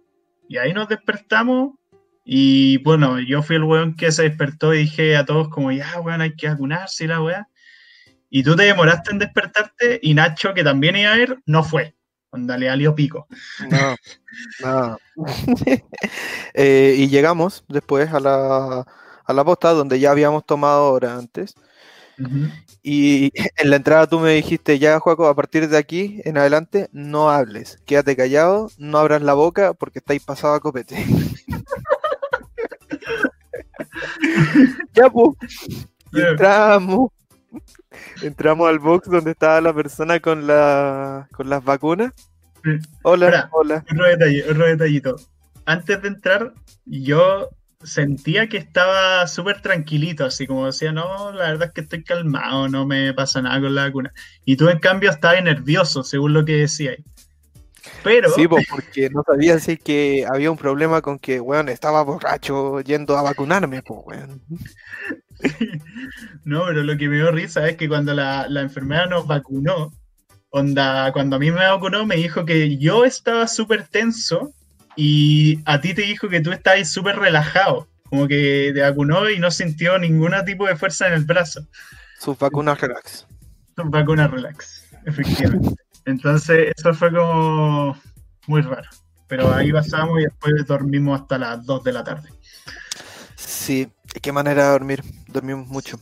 Y 0.48 0.58
ahí 0.58 0.74
nos 0.74 0.88
despertamos 0.88 1.74
y 2.28 2.78
bueno, 2.80 3.20
yo 3.20 3.44
fui 3.44 3.56
el 3.56 3.64
weón 3.64 3.96
que 3.96 4.12
se 4.12 4.24
despertó 4.24 4.74
y 4.74 4.80
dije 4.80 5.16
a 5.16 5.26
todos 5.26 5.50
como, 5.50 5.72
ya, 5.72 6.00
weón, 6.02 6.22
hay 6.22 6.36
que 6.36 6.50
vacunarse 6.50 7.04
y 7.04 7.08
la 7.08 7.22
weá. 7.22 7.48
Y 8.32 8.42
tú 8.44 8.56
te 8.56 8.64
demoraste 8.64 9.12
en 9.12 9.20
despertarte 9.20 10.00
y 10.02 10.16
Nacho, 10.16 10.54
que 10.56 10.64
también 10.64 10.96
iba 10.96 11.14
a 11.14 11.18
ir, 11.18 11.40
no 11.46 11.64
fue. 11.64 11.96
Onda, 12.32 12.58
le 12.58 12.70
alió 12.70 12.96
pico. 12.96 13.28
No, 13.70 13.96
no. 14.62 14.98
Eh, 16.58 16.96
y 16.98 17.10
llegamos 17.10 17.66
después 17.68 18.14
a 18.14 18.20
la, 18.22 18.86
a 19.26 19.34
la 19.34 19.44
posta 19.44 19.72
donde 19.72 20.00
ya 20.00 20.12
habíamos 20.12 20.46
tomado 20.46 20.92
hora 20.92 21.18
antes. 21.18 21.54
Y 22.88 23.32
en 23.58 23.72
la 23.72 23.78
entrada 23.78 24.06
tú 24.06 24.20
me 24.20 24.34
dijiste, 24.34 24.78
ya 24.78 25.00
Juaco, 25.00 25.28
a 25.28 25.36
partir 25.36 25.68
de 25.68 25.78
aquí 25.78 26.22
en 26.24 26.38
adelante 26.38 26.88
no 26.94 27.32
hables, 27.32 27.82
quédate 27.88 28.16
callado, 28.16 28.70
no 28.78 29.00
abras 29.00 29.24
la 29.24 29.34
boca 29.34 29.74
porque 29.74 30.00
estáis 30.00 30.24
pasado 30.24 30.54
a 30.54 30.60
copete. 30.60 30.96
ya, 34.94 35.10
pues. 35.10 35.36
Entramos. 36.14 37.10
Entramos 38.22 38.70
al 38.70 38.78
box 38.78 39.10
donde 39.10 39.32
estaba 39.32 39.60
la 39.62 39.74
persona 39.74 40.20
con, 40.20 40.46
la, 40.46 41.28
con 41.32 41.50
las 41.50 41.64
vacunas. 41.64 42.14
Hola, 43.02 43.50
hola. 43.52 43.84
Otro, 43.92 44.06
detalle, 44.06 44.44
otro 44.48 44.68
detallito. 44.68 45.16
Antes 45.66 46.04
de 46.04 46.10
entrar, 46.10 46.54
yo 46.86 47.50
sentía 47.84 48.48
que 48.48 48.58
estaba 48.58 49.28
súper 49.28 49.62
tranquilito, 49.62 50.26
así 50.26 50.48
como 50.48 50.66
decía, 50.66 50.92
no, 50.92 51.32
la 51.32 51.52
verdad 51.52 51.68
es 51.68 51.74
que 51.74 51.82
estoy 51.82 52.04
calmado, 52.04 52.68
no 52.68 52.86
me 52.86 53.14
pasa 53.14 53.42
nada 53.42 53.60
con 53.62 53.76
la 53.76 53.84
vacuna. 53.84 54.14
Y 54.46 54.56
tú, 54.56 54.70
en 54.70 54.80
cambio, 54.80 55.10
estabas 55.10 55.44
nervioso, 55.44 56.04
según 56.04 56.34
lo 56.34 56.46
que 56.46 56.58
decías. 56.58 56.98
Pero... 58.04 58.30
Sí, 58.30 58.48
porque 58.48 59.10
no 59.10 59.24
sabía 59.26 59.60
si 59.60 59.78
que 59.78 60.26
había 60.32 60.52
un 60.52 60.58
problema 60.58 61.02
con 61.02 61.20
que, 61.20 61.40
weón, 61.40 61.70
estaba 61.70 62.04
borracho 62.04 62.82
yendo 62.82 63.18
a 63.18 63.22
vacunarme, 63.22 63.82
pues, 63.84 64.00
weón. 64.06 64.42
no, 66.46 66.66
pero 66.66 66.84
lo 66.84 66.98
que 66.98 67.08
me 67.08 67.18
dio 67.18 67.32
risa 67.32 67.68
es 67.68 67.78
que 67.78 67.88
cuando 67.88 68.14
la, 68.14 68.48
la 68.50 68.62
enfermera 68.62 69.06
nos 69.06 69.28
vacunó, 69.28 69.92
onda, 70.50 71.12
cuando 71.12 71.36
a 71.36 71.40
mí 71.40 71.52
me 71.52 71.68
vacunó, 71.68 72.06
me 72.06 72.16
dijo 72.16 72.46
que 72.46 72.78
yo 72.78 73.06
estaba 73.06 73.48
súper 73.48 73.88
tenso 73.88 74.54
y 74.96 75.60
a 75.66 75.82
ti 75.82 75.94
te 75.94 76.04
dijo 76.04 76.30
que 76.30 76.42
tú 76.42 76.52
estabas 76.52 76.90
súper 76.90 77.18
relajado, 77.18 77.88
como 78.10 78.28
que 78.28 78.72
te 78.74 78.82
vacunó 78.82 79.30
y 79.30 79.40
no 79.40 79.52
sintió 79.52 79.98
ningún 80.00 80.34
tipo 80.46 80.68
de 80.68 80.76
fuerza 80.76 81.08
en 81.08 81.14
el 81.14 81.26
brazo. 81.26 81.68
Sus 82.20 82.38
vacunas 82.38 82.80
relax. 82.80 83.28
Sus 83.76 83.90
vacunas 83.90 84.32
relax, 84.32 84.86
efectivamente. 85.06 85.76
Entonces, 86.06 86.72
eso 86.78 86.94
fue 86.94 87.12
como 87.12 87.98
muy 88.48 88.62
raro. 88.62 88.90
Pero 89.28 89.54
ahí 89.54 89.72
pasamos 89.72 90.20
y 90.20 90.24
después 90.24 90.54
dormimos 90.68 91.22
hasta 91.22 91.38
las 91.38 91.66
2 91.66 91.84
de 91.84 91.94
la 91.94 92.04
tarde. 92.04 92.30
Sí, 93.36 93.92
qué 94.22 94.32
manera 94.32 94.66
de 94.66 94.70
dormir. 94.70 95.04
Dormimos 95.28 95.68
mucho. 95.68 96.00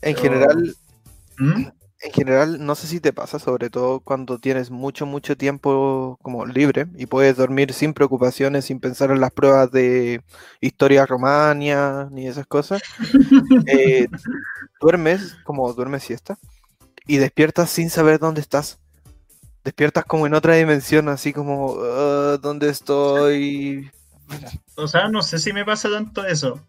En 0.00 0.16
general, 0.16 0.76
¿Mm? 1.38 1.66
En 2.02 2.12
general, 2.12 2.64
no 2.64 2.74
sé 2.74 2.88
si 2.88 2.98
te 2.98 3.12
pasa, 3.12 3.38
sobre 3.38 3.70
todo 3.70 4.00
cuando 4.00 4.38
tienes 4.38 4.72
mucho, 4.72 5.06
mucho 5.06 5.36
tiempo 5.36 6.18
como 6.20 6.44
libre 6.46 6.88
y 6.96 7.06
puedes 7.06 7.36
dormir 7.36 7.72
sin 7.72 7.94
preocupaciones, 7.94 8.64
sin 8.64 8.80
pensar 8.80 9.12
en 9.12 9.20
las 9.20 9.30
pruebas 9.30 9.70
de 9.70 10.20
historia 10.60 11.06
romania 11.06 12.08
ni 12.10 12.26
esas 12.26 12.46
cosas. 12.46 12.82
Eh, 13.66 14.08
duermes 14.80 15.36
como 15.44 15.72
duermes 15.72 16.02
siesta 16.02 16.36
y 17.06 17.18
despiertas 17.18 17.70
sin 17.70 17.90
saber 17.90 18.18
dónde 18.18 18.40
estás. 18.40 18.80
Despiertas 19.62 20.04
como 20.04 20.26
en 20.26 20.34
otra 20.34 20.54
dimensión, 20.54 21.08
así 21.08 21.32
como, 21.32 21.76
ah, 21.80 22.38
¿dónde 22.42 22.68
estoy? 22.68 23.90
O 24.76 24.88
sea, 24.88 25.08
no 25.10 25.20
sé 25.20 25.38
si 25.38 25.52
me 25.52 25.66
pasa 25.66 25.90
tanto 25.90 26.24
eso. 26.26 26.66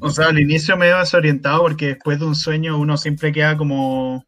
O 0.00 0.10
sea, 0.10 0.26
al 0.26 0.40
inicio 0.40 0.76
me 0.76 0.88
he 0.88 0.94
desorientado 0.94 1.62
porque 1.62 1.86
después 1.86 2.18
de 2.18 2.26
un 2.26 2.34
sueño 2.34 2.76
uno 2.76 2.96
siempre 2.96 3.30
queda 3.30 3.56
como 3.56 4.26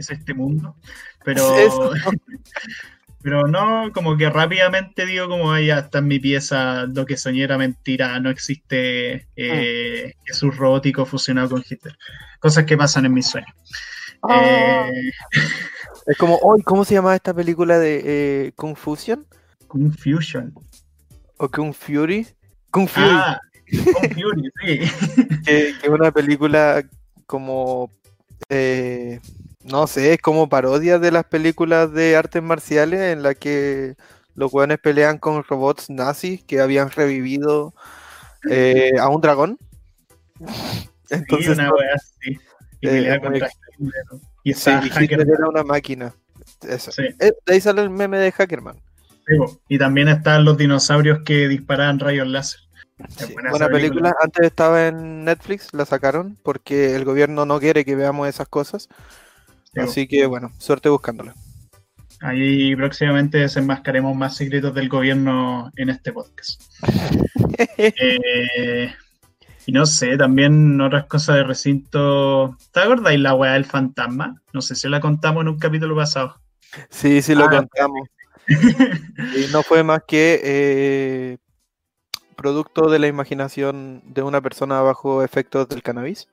es 0.00 0.10
este 0.10 0.34
mundo. 0.34 0.76
Pero, 1.24 1.92
pero 3.22 3.46
no, 3.46 3.92
como 3.92 4.16
que 4.16 4.28
rápidamente 4.30 5.06
digo 5.06 5.28
como 5.28 5.56
ya 5.58 5.78
está 5.78 5.98
en 5.98 6.08
mi 6.08 6.18
pieza, 6.18 6.86
lo 6.86 7.06
que 7.06 7.16
soñé 7.16 7.44
era 7.44 7.58
mentira, 7.58 8.18
no 8.20 8.30
existe 8.30 9.28
eh, 9.36 10.14
ah. 10.14 10.20
Jesús 10.24 10.56
robótico 10.56 11.04
fusionado 11.06 11.50
con 11.50 11.64
Hitler. 11.68 11.96
Cosas 12.38 12.64
que 12.64 12.76
pasan 12.76 13.06
en 13.06 13.14
mis 13.14 13.26
sueños. 13.26 13.54
Ah. 14.22 14.88
Eh, 14.90 15.10
es 16.06 16.16
como, 16.16 16.36
hoy, 16.42 16.62
¿cómo 16.62 16.84
se 16.84 16.94
llama 16.94 17.14
esta 17.14 17.34
película 17.34 17.78
de 17.78 18.02
eh, 18.04 18.52
Confusion? 18.56 19.26
Confusion. 19.68 20.52
¿O 21.36 21.48
Kung 21.48 21.72
Fury? 21.72 22.26
Kung 22.70 22.88
Fury. 22.88 23.06
Ah, 23.08 23.40
Kung 23.70 24.14
Fury, 24.14 24.50
sí. 24.64 24.80
que, 25.44 25.68
es 25.70 25.88
una 25.88 26.10
película 26.10 26.82
como 27.26 27.90
eh, 28.48 29.20
no 29.64 29.86
sé, 29.86 30.14
es 30.14 30.20
como 30.20 30.48
parodia 30.48 30.98
de 30.98 31.10
las 31.10 31.24
películas 31.24 31.92
de 31.92 32.16
artes 32.16 32.42
marciales 32.42 33.00
en 33.00 33.22
la 33.22 33.34
que 33.34 33.96
los 34.34 34.52
hueones 34.52 34.78
pelean 34.78 35.18
con 35.18 35.44
robots 35.44 35.90
nazis 35.90 36.42
que 36.44 36.60
habían 36.60 36.90
revivido 36.90 37.74
eh, 38.48 38.92
a 38.98 39.08
un 39.08 39.20
dragón. 39.20 39.58
Entonces, 41.10 41.58
una 41.58 41.72
wea 41.72 41.94
así. 41.94 42.38
Y 42.80 42.88
eh, 42.88 43.20
y 44.42 44.54
sí, 44.54 44.70
era 44.70 45.48
una 45.48 45.62
máquina. 45.62 46.14
Eso. 46.66 46.90
Eh, 47.02 47.14
de 47.18 47.52
ahí 47.52 47.60
sale 47.60 47.82
el 47.82 47.90
meme 47.90 48.18
de 48.18 48.32
Hackerman. 48.32 48.80
y 49.68 49.78
también 49.78 50.08
están 50.08 50.44
los 50.44 50.56
dinosaurios 50.56 51.20
que 51.24 51.48
disparaban 51.48 51.98
rayos 51.98 52.26
láser. 52.26 52.60
Buena, 53.50 53.68
película. 53.68 54.14
Antes 54.20 54.46
estaba 54.46 54.88
en 54.88 55.24
Netflix, 55.24 55.72
la 55.72 55.84
sacaron 55.84 56.36
porque 56.42 56.94
el 56.94 57.04
gobierno 57.04 57.44
no 57.46 57.60
quiere 57.60 57.84
que 57.84 57.96
veamos 57.96 58.28
esas 58.28 58.48
cosas. 58.48 58.88
Así 59.76 60.08
que 60.08 60.26
bueno, 60.26 60.50
suerte 60.58 60.88
buscándola. 60.88 61.34
Ahí 62.22 62.76
próximamente 62.76 63.38
desenmascaremos 63.38 64.14
más 64.14 64.36
secretos 64.36 64.74
del 64.74 64.88
gobierno 64.88 65.70
en 65.76 65.90
este 65.90 66.12
podcast. 66.12 66.62
Eh, 67.76 68.94
y 69.66 69.72
no 69.72 69.84
sé, 69.84 70.16
también 70.16 70.80
otras 70.80 71.04
cosas 71.04 71.36
de 71.36 71.44
recinto. 71.44 72.56
¿Te 72.72 72.80
acordáis 72.80 73.20
la 73.20 73.34
weá 73.34 73.52
del 73.52 73.66
fantasma? 73.66 74.40
No 74.54 74.62
sé 74.62 74.74
si 74.74 74.88
la 74.88 75.00
contamos 75.00 75.42
en 75.42 75.48
un 75.48 75.58
capítulo 75.58 75.94
pasado. 75.94 76.40
Sí, 76.88 77.20
sí 77.20 77.34
lo 77.34 77.44
ah, 77.44 77.50
contamos. 77.50 78.08
y 78.48 79.52
no 79.52 79.62
fue 79.62 79.82
más 79.82 80.02
que 80.06 80.40
eh, 80.42 81.38
producto 82.40 82.88
de 82.88 82.98
la 82.98 83.06
imaginación 83.06 84.02
de 84.06 84.22
una 84.22 84.40
persona 84.40 84.80
bajo 84.80 85.22
efectos 85.22 85.68
del 85.68 85.82
cannabis. 85.82 86.26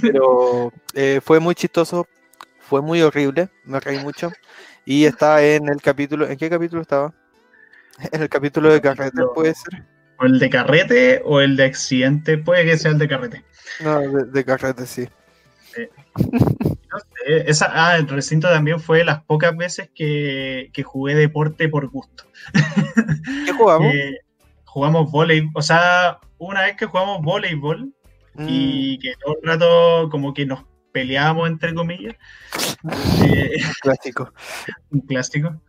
Pero 0.00 0.72
eh, 0.94 1.20
fue 1.22 1.38
muy 1.38 1.54
chistoso, 1.54 2.06
fue 2.60 2.80
muy 2.80 3.02
horrible, 3.02 3.50
me 3.64 3.78
reí 3.78 3.98
mucho. 3.98 4.32
Y 4.86 5.04
está 5.04 5.44
en 5.44 5.68
el 5.68 5.82
capítulo, 5.82 6.26
¿en 6.26 6.38
qué 6.38 6.48
capítulo 6.48 6.80
estaba? 6.82 7.12
En 8.12 8.22
el 8.22 8.28
capítulo 8.28 8.72
de 8.72 8.80
carrete, 8.80 9.22
puede 9.34 9.54
ser. 9.54 9.84
O 10.18 10.24
el 10.24 10.38
de 10.38 10.48
carrete 10.48 11.20
o 11.24 11.40
el 11.40 11.56
de 11.56 11.64
accidente, 11.64 12.38
puede 12.38 12.64
que 12.64 12.78
sea 12.78 12.92
el 12.92 12.98
de 12.98 13.08
carrete. 13.08 13.44
No, 13.80 14.00
de, 14.00 14.44
carrete, 14.44 14.86
sí. 14.86 15.08
Sé, 15.72 15.90
esa, 17.28 17.70
ah, 17.74 17.96
el 17.96 18.08
recinto 18.08 18.48
también 18.48 18.80
fue 18.80 19.04
las 19.04 19.22
pocas 19.24 19.54
veces 19.56 19.90
que, 19.94 20.70
jugué 20.84 21.14
deporte 21.14 21.68
por 21.68 21.88
gusto. 21.88 22.24
¿Qué 23.44 23.52
jugamos? 23.52 23.94
Eh, 23.94 24.18
jugamos 24.64 25.10
voleibol, 25.10 25.50
o 25.54 25.62
sea, 25.62 26.18
una 26.38 26.62
vez 26.62 26.76
que 26.76 26.86
jugamos 26.86 27.20
voleibol 27.22 27.92
y 28.38 28.96
mm. 28.96 29.00
que 29.00 29.14
todo 29.22 29.36
el 29.42 29.48
rato 29.48 30.08
como 30.10 30.32
que 30.32 30.46
nos 30.46 30.64
peleábamos 30.92 31.48
entre 31.48 31.74
comillas. 31.74 32.16
Eh, 33.22 33.58
un 33.66 33.74
clásico. 33.82 34.32
Un 34.90 35.00
clásico. 35.00 35.62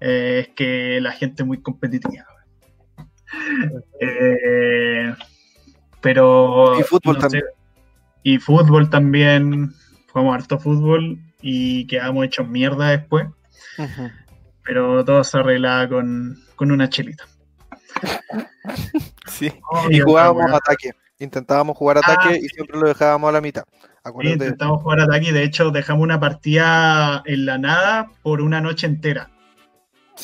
Eh, 0.00 0.46
es 0.46 0.54
que 0.54 1.00
la 1.00 1.12
gente 1.12 1.42
es 1.42 1.46
muy 1.46 1.62
competitiva. 1.62 2.26
pero... 6.00 6.78
Y 6.78 6.82
fútbol 6.82 7.18
también. 7.18 7.44
y 8.22 8.38
fútbol 8.38 8.90
también 8.90 9.72
jugamos 10.12 10.34
harto 10.34 10.58
fútbol 10.58 11.18
y 11.40 11.86
quedamos 11.86 12.24
hechos 12.26 12.48
mierda 12.48 12.90
después. 12.90 13.28
Pero 14.64 15.04
todo 15.04 15.24
se 15.24 15.38
arreglaba 15.38 15.88
con, 15.88 16.36
una 16.58 16.88
chelita. 16.88 17.24
sí, 19.26 19.52
y 19.90 20.00
jugábamos 20.00 20.52
ataque. 20.52 20.92
Intentábamos 21.18 21.76
jugar 21.76 21.98
ah, 21.98 22.00
ataque 22.04 22.38
y 22.38 22.48
siempre 22.48 22.78
lo 22.78 22.88
dejábamos 22.88 23.28
a 23.28 23.32
la 23.32 23.40
mitad. 23.40 23.64
Sí, 24.22 24.28
intentábamos 24.28 24.82
jugar 24.82 25.00
ataque 25.00 25.28
y 25.28 25.32
de 25.32 25.42
hecho 25.42 25.70
dejamos 25.70 26.02
una 26.02 26.18
partida 26.18 27.22
en 27.26 27.46
la 27.46 27.58
nada 27.58 28.10
por 28.22 28.40
una 28.40 28.60
noche 28.60 28.86
entera. 28.86 29.30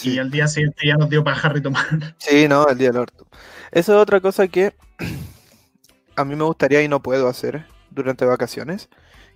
Y 0.03 0.19
al 0.19 0.31
día 0.31 0.47
siguiente 0.47 0.87
ya 0.87 0.97
nos 0.97 1.09
dio 1.09 1.25
paja 1.25 1.49
retomar. 1.49 1.87
Sí, 2.19 2.49
no, 2.49 2.69
el 2.69 2.77
día 2.77 2.91
del 2.91 2.99
orto. 2.99 3.27
Eso 3.71 3.95
es 3.95 4.03
otra 4.03 4.21
cosa 4.21 4.49
que 4.49 4.75
a 6.17 6.25
mí 6.25 6.35
me 6.35 6.45
gustaría 6.45 6.83
y 6.83 6.89
no 6.89 7.03
puedo 7.03 7.29
hacer 7.29 7.67
durante 7.91 8.25
vacaciones 8.25 8.89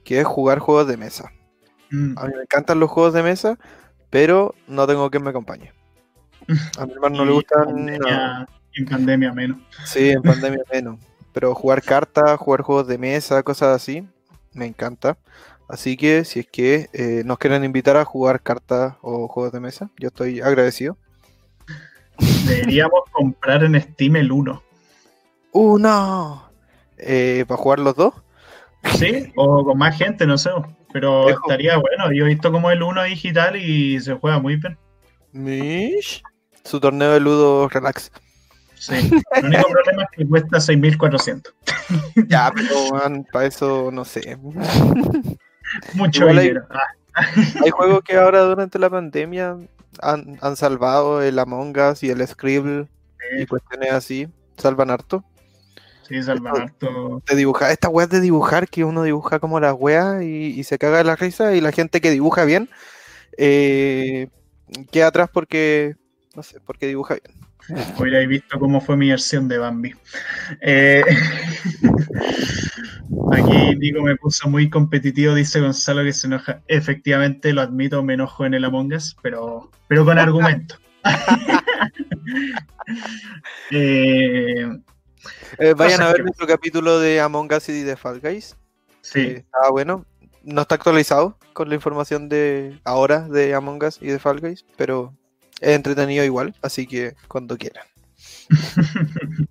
que 0.05 0.20
es 0.20 0.26
jugar 0.26 0.59
juegos 0.59 0.86
de 0.86 0.96
mesa. 0.96 1.32
Mm. 1.90 2.18
A 2.18 2.26
mí 2.26 2.32
me 2.36 2.42
encantan 2.42 2.80
los 2.80 2.90
juegos 2.90 3.12
de 3.14 3.22
mesa, 3.22 3.59
pero 4.11 4.55
no 4.66 4.86
tengo 4.86 5.11
quien 5.11 5.22
me 5.22 5.30
acompañe. 5.30 5.72
A 6.78 6.86
mi 6.86 6.92
hermano 6.92 7.18
no 7.18 7.24
le 7.24 7.32
gustan. 7.32 7.88
En 8.72 8.86
pandemia 8.86 9.32
menos. 9.32 9.59
Sí, 9.84 10.11
en 10.11 10.22
pandemia 10.22 10.62
menos. 10.72 10.98
Pero 11.32 11.55
jugar 11.55 11.82
cartas, 11.82 12.38
jugar 12.38 12.62
juegos 12.62 12.86
de 12.86 12.98
mesa, 12.98 13.42
cosas 13.42 13.74
así, 13.74 14.07
me 14.53 14.66
encanta. 14.66 15.18
Así 15.68 15.96
que 15.96 16.24
si 16.24 16.40
es 16.40 16.46
que 16.48 16.88
eh, 16.92 17.22
nos 17.24 17.38
quieren 17.38 17.64
invitar 17.64 17.96
a 17.96 18.05
jugar 18.05 18.42
cartas 18.42 18.94
o 19.03 19.28
juegos 19.28 19.53
de 19.53 19.61
mesa, 19.61 19.90
yo 19.98 20.09
estoy 20.09 20.40
agradecido. 20.40 20.96
Deberíamos 22.46 23.03
comprar 23.12 23.62
en 23.64 23.80
Steam 23.80 24.16
el 24.16 24.32
1. 24.32 24.62
¡Uno! 25.53 26.51
Eh, 26.98 27.44
¿Para 27.46 27.61
jugar 27.61 27.78
los 27.78 27.94
dos? 27.96 28.14
Sí, 28.97 29.33
o 29.37 29.64
con 29.64 29.78
más 29.78 29.97
gente, 29.97 30.26
no 30.26 30.39
sé. 30.39 30.51
Pero 30.93 31.28
estaría 31.28 31.78
bueno. 31.78 32.12
Yo 32.12 32.24
he 32.24 32.28
visto 32.28 32.51
como 32.51 32.70
el 32.70 32.83
1 32.83 33.05
digital 33.05 33.57
y 33.57 34.01
se 34.01 34.14
juega 34.14 34.39
muy 34.39 34.57
bien. 34.57 34.76
Mish. 35.33 36.22
Su 36.64 36.81
torneo 36.81 37.12
de 37.12 37.20
Ludo 37.20 37.68
Relax. 37.68 38.11
Sí, 38.74 38.95
el 39.35 39.45
único 39.45 39.68
problema 39.72 40.03
es 40.05 40.09
que 40.16 40.26
cuesta 40.26 40.57
6.400. 40.57 41.53
ya, 42.28 42.51
pero 42.55 43.24
para 43.31 43.47
eso 43.47 43.91
no 43.93 44.05
sé. 44.05 44.39
Mucho 45.95 46.26
dinero. 46.26 46.66
Hay, 46.70 46.78
ah. 46.78 47.22
hay, 47.64 47.70
juegos 47.70 48.03
que 48.03 48.16
ahora 48.16 48.41
durante 48.41 48.78
la 48.78 48.89
pandemia 48.89 49.59
han, 50.01 50.39
han 50.41 50.57
salvado 50.57 51.22
el 51.22 51.39
Among 51.39 51.76
Us 51.76 52.03
y 52.03 52.11
el 52.11 52.26
Scribble 52.26 52.89
y 53.39 53.47
cuestiones 53.47 53.93
así. 53.93 54.28
Salvan 54.57 54.91
harto. 54.91 55.24
Sí, 56.11 56.17
De 56.17 57.37
dibujar, 57.37 57.71
esta 57.71 57.89
weá 57.89 58.09
de 58.09 58.21
dibujar, 58.21 58.69
que 58.69 58.83
uno 58.83 59.05
dibuja 59.05 59.39
como 59.39 59.61
la 59.61 59.73
weá 59.73 60.25
y, 60.25 60.65
se 60.65 60.77
caga 60.77 60.99
de 60.99 61.05
la 61.05 61.15
risa, 61.15 61.55
y 61.55 61.61
la 61.61 61.71
gente 61.71 62.01
que 62.01 62.11
dibuja 62.11 62.45
bien 62.45 62.69
eh, 63.39 64.27
queda 64.91 65.07
atrás 65.07 65.31
porque, 65.33 65.95
no 66.35 66.43
sé, 66.43 66.59
porque 66.67 66.89
dibuja 66.89 67.15
bien. 67.15 67.87
Hubiera 67.97 68.27
visto 68.27 68.59
cómo 68.59 68.81
fue 68.81 68.97
mi 68.97 69.11
versión 69.11 69.47
de 69.47 69.59
Bambi. 69.59 69.95
Eh, 70.61 71.05
aquí 73.33 73.77
Nico 73.77 74.03
me 74.03 74.17
puso 74.17 74.49
muy 74.49 74.69
competitivo, 74.69 75.35
dice 75.35 75.61
Gonzalo 75.61 76.03
que 76.03 76.13
se 76.13 76.27
enoja. 76.27 76.61
Efectivamente, 76.67 77.53
lo 77.53 77.61
admito, 77.61 78.03
me 78.03 78.15
enojo 78.15 78.45
en 78.45 78.55
el 78.55 78.65
Among 78.65 78.93
Us, 78.95 79.17
pero, 79.23 79.71
pero 79.87 80.05
con 80.05 80.19
argumento. 80.19 80.75
eh, 83.71 84.67
eh, 85.59 85.75
vayan 85.75 86.03
a 86.03 86.12
ver 86.12 86.23
nuestro 86.23 86.47
capítulo 86.47 86.99
de 86.99 87.21
Among 87.21 87.53
Us 87.53 87.68
y 87.68 87.83
de 87.83 87.97
Fall 87.97 88.21
Guys. 88.21 88.57
Sí. 89.03 89.21
Eh, 89.21 89.37
está 89.39 89.71
bueno. 89.71 90.05
No 90.43 90.62
está 90.62 90.77
actualizado 90.77 91.37
con 91.53 91.68
la 91.68 91.75
información 91.75 92.29
de 92.29 92.81
ahora 92.85 93.29
de 93.29 93.55
Among 93.55 93.83
Us 93.85 93.99
y 94.01 94.07
de 94.07 94.18
Fall 94.18 94.41
Guys, 94.41 94.64
pero 94.77 95.14
es 95.61 95.77
entretenido 95.77 96.25
igual, 96.25 96.55
así 96.62 96.87
que 96.87 97.14
cuando 97.29 97.57
quieran. 97.59 97.85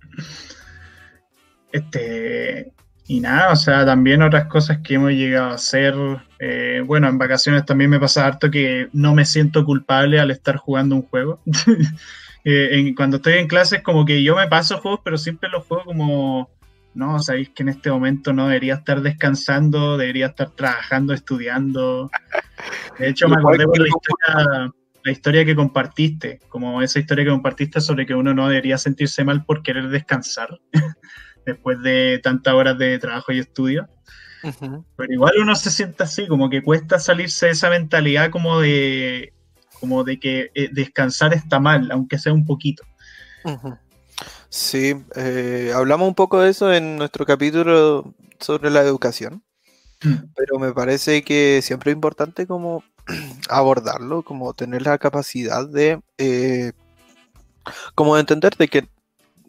este. 1.72 2.72
Y 3.06 3.18
nada, 3.18 3.50
o 3.52 3.56
sea, 3.56 3.84
también 3.84 4.22
otras 4.22 4.46
cosas 4.46 4.78
que 4.84 4.94
hemos 4.94 5.10
llegado 5.10 5.50
a 5.50 5.54
hacer. 5.54 5.94
Eh, 6.38 6.80
bueno, 6.86 7.08
en 7.08 7.18
vacaciones 7.18 7.64
también 7.64 7.90
me 7.90 7.98
pasa 7.98 8.24
harto 8.24 8.52
que 8.52 8.88
no 8.92 9.16
me 9.16 9.24
siento 9.24 9.64
culpable 9.64 10.20
al 10.20 10.30
estar 10.30 10.56
jugando 10.56 10.94
un 10.94 11.02
juego. 11.02 11.40
Eh, 12.44 12.94
cuando 12.96 13.16
estoy 13.16 13.34
en 13.34 13.48
clases, 13.48 13.82
como 13.82 14.04
que 14.04 14.22
yo 14.22 14.36
me 14.36 14.48
paso 14.48 14.78
juegos, 14.78 15.00
pero 15.04 15.18
siempre 15.18 15.50
los 15.50 15.66
juego 15.66 15.84
como, 15.84 16.50
no, 16.94 17.18
sabéis 17.20 17.50
que 17.50 17.62
en 17.62 17.68
este 17.70 17.90
momento 17.90 18.32
no 18.32 18.48
debería 18.48 18.74
estar 18.74 19.02
descansando, 19.02 19.98
debería 19.98 20.26
estar 20.26 20.50
trabajando, 20.50 21.12
estudiando. 21.12 22.10
De 22.98 23.08
hecho, 23.08 23.28
me 23.28 23.36
acordé 23.36 23.64
por 23.64 23.78
la 23.78 23.88
historia, 23.88 24.72
la 25.04 25.12
historia 25.12 25.44
que 25.44 25.54
compartiste, 25.54 26.40
como 26.48 26.82
esa 26.82 26.98
historia 26.98 27.24
que 27.24 27.30
compartiste 27.30 27.80
sobre 27.80 28.06
que 28.06 28.14
uno 28.14 28.34
no 28.34 28.48
debería 28.48 28.78
sentirse 28.78 29.24
mal 29.24 29.44
por 29.44 29.62
querer 29.62 29.88
descansar 29.88 30.58
después 31.46 31.80
de 31.82 32.20
tantas 32.22 32.54
horas 32.54 32.78
de 32.78 32.98
trabajo 32.98 33.32
y 33.32 33.38
estudio. 33.38 33.88
Pero 34.42 35.12
igual 35.12 35.34
uno 35.38 35.54
se 35.54 35.70
siente 35.70 36.02
así, 36.02 36.26
como 36.26 36.48
que 36.48 36.62
cuesta 36.62 36.98
salirse 36.98 37.46
de 37.46 37.52
esa 37.52 37.68
mentalidad 37.68 38.30
como 38.30 38.60
de 38.60 39.34
como 39.80 40.04
de 40.04 40.20
que 40.20 40.50
eh, 40.54 40.68
descansar 40.72 41.34
está 41.34 41.58
mal, 41.58 41.90
aunque 41.90 42.18
sea 42.18 42.32
un 42.32 42.44
poquito. 42.44 42.84
Sí, 44.48 44.94
eh, 45.16 45.72
hablamos 45.74 46.08
un 46.08 46.14
poco 46.14 46.40
de 46.40 46.50
eso 46.50 46.72
en 46.72 46.96
nuestro 46.96 47.24
capítulo 47.24 48.14
sobre 48.38 48.70
la 48.70 48.80
educación, 48.82 49.42
mm. 50.02 50.14
pero 50.36 50.58
me 50.58 50.72
parece 50.72 51.22
que 51.22 51.60
siempre 51.62 51.90
es 51.90 51.94
importante 51.94 52.46
como 52.46 52.84
abordarlo, 53.48 54.22
como 54.22 54.52
tener 54.54 54.82
la 54.82 54.98
capacidad 54.98 55.68
de, 55.68 56.00
eh, 56.18 56.72
como 57.94 58.16
de 58.16 58.20
entender 58.20 58.56
de 58.56 58.68
que 58.68 58.88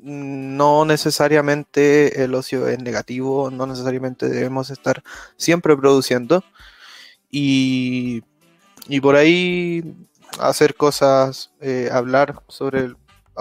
no 0.01 0.85
necesariamente 0.85 2.23
el 2.23 2.33
ocio 2.33 2.67
es 2.67 2.79
negativo, 2.79 3.51
no 3.51 3.67
necesariamente 3.67 4.29
debemos 4.29 4.71
estar 4.71 5.03
siempre 5.37 5.77
produciendo 5.77 6.43
y, 7.29 8.23
y 8.87 8.99
por 8.99 9.15
ahí 9.15 9.83
hacer 10.39 10.75
cosas, 10.75 11.51
eh, 11.61 11.89
hablar 11.91 12.41
sobre 12.47 12.93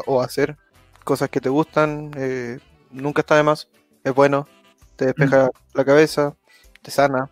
o 0.06 0.20
hacer 0.20 0.56
cosas 1.04 1.28
que 1.28 1.40
te 1.40 1.48
gustan, 1.48 2.10
eh, 2.16 2.58
nunca 2.90 3.20
está 3.20 3.36
de 3.36 3.42
más, 3.42 3.68
es 4.04 4.14
bueno, 4.14 4.48
te 4.96 5.06
despeja 5.06 5.46
mm. 5.46 5.76
la 5.76 5.84
cabeza, 5.84 6.36
te 6.82 6.90
sana. 6.90 7.30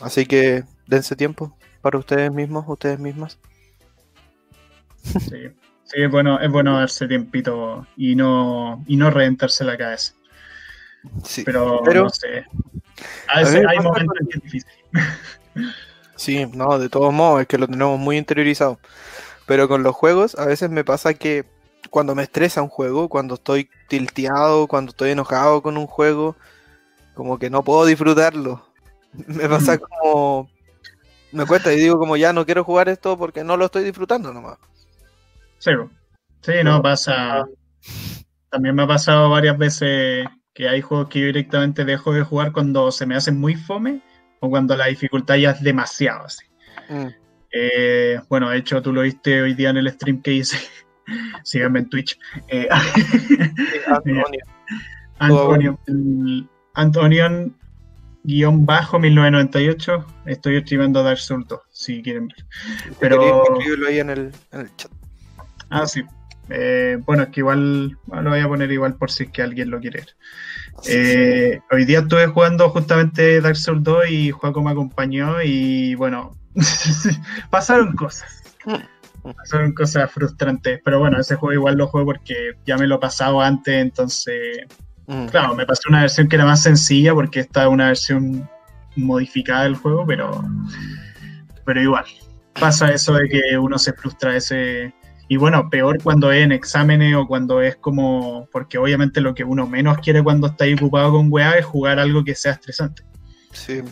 así 0.00 0.26
que 0.26 0.64
dense 0.86 1.16
tiempo 1.16 1.56
para 1.80 1.98
ustedes 1.98 2.32
mismos, 2.32 2.64
ustedes 2.68 2.98
mismas. 2.98 3.38
Sí. 5.02 5.50
Sí, 5.86 6.02
es 6.02 6.10
bueno, 6.10 6.40
es 6.40 6.50
bueno 6.50 6.78
darse 6.78 7.06
tiempito 7.06 7.86
y 7.96 8.16
no, 8.16 8.82
y 8.88 8.96
no 8.96 9.08
reventarse 9.08 9.62
la 9.62 9.76
cabeza. 9.76 10.14
Sí, 11.22 11.44
Pero, 11.44 11.80
pero- 11.84 12.04
no 12.04 12.10
sé. 12.10 12.44
A 13.28 13.40
veces 13.40 13.64
hay 13.68 13.78
momentos 13.78 14.16
que 14.28 14.38
es 14.38 14.42
difícil. 14.42 14.70
sí, 16.16 16.46
no, 16.54 16.78
de 16.78 16.88
todos 16.88 17.12
modos, 17.12 17.42
es 17.42 17.46
que 17.46 17.58
lo 17.58 17.66
tenemos 17.68 17.98
muy 17.98 18.16
interiorizado. 18.16 18.78
Pero 19.46 19.68
con 19.68 19.82
los 19.82 19.94
juegos, 19.94 20.34
a 20.36 20.46
veces 20.46 20.70
me 20.70 20.84
pasa 20.84 21.14
que 21.14 21.44
cuando 21.90 22.14
me 22.14 22.24
estresa 22.24 22.62
un 22.62 22.68
juego, 22.68 23.08
cuando 23.08 23.34
estoy 23.34 23.68
tilteado, 23.88 24.66
cuando 24.66 24.90
estoy 24.90 25.10
enojado 25.12 25.62
con 25.62 25.76
un 25.76 25.86
juego, 25.86 26.36
como 27.14 27.38
que 27.38 27.48
no 27.48 27.62
puedo 27.62 27.86
disfrutarlo. 27.86 28.66
Me 29.26 29.48
pasa 29.48 29.76
Mm. 29.76 29.78
como. 29.78 30.50
Me 31.32 31.46
cuesta 31.46 31.72
y 31.72 31.76
digo, 31.76 31.98
como 31.98 32.16
ya 32.16 32.32
no 32.32 32.44
quiero 32.44 32.64
jugar 32.64 32.88
esto 32.88 33.16
porque 33.18 33.44
no 33.44 33.56
lo 33.56 33.66
estoy 33.66 33.84
disfrutando 33.84 34.32
nomás. 34.32 34.58
Sí, 35.58 35.70
sí, 36.42 36.52
no 36.64 36.82
pasa. 36.82 37.46
También 38.50 38.74
me 38.74 38.82
ha 38.84 38.86
pasado 38.86 39.30
varias 39.30 39.56
veces 39.58 40.26
que 40.54 40.68
hay 40.68 40.80
juegos 40.80 41.08
que 41.08 41.20
yo 41.20 41.26
directamente 41.26 41.84
dejo 41.84 42.12
de 42.12 42.22
jugar 42.22 42.52
cuando 42.52 42.90
se 42.90 43.06
me 43.06 43.16
hacen 43.16 43.38
muy 43.38 43.54
fome 43.54 44.00
o 44.40 44.50
cuando 44.50 44.76
la 44.76 44.86
dificultad 44.86 45.36
ya 45.36 45.50
es 45.52 45.62
demasiado 45.62 46.24
así. 46.26 46.44
Mm. 46.88 47.06
Eh, 47.52 48.20
bueno, 48.28 48.50
de 48.50 48.58
hecho, 48.58 48.82
tú 48.82 48.92
lo 48.92 49.02
viste 49.02 49.40
hoy 49.42 49.54
día 49.54 49.70
en 49.70 49.78
el 49.78 49.90
stream 49.90 50.20
que 50.22 50.32
hice. 50.32 50.58
Síganme 51.44 51.80
en 51.80 51.88
Twitch. 51.88 52.18
Eh, 52.48 52.68
Antonio. 53.86 54.24
Antonio, 55.18 55.78
el- 55.86 56.48
Antonion 56.74 57.56
guion 58.24 58.66
bajo 58.66 58.98
1998 58.98 60.04
estoy 60.26 60.60
streamando 60.60 61.02
Dark 61.02 61.18
Souls 61.18 61.46
2 61.46 61.60
si 61.70 62.02
quieren 62.02 62.26
ver 62.28 62.36
Pero- 62.98 63.42
escribirlo 63.44 63.86
ahí 63.88 64.00
en 64.00 64.10
el, 64.10 64.32
en 64.52 64.60
el 64.62 64.76
chat. 64.76 64.90
ah 65.70 65.86
sí 65.86 66.02
Eh, 66.48 66.98
bueno 67.04 67.24
es 67.24 67.28
que 67.30 67.40
igual 67.40 67.98
lo 68.06 68.30
voy 68.30 68.40
a 68.40 68.48
poner 68.48 68.70
igual 68.70 68.94
por 68.94 69.10
si 69.10 69.24
es 69.24 69.30
que 69.30 69.42
alguien 69.42 69.70
lo 69.70 69.80
quiere 69.80 70.04
Eh, 70.88 71.60
hoy 71.72 71.84
día 71.84 72.00
estuve 72.00 72.26
jugando 72.28 72.70
justamente 72.70 73.40
Dark 73.40 73.56
Souls 73.56 73.82
2 73.82 74.10
y 74.10 74.30
Juaco 74.30 74.62
me 74.62 74.70
acompañó 74.70 75.42
y 75.42 75.94
bueno 75.96 76.36
pasaron 77.50 77.96
cosas 77.96 78.42
pasaron 79.22 79.72
cosas 79.72 80.10
frustrantes 80.12 80.80
pero 80.84 81.00
bueno 81.00 81.18
ese 81.18 81.34
juego 81.34 81.54
igual 81.54 81.76
lo 81.76 81.88
juego 81.88 82.06
porque 82.06 82.52
ya 82.64 82.76
me 82.76 82.86
lo 82.86 82.96
he 82.96 83.00
pasado 83.00 83.40
antes 83.40 83.74
entonces 83.74 84.66
Mm. 85.06 85.26
Claro, 85.26 85.54
me 85.54 85.66
pasé 85.66 85.82
una 85.88 86.00
versión 86.00 86.28
que 86.28 86.36
era 86.36 86.44
más 86.44 86.62
sencilla 86.62 87.14
porque 87.14 87.40
esta 87.40 87.62
es 87.62 87.68
una 87.68 87.88
versión 87.88 88.48
modificada 88.96 89.64
del 89.64 89.76
juego, 89.76 90.04
pero, 90.06 90.44
pero 91.64 91.80
igual. 91.80 92.04
Pasa 92.58 92.88
eso 92.90 93.12
de 93.14 93.28
que 93.28 93.58
uno 93.58 93.78
se 93.78 93.92
frustra 93.92 94.36
ese... 94.36 94.94
Y 95.28 95.36
bueno, 95.36 95.68
peor 95.70 96.00
cuando 96.02 96.30
es 96.30 96.44
en 96.44 96.52
exámenes 96.52 97.14
o 97.16 97.26
cuando 97.26 97.60
es 97.60 97.76
como... 97.76 98.48
Porque 98.52 98.78
obviamente 98.78 99.20
lo 99.20 99.34
que 99.34 99.42
uno 99.42 99.66
menos 99.66 99.98
quiere 99.98 100.22
cuando 100.22 100.46
está 100.46 100.64
ahí 100.64 100.74
ocupado 100.74 101.12
con 101.12 101.32
weá 101.32 101.52
es 101.58 101.64
jugar 101.64 101.98
algo 101.98 102.22
que 102.22 102.34
sea 102.34 102.52
estresante. 102.52 103.02
Sí. 103.52 103.82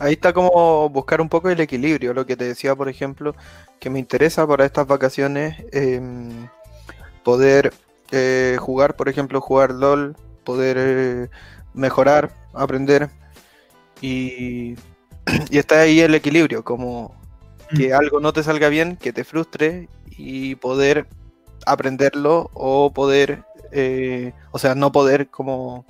Ahí 0.00 0.14
está 0.14 0.32
como 0.32 0.88
buscar 0.88 1.20
un 1.20 1.28
poco 1.28 1.50
el 1.50 1.60
equilibrio, 1.60 2.14
lo 2.14 2.26
que 2.26 2.36
te 2.36 2.44
decía, 2.44 2.74
por 2.74 2.88
ejemplo, 2.88 3.36
que 3.78 3.90
me 3.90 3.98
interesa 3.98 4.46
para 4.46 4.64
estas 4.64 4.86
vacaciones 4.86 5.56
em, 5.72 6.48
poder 7.22 7.72
eh, 8.10 8.56
jugar, 8.58 8.96
por 8.96 9.08
ejemplo, 9.08 9.40
jugar 9.40 9.70
LOL, 9.72 10.16
poder 10.44 10.76
eh, 10.78 11.28
mejorar, 11.74 12.32
aprender 12.54 13.10
y, 14.00 14.74
y 15.50 15.58
está 15.58 15.80
ahí 15.80 16.00
el 16.00 16.14
equilibrio, 16.14 16.64
como 16.64 17.14
que 17.74 17.92
algo 17.92 18.20
no 18.20 18.32
te 18.32 18.42
salga 18.42 18.68
bien, 18.68 18.96
que 18.96 19.12
te 19.12 19.24
frustre 19.24 19.88
y 20.16 20.54
poder 20.56 21.06
aprenderlo 21.66 22.50
o 22.54 22.92
poder, 22.92 23.44
eh, 23.72 24.32
o 24.50 24.58
sea, 24.58 24.74
no 24.74 24.92
poder 24.92 25.28
como 25.28 25.86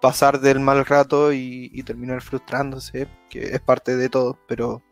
pasar 0.00 0.40
del 0.40 0.60
mal 0.60 0.84
rato 0.84 1.32
y, 1.32 1.70
y 1.72 1.82
terminar 1.82 2.22
frustrándose, 2.22 3.08
que 3.30 3.54
es 3.54 3.60
parte 3.60 3.96
de 3.96 4.08
todo, 4.08 4.38
pero 4.48 4.82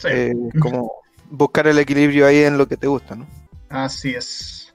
Sí, 0.00 0.08
eh, 0.10 0.34
como 0.60 0.92
buscar 1.30 1.66
el 1.66 1.78
equilibrio 1.78 2.26
ahí 2.26 2.40
en 2.40 2.58
lo 2.58 2.68
que 2.68 2.76
te 2.76 2.86
gusta, 2.86 3.14
¿no? 3.14 3.26
así 3.68 4.14
es. 4.14 4.74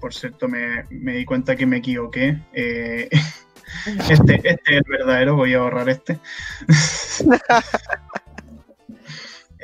Por 0.00 0.12
cierto, 0.12 0.48
me, 0.48 0.84
me 0.90 1.14
di 1.14 1.24
cuenta 1.24 1.56
que 1.56 1.66
me 1.66 1.78
equivoqué. 1.78 2.38
Eh, 2.52 3.08
este, 4.10 4.34
este 4.36 4.52
es 4.52 4.58
el 4.66 4.82
verdadero, 4.88 5.36
voy 5.36 5.54
a 5.54 5.58
ahorrar 5.58 5.88
este. 5.88 6.18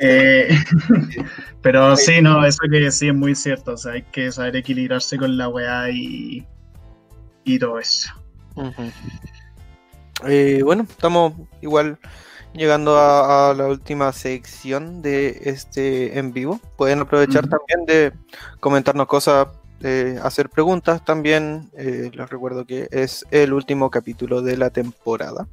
Eh, 0.01 0.49
pero 1.61 1.95
sí, 1.95 2.21
no, 2.21 2.43
eso 2.45 2.59
que 2.69 2.91
sí 2.91 3.07
es 3.07 3.15
muy 3.15 3.35
cierto. 3.35 3.73
O 3.73 3.77
sea, 3.77 3.93
hay 3.93 4.01
que 4.03 4.31
saber 4.31 4.55
equilibrarse 4.55 5.17
con 5.17 5.37
la 5.37 5.47
weá 5.47 5.89
y, 5.89 6.45
y 7.43 7.59
todo 7.59 7.79
eso. 7.79 8.09
Eh, 10.27 10.61
bueno, 10.63 10.83
estamos 10.83 11.33
igual 11.61 11.97
llegando 12.53 12.97
a, 12.97 13.51
a 13.51 13.53
la 13.53 13.67
última 13.67 14.11
sección 14.11 15.01
de 15.01 15.41
este 15.45 16.17
en 16.19 16.33
vivo. 16.33 16.59
Pueden 16.77 16.99
aprovechar 16.99 17.47
también 17.47 17.85
de 17.85 18.11
comentarnos 18.59 19.07
cosas, 19.07 19.47
eh, 19.83 20.19
hacer 20.21 20.49
preguntas 20.49 21.03
también. 21.03 21.69
Eh, 21.77 22.11
les 22.13 22.29
recuerdo 22.29 22.65
que 22.65 22.87
es 22.91 23.25
el 23.31 23.53
último 23.53 23.89
capítulo 23.89 24.41
de 24.41 24.57
la 24.57 24.69
temporada 24.69 25.47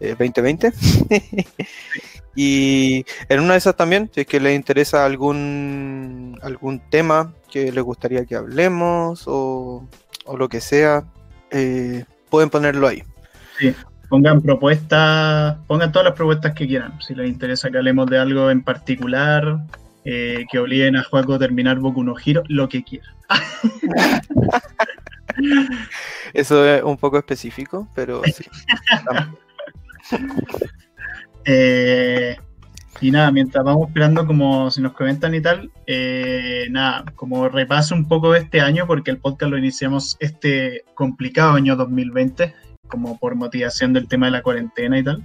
eh, 0.00 0.10
2020. 0.18 0.72
y 2.34 3.04
en 3.28 3.40
una 3.40 3.52
de 3.52 3.58
esas 3.58 3.76
también, 3.76 4.10
si 4.14 4.22
es 4.22 4.26
que 4.26 4.40
les 4.40 4.54
interesa 4.54 5.04
algún, 5.04 6.38
algún 6.42 6.80
tema 6.90 7.32
que 7.50 7.72
les 7.72 7.82
gustaría 7.82 8.24
que 8.24 8.36
hablemos 8.36 9.24
o, 9.26 9.86
o 10.24 10.36
lo 10.36 10.48
que 10.48 10.60
sea, 10.60 11.04
eh, 11.50 12.04
pueden 12.28 12.50
ponerlo 12.50 12.86
ahí. 12.86 13.02
Pongan 14.08 14.40
propuestas, 14.40 15.56
pongan 15.66 15.92
todas 15.92 16.06
las 16.06 16.14
propuestas 16.14 16.54
que 16.54 16.66
quieran. 16.66 17.00
Si 17.00 17.14
les 17.14 17.28
interesa 17.28 17.70
que 17.70 17.78
hablemos 17.78 18.08
de 18.08 18.18
algo 18.18 18.50
en 18.50 18.62
particular, 18.62 19.58
eh, 20.04 20.46
que 20.50 20.58
obliguen 20.58 20.96
a 20.96 21.04
Juaco 21.04 21.34
a 21.34 21.38
terminar 21.38 21.78
Boku 21.78 22.02
no 22.02 22.14
Hero, 22.24 22.42
lo 22.48 22.68
que 22.68 22.82
quieran. 22.82 23.14
Eso 26.32 26.66
es 26.66 26.82
un 26.82 26.96
poco 26.96 27.18
específico, 27.18 27.88
pero 27.94 28.22
sí. 28.24 28.44
Eh, 31.44 32.36
y 33.00 33.10
nada, 33.10 33.30
mientras 33.30 33.64
vamos 33.64 33.88
esperando 33.88 34.26
como 34.26 34.70
si 34.70 34.82
nos 34.82 34.92
comentan 34.92 35.34
y 35.34 35.40
tal, 35.40 35.70
eh, 35.86 36.66
nada, 36.70 37.04
como 37.16 37.48
repaso 37.48 37.94
un 37.94 38.06
poco 38.06 38.32
de 38.32 38.40
este 38.40 38.60
año, 38.60 38.86
porque 38.86 39.10
el 39.10 39.18
podcast 39.18 39.50
lo 39.50 39.56
iniciamos 39.58 40.16
este 40.20 40.84
complicado 40.94 41.52
año 41.54 41.76
2020, 41.76 42.54
como 42.88 43.18
por 43.18 43.36
motivación 43.36 43.92
del 43.94 44.06
tema 44.06 44.26
de 44.26 44.32
la 44.32 44.42
cuarentena 44.42 44.98
y 44.98 45.04
tal. 45.04 45.22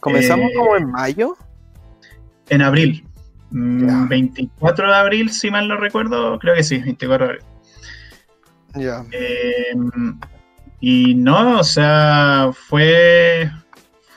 Comenzamos 0.00 0.50
Eh, 0.50 0.54
como 0.54 0.76
en 0.76 0.90
mayo. 0.90 1.36
en 2.50 2.62
abril. 2.62 3.04
Mm, 3.50 3.86
Ya. 3.88 4.06
24 4.08 4.88
de 4.88 4.94
abril, 4.96 5.30
si 5.30 5.50
mal 5.50 5.68
no 5.68 5.76
recuerdo, 5.76 6.38
creo 6.38 6.54
que 6.56 6.62
sí, 6.62 6.78
24 6.78 7.26
de 7.26 7.32
abril. 7.32 7.46
Ya. 8.74 9.04
Eh, 9.12 9.72
y 10.80 11.14
no, 11.14 11.60
o 11.60 11.64
sea, 11.64 12.50
fue, 12.52 13.50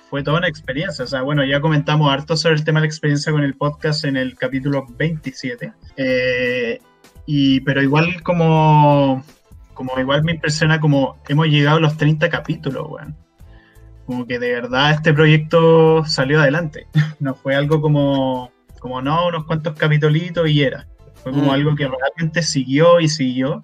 fue 0.09 0.23
toda 0.23 0.39
una 0.39 0.47
experiencia. 0.47 1.05
O 1.05 1.07
sea, 1.07 1.21
bueno, 1.21 1.43
ya 1.45 1.61
comentamos 1.61 2.11
harto 2.11 2.35
sobre 2.35 2.55
el 2.55 2.63
tema 2.63 2.79
de 2.79 2.85
la 2.85 2.87
experiencia 2.87 3.31
con 3.31 3.43
el 3.43 3.53
podcast 3.55 4.05
en 4.05 4.17
el 4.17 4.35
capítulo 4.35 4.85
27. 4.97 5.71
Eh, 5.97 6.79
y, 7.25 7.61
pero 7.61 7.81
igual 7.81 8.21
como, 8.23 9.23
como 9.73 9.99
igual 9.99 10.23
me 10.23 10.33
impresiona 10.33 10.79
como 10.79 11.17
hemos 11.27 11.47
llegado 11.47 11.77
a 11.77 11.81
los 11.81 11.97
30 11.97 12.29
capítulos, 12.29 12.87
weón. 12.89 13.15
Como 14.05 14.25
que 14.25 14.39
de 14.39 14.51
verdad 14.53 14.91
este 14.91 15.13
proyecto 15.13 16.03
salió 16.05 16.41
adelante. 16.41 16.87
No 17.19 17.35
fue 17.35 17.55
algo 17.55 17.79
como, 17.81 18.51
como 18.79 19.01
no, 19.01 19.27
unos 19.27 19.45
cuantos 19.45 19.75
capitulitos 19.75 20.49
y 20.49 20.63
era. 20.63 20.87
Fue 21.21 21.31
como 21.31 21.47
Mm. 21.47 21.49
algo 21.51 21.75
que 21.75 21.87
realmente 21.87 22.41
siguió 22.41 22.99
y 22.99 23.09
siguió. 23.09 23.63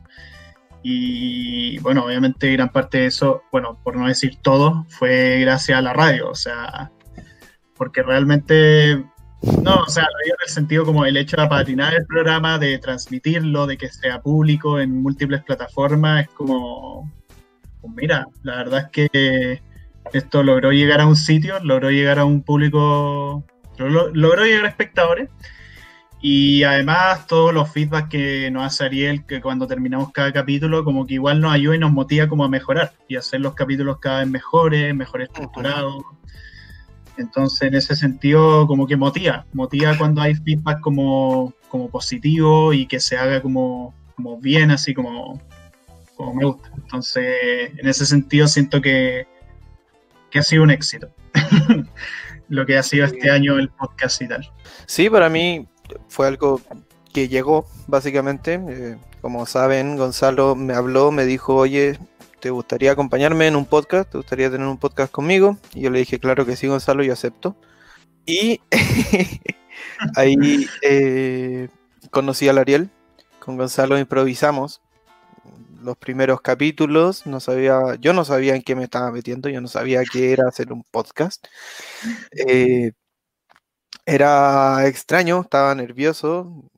Y 0.87 1.79
bueno, 1.79 2.05
obviamente 2.05 2.51
gran 2.51 2.69
parte 2.69 2.99
de 2.99 3.05
eso, 3.07 3.41
bueno, 3.51 3.79
por 3.83 3.95
no 3.95 4.07
decir 4.07 4.37
todo, 4.43 4.85
fue 4.87 5.39
gracias 5.39 5.79
a 5.79 5.81
la 5.81 5.93
radio, 5.93 6.29
o 6.29 6.35
sea, 6.35 6.91
porque 7.75 8.03
realmente, 8.03 9.03
no, 9.63 9.75
o 9.77 9.89
sea, 9.89 10.03
lo 10.03 10.31
en 10.31 10.35
el 10.45 10.47
sentido 10.53 10.85
como 10.85 11.03
el 11.07 11.17
hecho 11.17 11.37
de 11.37 11.43
apadrinar 11.43 11.95
el 11.95 12.05
programa, 12.05 12.59
de 12.59 12.77
transmitirlo, 12.77 13.65
de 13.65 13.77
que 13.77 13.89
sea 13.89 14.21
público 14.21 14.79
en 14.79 15.01
múltiples 15.01 15.41
plataformas, 15.43 16.25
es 16.27 16.29
como, 16.35 17.11
pues 17.81 17.93
mira, 17.95 18.27
la 18.43 18.57
verdad 18.57 18.81
es 18.81 19.09
que 19.09 19.63
esto 20.13 20.43
logró 20.43 20.71
llegar 20.71 21.01
a 21.01 21.07
un 21.07 21.15
sitio, 21.15 21.59
logró 21.63 21.89
llegar 21.89 22.19
a 22.19 22.25
un 22.25 22.43
público, 22.43 23.43
lo- 23.79 24.13
logró 24.13 24.45
llegar 24.45 24.65
a 24.65 24.69
espectadores. 24.69 25.29
Y 26.27 26.63
además 26.63 27.27
todos 27.27 27.53
los 27.53 27.71
feedback 27.71 28.09
que 28.09 28.49
nos 28.49 28.65
hace 28.65 28.85
Ariel, 28.85 29.27
que 29.27 29.39
cuando 29.39 29.67
terminamos 29.67 30.11
cada 30.11 30.33
capítulo, 30.33 30.83
como 30.83 31.05
que 31.05 31.13
igual 31.13 31.39
nos 31.39 31.53
ayuda 31.53 31.75
y 31.75 31.77
nos 31.77 31.91
motiva 31.91 32.27
como 32.27 32.43
a 32.43 32.49
mejorar 32.49 32.93
y 33.07 33.15
hacer 33.15 33.41
los 33.41 33.53
capítulos 33.53 33.99
cada 33.99 34.21
vez 34.21 34.29
mejores, 34.29 34.95
mejor 34.95 35.21
estructurados. 35.21 36.03
Entonces, 37.17 37.67
en 37.67 37.75
ese 37.75 37.95
sentido, 37.95 38.65
como 38.65 38.87
que 38.87 38.97
motiva, 38.97 39.45
motiva 39.53 39.95
cuando 39.99 40.19
hay 40.19 40.33
feedback 40.33 40.81
como, 40.81 41.53
como 41.69 41.91
positivo 41.91 42.73
y 42.73 42.87
que 42.87 42.99
se 42.99 43.15
haga 43.15 43.39
como, 43.39 43.93
como 44.15 44.39
bien, 44.39 44.71
así 44.71 44.95
como, 44.95 45.39
como 46.15 46.33
me 46.33 46.45
gusta. 46.45 46.71
Entonces, 46.75 47.69
en 47.77 47.87
ese 47.87 48.03
sentido, 48.03 48.47
siento 48.47 48.81
que, 48.81 49.27
que 50.31 50.39
ha 50.39 50.43
sido 50.43 50.63
un 50.63 50.71
éxito. 50.71 51.07
Lo 52.49 52.65
que 52.65 52.79
ha 52.79 52.81
sido 52.81 53.05
este 53.05 53.29
año 53.29 53.59
el 53.59 53.69
podcast 53.69 54.23
y 54.23 54.27
tal. 54.27 54.49
Sí, 54.87 55.07
para 55.07 55.29
mí 55.29 55.67
fue 56.07 56.27
algo 56.27 56.61
que 57.13 57.27
llegó, 57.27 57.67
básicamente. 57.87 58.59
Eh, 58.67 58.97
como 59.21 59.45
saben, 59.45 59.97
Gonzalo 59.97 60.55
me 60.55 60.73
habló, 60.73 61.11
me 61.11 61.25
dijo, 61.25 61.55
oye, 61.55 61.97
¿te 62.39 62.49
gustaría 62.49 62.91
acompañarme 62.91 63.47
en 63.47 63.55
un 63.55 63.65
podcast? 63.65 64.11
¿Te 64.11 64.17
gustaría 64.17 64.51
tener 64.51 64.67
un 64.67 64.77
podcast 64.77 65.11
conmigo? 65.11 65.57
Y 65.73 65.81
yo 65.81 65.89
le 65.89 65.99
dije, 65.99 66.19
claro 66.19 66.45
que 66.45 66.55
sí, 66.55 66.67
Gonzalo, 66.67 67.03
yo 67.03 67.13
acepto. 67.13 67.55
Y 68.25 68.61
ahí 70.15 70.67
eh, 70.81 71.69
conocí 72.11 72.49
a 72.49 72.51
Ariel, 72.51 72.89
con 73.39 73.57
Gonzalo 73.57 73.97
improvisamos 73.97 74.81
los 75.85 75.97
primeros 75.97 76.41
capítulos, 76.41 77.25
no 77.27 77.39
sabía, 77.39 77.79
yo 77.99 78.11
no 78.13 78.25
sabía 78.25 78.55
en 78.55 78.63
qué 78.63 78.75
me 78.75 78.83
estaba 78.83 79.11
metiendo, 79.11 79.49
yo 79.49 79.61
no 79.61 79.67
sabía 79.67 80.01
qué 80.11 80.33
era 80.33 80.47
hacer 80.47 80.73
un 80.73 80.83
podcast. 80.83 81.45
Eh, 82.31 82.91
era 84.05 84.87
extraño, 84.87 85.41
estaba 85.41 85.75
nervioso, 85.75 86.69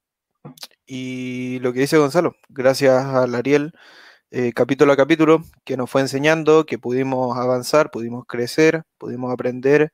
y 0.85 1.59
lo 1.59 1.73
que 1.73 1.81
dice 1.81 1.97
Gonzalo, 1.97 2.35
gracias 2.49 3.05
al 3.05 3.35
Ariel, 3.35 3.73
eh, 4.31 4.53
capítulo 4.53 4.93
a 4.93 4.97
capítulo, 4.97 5.43
que 5.65 5.77
nos 5.77 5.89
fue 5.89 6.01
enseñando, 6.01 6.65
que 6.65 6.79
pudimos 6.79 7.37
avanzar, 7.37 7.91
pudimos 7.91 8.25
crecer, 8.25 8.83
pudimos 8.97 9.33
aprender. 9.33 9.91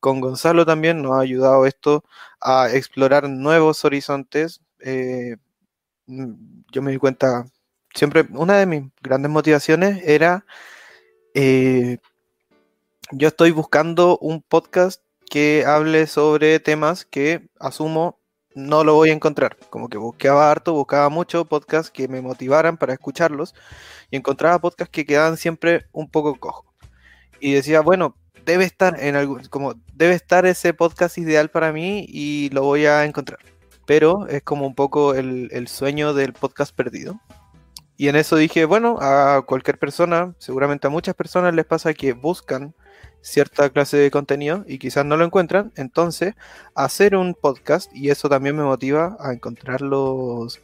Con 0.00 0.20
Gonzalo 0.20 0.66
también 0.66 1.02
nos 1.02 1.12
ha 1.12 1.20
ayudado 1.20 1.66
esto 1.66 2.04
a 2.40 2.70
explorar 2.72 3.28
nuevos 3.28 3.84
horizontes. 3.84 4.62
Eh, 4.80 5.36
mm, 6.06 6.34
yo 6.72 6.82
me 6.82 6.92
di 6.92 6.98
cuenta, 6.98 7.46
siempre, 7.94 8.26
una 8.32 8.58
de 8.58 8.66
mis 8.66 8.84
grandes 9.02 9.30
motivaciones 9.30 10.02
era, 10.06 10.44
eh, 11.34 11.98
yo 13.12 13.28
estoy 13.28 13.50
buscando 13.52 14.18
un 14.18 14.42
podcast 14.42 15.02
que 15.32 15.64
hable 15.66 16.06
sobre 16.08 16.60
temas 16.60 17.06
que 17.06 17.48
asumo 17.58 18.20
no 18.54 18.84
lo 18.84 18.92
voy 18.92 19.08
a 19.08 19.14
encontrar. 19.14 19.56
Como 19.70 19.88
que 19.88 19.96
buscaba 19.96 20.50
harto, 20.50 20.74
buscaba 20.74 21.08
mucho 21.08 21.46
podcasts 21.46 21.90
que 21.90 22.06
me 22.06 22.20
motivaran 22.20 22.76
para 22.76 22.92
escucharlos 22.92 23.54
y 24.10 24.16
encontraba 24.16 24.58
podcasts 24.58 24.92
que 24.92 25.06
quedaban 25.06 25.38
siempre 25.38 25.86
un 25.90 26.10
poco 26.10 26.38
cojos. 26.38 26.66
Y 27.40 27.54
decía, 27.54 27.80
bueno, 27.80 28.14
debe 28.44 28.66
estar 28.66 29.02
en 29.02 29.16
algún, 29.16 29.42
como 29.46 29.72
debe 29.94 30.12
estar 30.12 30.44
ese 30.44 30.74
podcast 30.74 31.16
ideal 31.16 31.48
para 31.48 31.72
mí 31.72 32.04
y 32.06 32.50
lo 32.50 32.64
voy 32.64 32.84
a 32.84 33.06
encontrar. 33.06 33.38
Pero 33.86 34.26
es 34.26 34.42
como 34.42 34.66
un 34.66 34.74
poco 34.74 35.14
el, 35.14 35.48
el 35.50 35.66
sueño 35.66 36.12
del 36.12 36.34
podcast 36.34 36.76
perdido. 36.76 37.18
Y 37.96 38.08
en 38.08 38.16
eso 38.16 38.36
dije, 38.36 38.66
bueno, 38.66 38.98
a 39.00 39.40
cualquier 39.46 39.78
persona, 39.78 40.34
seguramente 40.36 40.88
a 40.88 40.90
muchas 40.90 41.14
personas 41.14 41.54
les 41.54 41.64
pasa 41.64 41.94
que 41.94 42.12
buscan 42.12 42.74
cierta 43.22 43.70
clase 43.70 43.96
de 43.96 44.10
contenido 44.10 44.64
y 44.66 44.78
quizás 44.78 45.06
no 45.06 45.16
lo 45.16 45.24
encuentran, 45.24 45.72
entonces 45.76 46.34
hacer 46.74 47.16
un 47.16 47.34
podcast 47.34 47.90
y 47.94 48.10
eso 48.10 48.28
también 48.28 48.56
me 48.56 48.64
motiva 48.64 49.16
a 49.20 49.32
encontrar 49.32 49.80
los, 49.80 50.60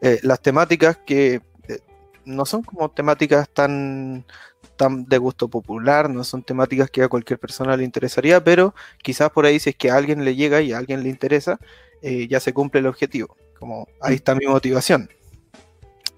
eh, 0.00 0.20
las 0.22 0.40
temáticas 0.40 0.96
que 0.96 1.42
eh, 1.68 1.80
no 2.24 2.46
son 2.46 2.62
como 2.62 2.88
temáticas 2.90 3.48
tan, 3.50 4.24
tan 4.76 5.04
de 5.06 5.18
gusto 5.18 5.48
popular, 5.48 6.08
no 6.08 6.22
son 6.22 6.44
temáticas 6.44 6.88
que 6.88 7.02
a 7.02 7.08
cualquier 7.08 7.40
persona 7.40 7.76
le 7.76 7.84
interesaría, 7.84 8.42
pero 8.42 8.74
quizás 9.02 9.30
por 9.30 9.44
ahí 9.44 9.58
si 9.58 9.70
es 9.70 9.76
que 9.76 9.90
a 9.90 9.96
alguien 9.96 10.24
le 10.24 10.36
llega 10.36 10.62
y 10.62 10.72
a 10.72 10.78
alguien 10.78 11.02
le 11.02 11.08
interesa, 11.08 11.58
eh, 12.00 12.28
ya 12.28 12.38
se 12.38 12.54
cumple 12.54 12.80
el 12.80 12.86
objetivo, 12.86 13.36
como 13.58 13.88
ahí 14.00 14.14
está 14.14 14.34
mi 14.36 14.46
motivación. 14.46 15.10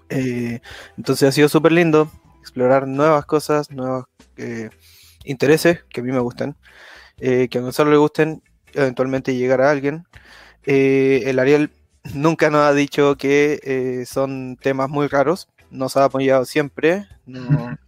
entonces 0.09 1.27
ha 1.27 1.31
sido 1.31 1.49
súper 1.49 1.71
lindo 1.71 2.09
explorar 2.39 2.87
nuevas 2.87 3.25
cosas, 3.25 3.71
nuevas 3.71 4.05
intereses 5.25 5.83
que 5.89 6.01
a 6.01 6.03
mí 6.03 6.11
me 6.11 6.19
gustan, 6.19 6.55
eh, 7.19 7.47
que 7.49 7.57
a 7.57 7.61
Gonzalo 7.61 7.91
le 7.91 7.97
gusten, 7.97 8.43
eventualmente 8.73 9.35
llegar 9.35 9.61
a 9.61 9.71
alguien. 9.71 10.05
Eh, 10.65 11.23
el 11.25 11.39
Ariel 11.39 11.71
nunca 12.13 12.49
nos 12.49 12.61
ha 12.61 12.73
dicho 12.73 13.17
que 13.17 13.59
eh, 13.63 14.05
son 14.05 14.57
temas 14.61 14.89
muy 14.89 15.07
raros, 15.07 15.47
nos 15.69 15.97
ha 15.97 16.05
apoyado 16.05 16.45
siempre, 16.45 17.07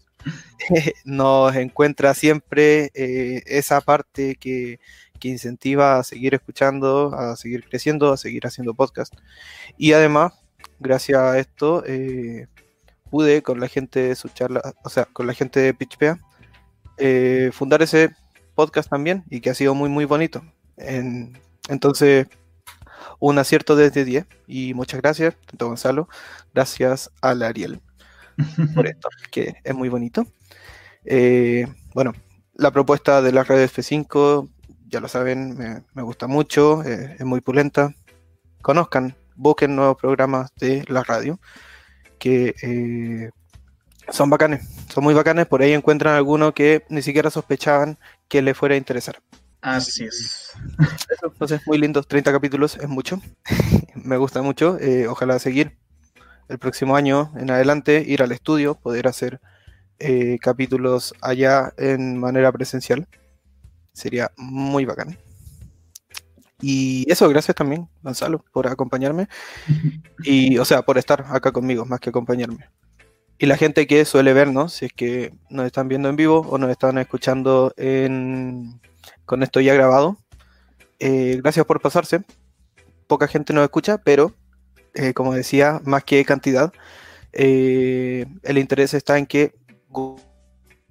nos 1.06 1.56
encuentra 1.56 2.14
siempre 2.14 2.92
esa 2.94 3.80
parte 3.82 4.36
que, 4.36 4.80
que, 5.20 5.30
incentiva 5.30 6.00
a 6.00 6.04
seguir 6.04 6.34
escuchando, 6.34 7.14
a 7.16 7.36
seguir 7.36 7.64
creciendo, 7.64 8.12
a 8.12 8.18
seguir 8.18 8.46
haciendo 8.46 8.74
podcast. 8.74 9.14
Y 9.78 9.94
además, 9.94 10.34
gracias 10.80 11.20
a 11.20 11.40
esto, 11.40 11.84
pude 13.10 13.42
con 13.42 13.60
la 13.60 13.68
gente 13.68 14.00
de 14.02 14.16
su 14.16 14.30
charla, 14.30 14.62
o 14.84 14.90
sea, 14.90 15.06
con 15.06 15.28
la 15.28 15.34
gente 15.34 15.60
de 15.60 15.74
PitchPea, 15.74 16.20
eh, 16.98 17.52
fundar 17.54 17.82
ese 17.82 18.12
podcast 18.56 18.90
también 18.90 19.24
y 19.30 19.42
que 19.42 19.50
ha 19.50 19.56
sido 19.56 19.76
muy, 19.76 19.90
muy 19.90 20.06
bonito. 20.06 20.44
entonces, 21.70 22.28
un 23.20 23.40
acierto 23.40 23.76
desde 23.76 24.06
10 24.06 24.26
y 24.48 24.74
muchas 24.74 25.02
gracias, 25.02 25.36
tanto 25.46 25.68
Gonzalo, 25.68 26.08
gracias 26.54 27.12
al 27.22 27.44
Ariel 27.44 27.82
por 28.76 28.88
esto, 28.88 29.10
que 29.32 29.56
es 29.64 29.76
muy 29.76 29.90
bonito. 29.90 30.26
Eh, 31.06 31.68
bueno, 31.94 32.14
la 32.56 32.72
propuesta 32.72 33.22
de 33.22 33.32
la 33.32 33.44
red 33.44 33.70
F5, 33.70 34.50
ya 34.88 35.00
lo 35.00 35.08
saben, 35.08 35.84
me, 35.94 36.02
gusta 36.04 36.28
mucho, 36.28 36.84
eh, 36.84 37.16
es 37.20 37.26
muy 37.26 37.42
pulenta. 37.42 37.94
Conozcan, 38.62 39.16
busquen 39.36 39.76
nuevos 39.76 39.98
programas 39.98 40.52
de 40.56 40.84
la 40.88 41.04
radio 41.04 41.40
que 42.20 43.30
son 44.12 44.30
bacanes, 44.30 44.66
son 44.94 45.04
muy 45.04 45.14
bacanes, 45.14 45.48
por 45.48 45.62
ahí 45.62 45.74
encuentran 45.74 46.16
alguno 46.16 46.54
que 46.54 46.86
ni 46.90 47.02
siquiera 47.02 47.30
sospechaban 47.30 47.98
que 48.28 48.42
le 48.42 48.54
fuera 48.54 48.76
a 48.76 48.78
interesar. 48.78 49.22
Así 49.62 50.06
es. 50.06 50.54
entonces, 51.24 51.62
muy 51.66 51.78
lindos, 51.78 52.08
30 52.08 52.32
capítulos 52.32 52.78
es 52.78 52.88
mucho, 52.88 53.22
me 53.96 54.18
gusta 54.18 54.42
mucho, 54.42 54.78
eh, 54.80 55.08
ojalá 55.08 55.40
seguir 55.40 55.78
el 56.48 56.60
próximo 56.60 56.96
año 56.96 57.32
en 57.36 57.52
adelante, 57.52 58.04
ir 58.08 58.22
al 58.22 58.32
estudio, 58.32 58.76
poder 58.76 59.08
hacer 59.08 59.42
eh, 60.00 60.38
capítulos 60.42 61.14
allá 61.22 61.74
en 61.78 62.18
manera 62.18 62.52
presencial, 62.52 63.08
sería 63.94 64.32
muy 64.38 64.86
bacán. 64.86 65.18
Y 66.60 67.06
eso, 67.12 67.30
gracias 67.30 67.56
también, 67.56 67.88
Gonzalo, 68.02 68.44
por 68.52 68.68
acompañarme. 68.68 69.28
Y, 70.24 70.58
o 70.58 70.66
sea, 70.66 70.82
por 70.82 70.98
estar 70.98 71.26
acá 71.30 71.52
conmigo, 71.52 71.86
más 71.86 72.00
que 72.00 72.10
acompañarme 72.10 72.68
y 73.40 73.46
la 73.46 73.58
gente 73.58 73.86
que 73.86 74.04
suele 74.06 74.34
vernos, 74.34 74.74
si 74.74 74.86
es 74.86 74.94
que 74.94 75.34
nos 75.50 75.66
están 75.66 75.88
viendo 75.88 76.10
en 76.10 76.16
vivo 76.16 76.40
o 76.50 76.58
nos 76.58 76.72
están 76.72 76.98
escuchando 76.98 77.74
con 79.26 79.44
esto 79.44 79.60
ya 79.60 79.74
grabado, 79.76 80.18
eh, 81.00 81.40
gracias 81.42 81.66
por 81.66 81.80
pasarse. 81.80 82.24
Poca 83.06 83.28
gente 83.28 83.54
nos 83.54 83.64
escucha, 83.64 84.00
pero 84.00 84.34
eh, 84.96 85.14
como 85.14 85.34
decía, 85.34 85.80
más 85.86 86.04
que 86.04 86.26
cantidad, 86.26 86.74
eh, 87.32 88.26
el 88.42 88.58
interés 88.58 88.96
está 88.96 89.18
en 89.20 89.28
que 89.28 89.54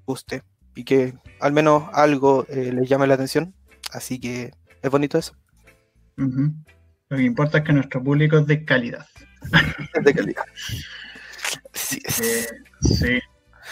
guste 0.05 0.43
y 0.77 0.85
que 0.85 1.15
al 1.41 1.53
menos 1.53 1.85
algo 1.93 2.47
les 2.49 2.89
llame 2.89 3.09
la 3.09 3.15
atención. 3.15 3.55
Así 3.93 4.21
que 4.21 4.53
es 4.83 4.91
bonito 4.91 5.19
eso. 5.19 5.35
Lo 6.17 7.17
que 7.17 7.23
importa 7.23 7.59
es 7.59 7.65
que 7.65 7.73
nuestro 7.73 8.03
público 8.03 8.39
es 8.39 8.47
de 8.47 8.65
calidad. 8.65 9.07
Es 9.95 10.05
de 10.05 10.15
calidad. 10.15 10.45
Sí, 11.87 12.01
sí. 12.81 13.21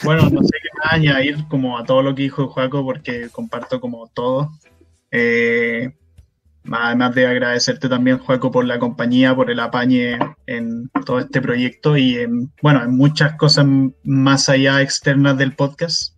Bueno, 0.03 0.29
no 0.31 0.43
sé 0.43 0.57
qué 0.63 0.69
más 0.79 0.93
añadir 0.93 1.47
como 1.49 1.79
a 1.79 1.85
todo 1.85 2.03
lo 2.03 2.15
que 2.15 2.23
dijo 2.23 2.49
Juaco 2.49 2.85
porque 2.85 3.29
comparto 3.31 3.81
como 3.81 4.09
todo. 4.09 4.51
Eh, 5.11 5.93
además 6.71 7.15
de 7.15 7.27
agradecerte 7.27 7.89
también, 7.89 8.19
Juaco, 8.19 8.51
por 8.51 8.65
la 8.65 8.79
compañía, 8.79 9.35
por 9.35 9.51
el 9.51 9.61
apañe 9.61 10.19
en 10.47 10.89
todo 11.05 11.21
este 11.21 11.41
proyecto 11.41 11.97
y 11.97 12.19
en, 12.19 12.53
bueno, 12.63 12.83
en 12.83 12.97
muchas 12.97 13.37
cosas 13.37 13.67
más 14.05 14.49
allá 14.49 14.81
externas 14.83 15.37
del 15.37 15.55
podcast. 15.55 16.17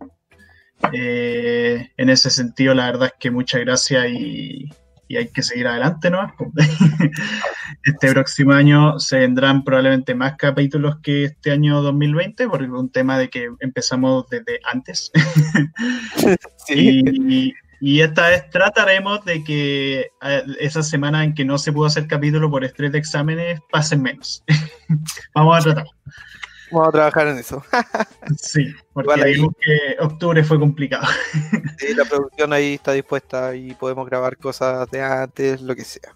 Eh, 0.93 1.91
en 1.97 2.09
ese 2.09 2.29
sentido, 2.29 2.73
la 2.73 2.85
verdad 2.85 3.09
es 3.13 3.19
que 3.19 3.31
muchas 3.31 3.61
gracias 3.61 4.07
y, 4.09 4.69
y 5.07 5.17
hay 5.17 5.29
que 5.29 5.43
seguir 5.43 5.67
adelante, 5.67 6.09
¿no? 6.09 6.33
este 7.83 8.11
próximo 8.11 8.53
año 8.53 8.99
se 8.99 9.19
vendrán 9.19 9.63
probablemente 9.63 10.15
más 10.15 10.35
capítulos 10.37 10.97
que 11.01 11.25
este 11.25 11.51
año 11.51 11.81
2020, 11.81 12.47
por 12.47 12.61
un 12.61 12.91
tema 12.91 13.17
de 13.17 13.29
que 13.29 13.49
empezamos 13.59 14.27
desde 14.29 14.59
antes. 14.71 15.11
y, 16.69 17.53
esta 18.01 18.29
vez 18.29 18.49
trataremos 18.49 19.23
de 19.23 19.43
que 19.43 20.07
eh, 20.21 20.43
esa 20.59 20.81
semana 20.81 21.23
en 21.23 21.33
que 21.33 21.45
no 21.45 21.57
se 21.57 21.71
pudo 21.71 21.85
hacer 21.85 22.07
capítulo 22.07 22.49
por 22.49 22.63
estrés 22.63 22.91
de 22.91 22.97
exámenes 22.97 23.59
pasen 23.71 24.01
menos. 24.01 24.43
Vamos 25.35 25.57
a 25.57 25.61
tratar. 25.61 25.85
Vamos 26.71 26.89
a 26.89 26.91
trabajar 26.91 27.27
en 27.27 27.37
eso. 27.37 27.63
sí, 28.37 28.73
porque 28.93 29.23
digamos 29.25 29.53
que 29.59 30.03
octubre 30.03 30.43
fue 30.43 30.59
complicado. 30.59 31.07
sí, 31.77 31.93
la 31.93 32.05
producción 32.05 32.53
ahí 32.53 32.75
está 32.75 32.91
dispuesta 32.91 33.55
y 33.55 33.73
podemos 33.73 34.05
grabar 34.07 34.37
cosas 34.37 34.89
de 34.91 35.01
antes, 35.01 35.61
lo 35.61 35.75
que 35.75 35.83
sea. 35.83 36.15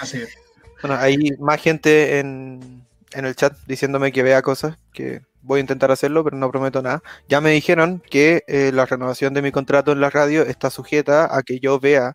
Así 0.00 0.18
es. 0.18 0.36
Bueno, 0.80 0.96
hay 0.98 1.16
más 1.38 1.60
gente 1.60 2.18
en, 2.18 2.84
en 3.12 3.24
el 3.24 3.36
chat 3.36 3.56
diciéndome 3.66 4.12
que 4.12 4.22
vea 4.22 4.42
cosas, 4.42 4.78
que 4.92 5.22
voy 5.42 5.58
a 5.58 5.60
intentar 5.60 5.90
hacerlo, 5.90 6.24
pero 6.24 6.36
no 6.36 6.50
prometo 6.50 6.82
nada. 6.82 7.02
Ya 7.28 7.40
me 7.40 7.50
dijeron 7.50 8.02
que 8.10 8.44
eh, 8.46 8.70
la 8.72 8.86
renovación 8.86 9.34
de 9.34 9.42
mi 9.42 9.52
contrato 9.52 9.92
en 9.92 10.00
la 10.00 10.10
radio 10.10 10.42
está 10.42 10.70
sujeta 10.70 11.36
a 11.36 11.42
que 11.42 11.60
yo 11.60 11.78
vea 11.78 12.14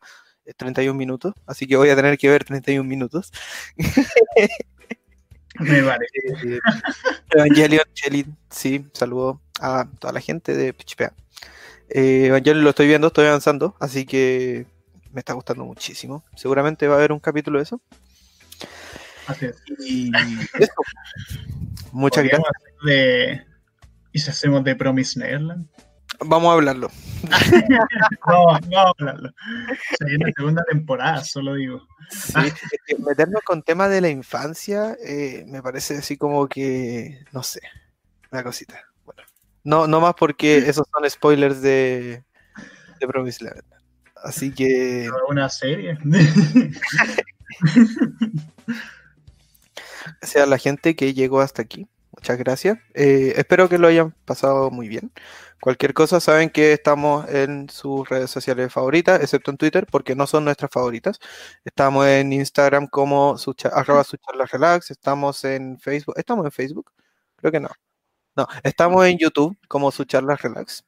31 0.57 0.97
minutos, 0.97 1.33
así 1.45 1.67
que 1.67 1.75
voy 1.75 1.89
a 1.89 1.95
tener 1.95 2.17
que 2.17 2.29
ver 2.29 2.45
31 2.45 2.87
minutos. 2.87 3.31
Me 5.59 5.81
vale. 5.81 6.05
Eh, 6.13 6.59
Evangelion 7.31 7.85
Chelin, 7.93 8.37
sí, 8.49 8.85
saludo 8.93 9.41
a 9.59 9.87
toda 9.99 10.13
la 10.13 10.21
gente 10.21 10.55
de 10.55 10.73
PHPA. 10.73 11.13
Eh, 11.89 12.25
Evangelion 12.27 12.63
lo 12.63 12.69
estoy 12.71 12.87
viendo, 12.87 13.07
estoy 13.07 13.27
avanzando, 13.27 13.75
así 13.79 14.05
que 14.05 14.65
me 15.11 15.19
está 15.19 15.33
gustando 15.33 15.65
muchísimo. 15.65 16.23
Seguramente 16.35 16.87
va 16.87 16.95
a 16.95 16.97
haber 16.97 17.11
un 17.11 17.19
capítulo 17.19 17.59
de 17.59 17.63
eso. 17.63 17.81
Así 19.27 19.45
es. 19.45 19.61
Y 19.79 20.11
eso. 20.59 20.73
Muchas 21.91 22.23
gracias. 22.23 22.51
De... 22.85 23.45
¿Y 24.11 24.19
si 24.19 24.29
hacemos 24.29 24.63
de 24.63 24.75
Promise 24.75 25.19
Neverland? 25.19 25.67
Vamos 26.25 26.49
a 26.49 26.53
hablarlo. 26.53 26.89
no, 28.27 28.59
no 28.69 28.79
a 28.79 28.93
hablarlo. 28.97 29.31
Se 29.97 30.05
viene 30.05 30.33
segunda 30.35 30.63
temporada, 30.63 31.23
solo 31.23 31.55
digo. 31.55 31.87
Sí, 32.09 32.33
meternos 32.99 33.41
con 33.43 33.63
temas 33.63 33.89
de 33.89 34.01
la 34.01 34.09
infancia 34.09 34.97
eh, 35.05 35.45
me 35.47 35.61
parece 35.61 35.97
así 35.97 36.17
como 36.17 36.47
que, 36.47 37.23
no 37.33 37.43
sé, 37.43 37.59
una 38.31 38.43
cosita. 38.43 38.81
Bueno, 39.05 39.23
no, 39.63 39.87
no 39.87 39.99
más 39.99 40.15
porque 40.15 40.57
esos 40.57 40.87
son 40.91 41.09
spoilers 41.09 41.61
de, 41.61 42.23
de 42.99 43.07
Promise 43.07 43.43
Neverland. 43.43 43.83
Así 44.23 44.53
que. 44.53 45.09
Una 45.29 45.49
serie. 45.49 45.97
Gracias 50.21 50.43
a 50.43 50.47
la 50.47 50.57
gente 50.57 50.95
que 50.95 51.13
llegó 51.13 51.41
hasta 51.41 51.61
aquí. 51.61 51.87
Muchas 52.11 52.37
gracias. 52.37 52.79
Eh, 52.95 53.33
espero 53.37 53.69
que 53.69 53.77
lo 53.77 53.87
hayan 53.87 54.11
pasado 54.25 54.71
muy 54.71 54.87
bien. 54.87 55.11
Cualquier 55.59 55.93
cosa, 55.93 56.19
saben 56.19 56.49
que 56.49 56.73
estamos 56.73 57.27
en 57.29 57.69
sus 57.69 58.07
redes 58.07 58.29
sociales 58.29 58.71
favoritas, 58.71 59.21
excepto 59.21 59.51
en 59.51 59.57
Twitter, 59.57 59.87
porque 59.89 60.15
no 60.15 60.27
son 60.27 60.45
nuestras 60.45 60.69
favoritas. 60.71 61.19
Estamos 61.65 62.05
en 62.07 62.31
Instagram 62.31 62.87
como 62.87 63.37
su 63.37 63.55
arroba 63.71 64.03
su 64.03 64.17
charla 64.17 64.45
relax. 64.45 64.91
Estamos 64.91 65.43
en 65.43 65.79
Facebook. 65.79 66.15
¿Estamos 66.17 66.45
en 66.45 66.51
Facebook? 66.51 66.91
Creo 67.37 67.51
que 67.51 67.59
no. 67.59 67.69
No, 68.35 68.47
estamos 68.63 69.05
en 69.07 69.17
YouTube 69.17 69.57
como 69.67 69.91
su 69.91 70.05
charla 70.05 70.35
relax. 70.35 70.85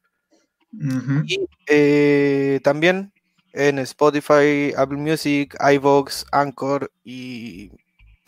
Y 0.72 1.48
eh, 1.68 2.60
también 2.64 3.12
en 3.54 3.80
Spotify, 3.80 4.72
Apple 4.78 4.98
Music, 4.98 5.56
iVoox, 5.60 6.26
Anchor 6.32 6.92
y 7.04 7.72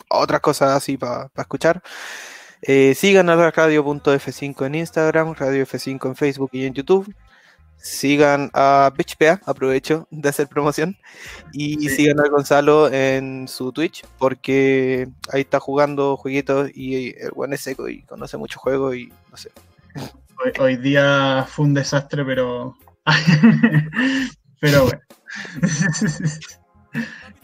otras 0.08 0.40
cosas 0.40 0.76
así 0.76 0.96
para 0.96 1.30
escuchar. 1.36 1.82
Eh, 2.62 2.94
sigan 2.94 3.28
a 3.28 3.34
la 3.34 3.50
radio.f5 3.50 4.66
en 4.66 4.76
Instagram, 4.76 5.34
Radio 5.34 5.66
F5 5.66 6.06
en 6.06 6.16
Facebook 6.16 6.50
y 6.52 6.64
en 6.64 6.74
YouTube. 6.74 7.12
Sigan 7.76 8.48
a 8.54 8.92
BitchPA, 8.96 9.40
aprovecho 9.44 10.06
de 10.12 10.28
hacer 10.28 10.46
promoción. 10.46 10.96
Y 11.52 11.88
sigan 11.88 12.20
a 12.20 12.28
Gonzalo 12.28 12.92
en 12.92 13.48
su 13.48 13.72
Twitch, 13.72 14.04
porque 14.18 15.08
ahí 15.32 15.40
está 15.40 15.58
jugando 15.58 16.16
jueguitos 16.16 16.70
y 16.72 17.08
el 17.18 17.32
buen 17.32 17.52
es 17.52 17.62
seco 17.62 17.88
y 17.88 18.02
conoce 18.02 18.36
mucho 18.36 18.60
juego 18.60 18.94
y 18.94 19.12
no 19.30 19.36
sé. 19.36 19.50
Hoy, 20.44 20.52
hoy 20.60 20.76
día 20.76 21.44
fue 21.48 21.64
un 21.64 21.74
desastre, 21.74 22.24
pero. 22.24 22.76
pero 24.60 24.84
bueno. 24.84 25.00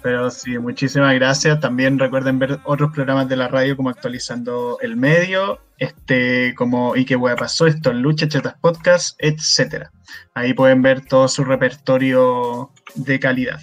Pero 0.02 0.30
sí, 0.30 0.58
muchísimas 0.58 1.14
gracias. 1.14 1.60
También 1.60 1.98
recuerden 1.98 2.38
ver 2.38 2.60
otros 2.64 2.92
programas 2.92 3.28
de 3.28 3.36
la 3.36 3.48
radio 3.48 3.76
como 3.76 3.90
Actualizando 3.90 4.78
el 4.80 4.96
Medio, 4.96 5.60
este, 5.78 6.54
como 6.54 6.94
¿Y 6.94 7.04
qué 7.04 7.16
hueá 7.16 7.36
pasó? 7.36 7.66
Esto, 7.66 7.92
Lucha, 7.92 8.28
Chetas 8.28 8.54
Podcast, 8.60 9.16
etcétera. 9.18 9.90
Ahí 10.34 10.54
pueden 10.54 10.82
ver 10.82 11.04
todo 11.04 11.26
su 11.28 11.44
repertorio 11.44 12.72
de 12.94 13.18
calidad. 13.18 13.60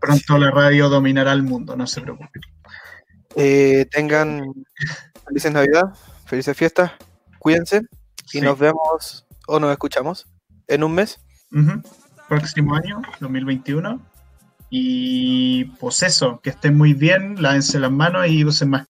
Pronto 0.00 0.36
la 0.36 0.50
radio 0.50 0.88
dominará 0.88 1.32
el 1.32 1.42
mundo, 1.42 1.76
no 1.76 1.86
se 1.86 2.00
preocupen. 2.00 2.42
Eh, 3.36 3.86
tengan 3.90 4.44
felices 5.26 5.52
Navidad, 5.52 5.94
felices 6.26 6.56
fiestas, 6.56 6.92
cuídense 7.38 7.82
y 8.32 8.40
nos 8.40 8.58
vemos 8.58 9.26
o 9.46 9.58
nos 9.58 9.70
escuchamos 9.70 10.26
en 10.66 10.84
un 10.84 10.94
mes. 10.94 11.20
Próximo 12.28 12.74
año, 12.74 13.00
2021. 13.20 14.11
Y 14.74 15.66
pues 15.66 16.02
eso, 16.02 16.40
que 16.42 16.48
estén 16.48 16.78
muy 16.78 16.94
bien, 16.94 17.42
lávense 17.42 17.78
las 17.78 17.90
manos 17.90 18.26
y 18.28 18.42
usen 18.42 18.70
más 18.70 18.80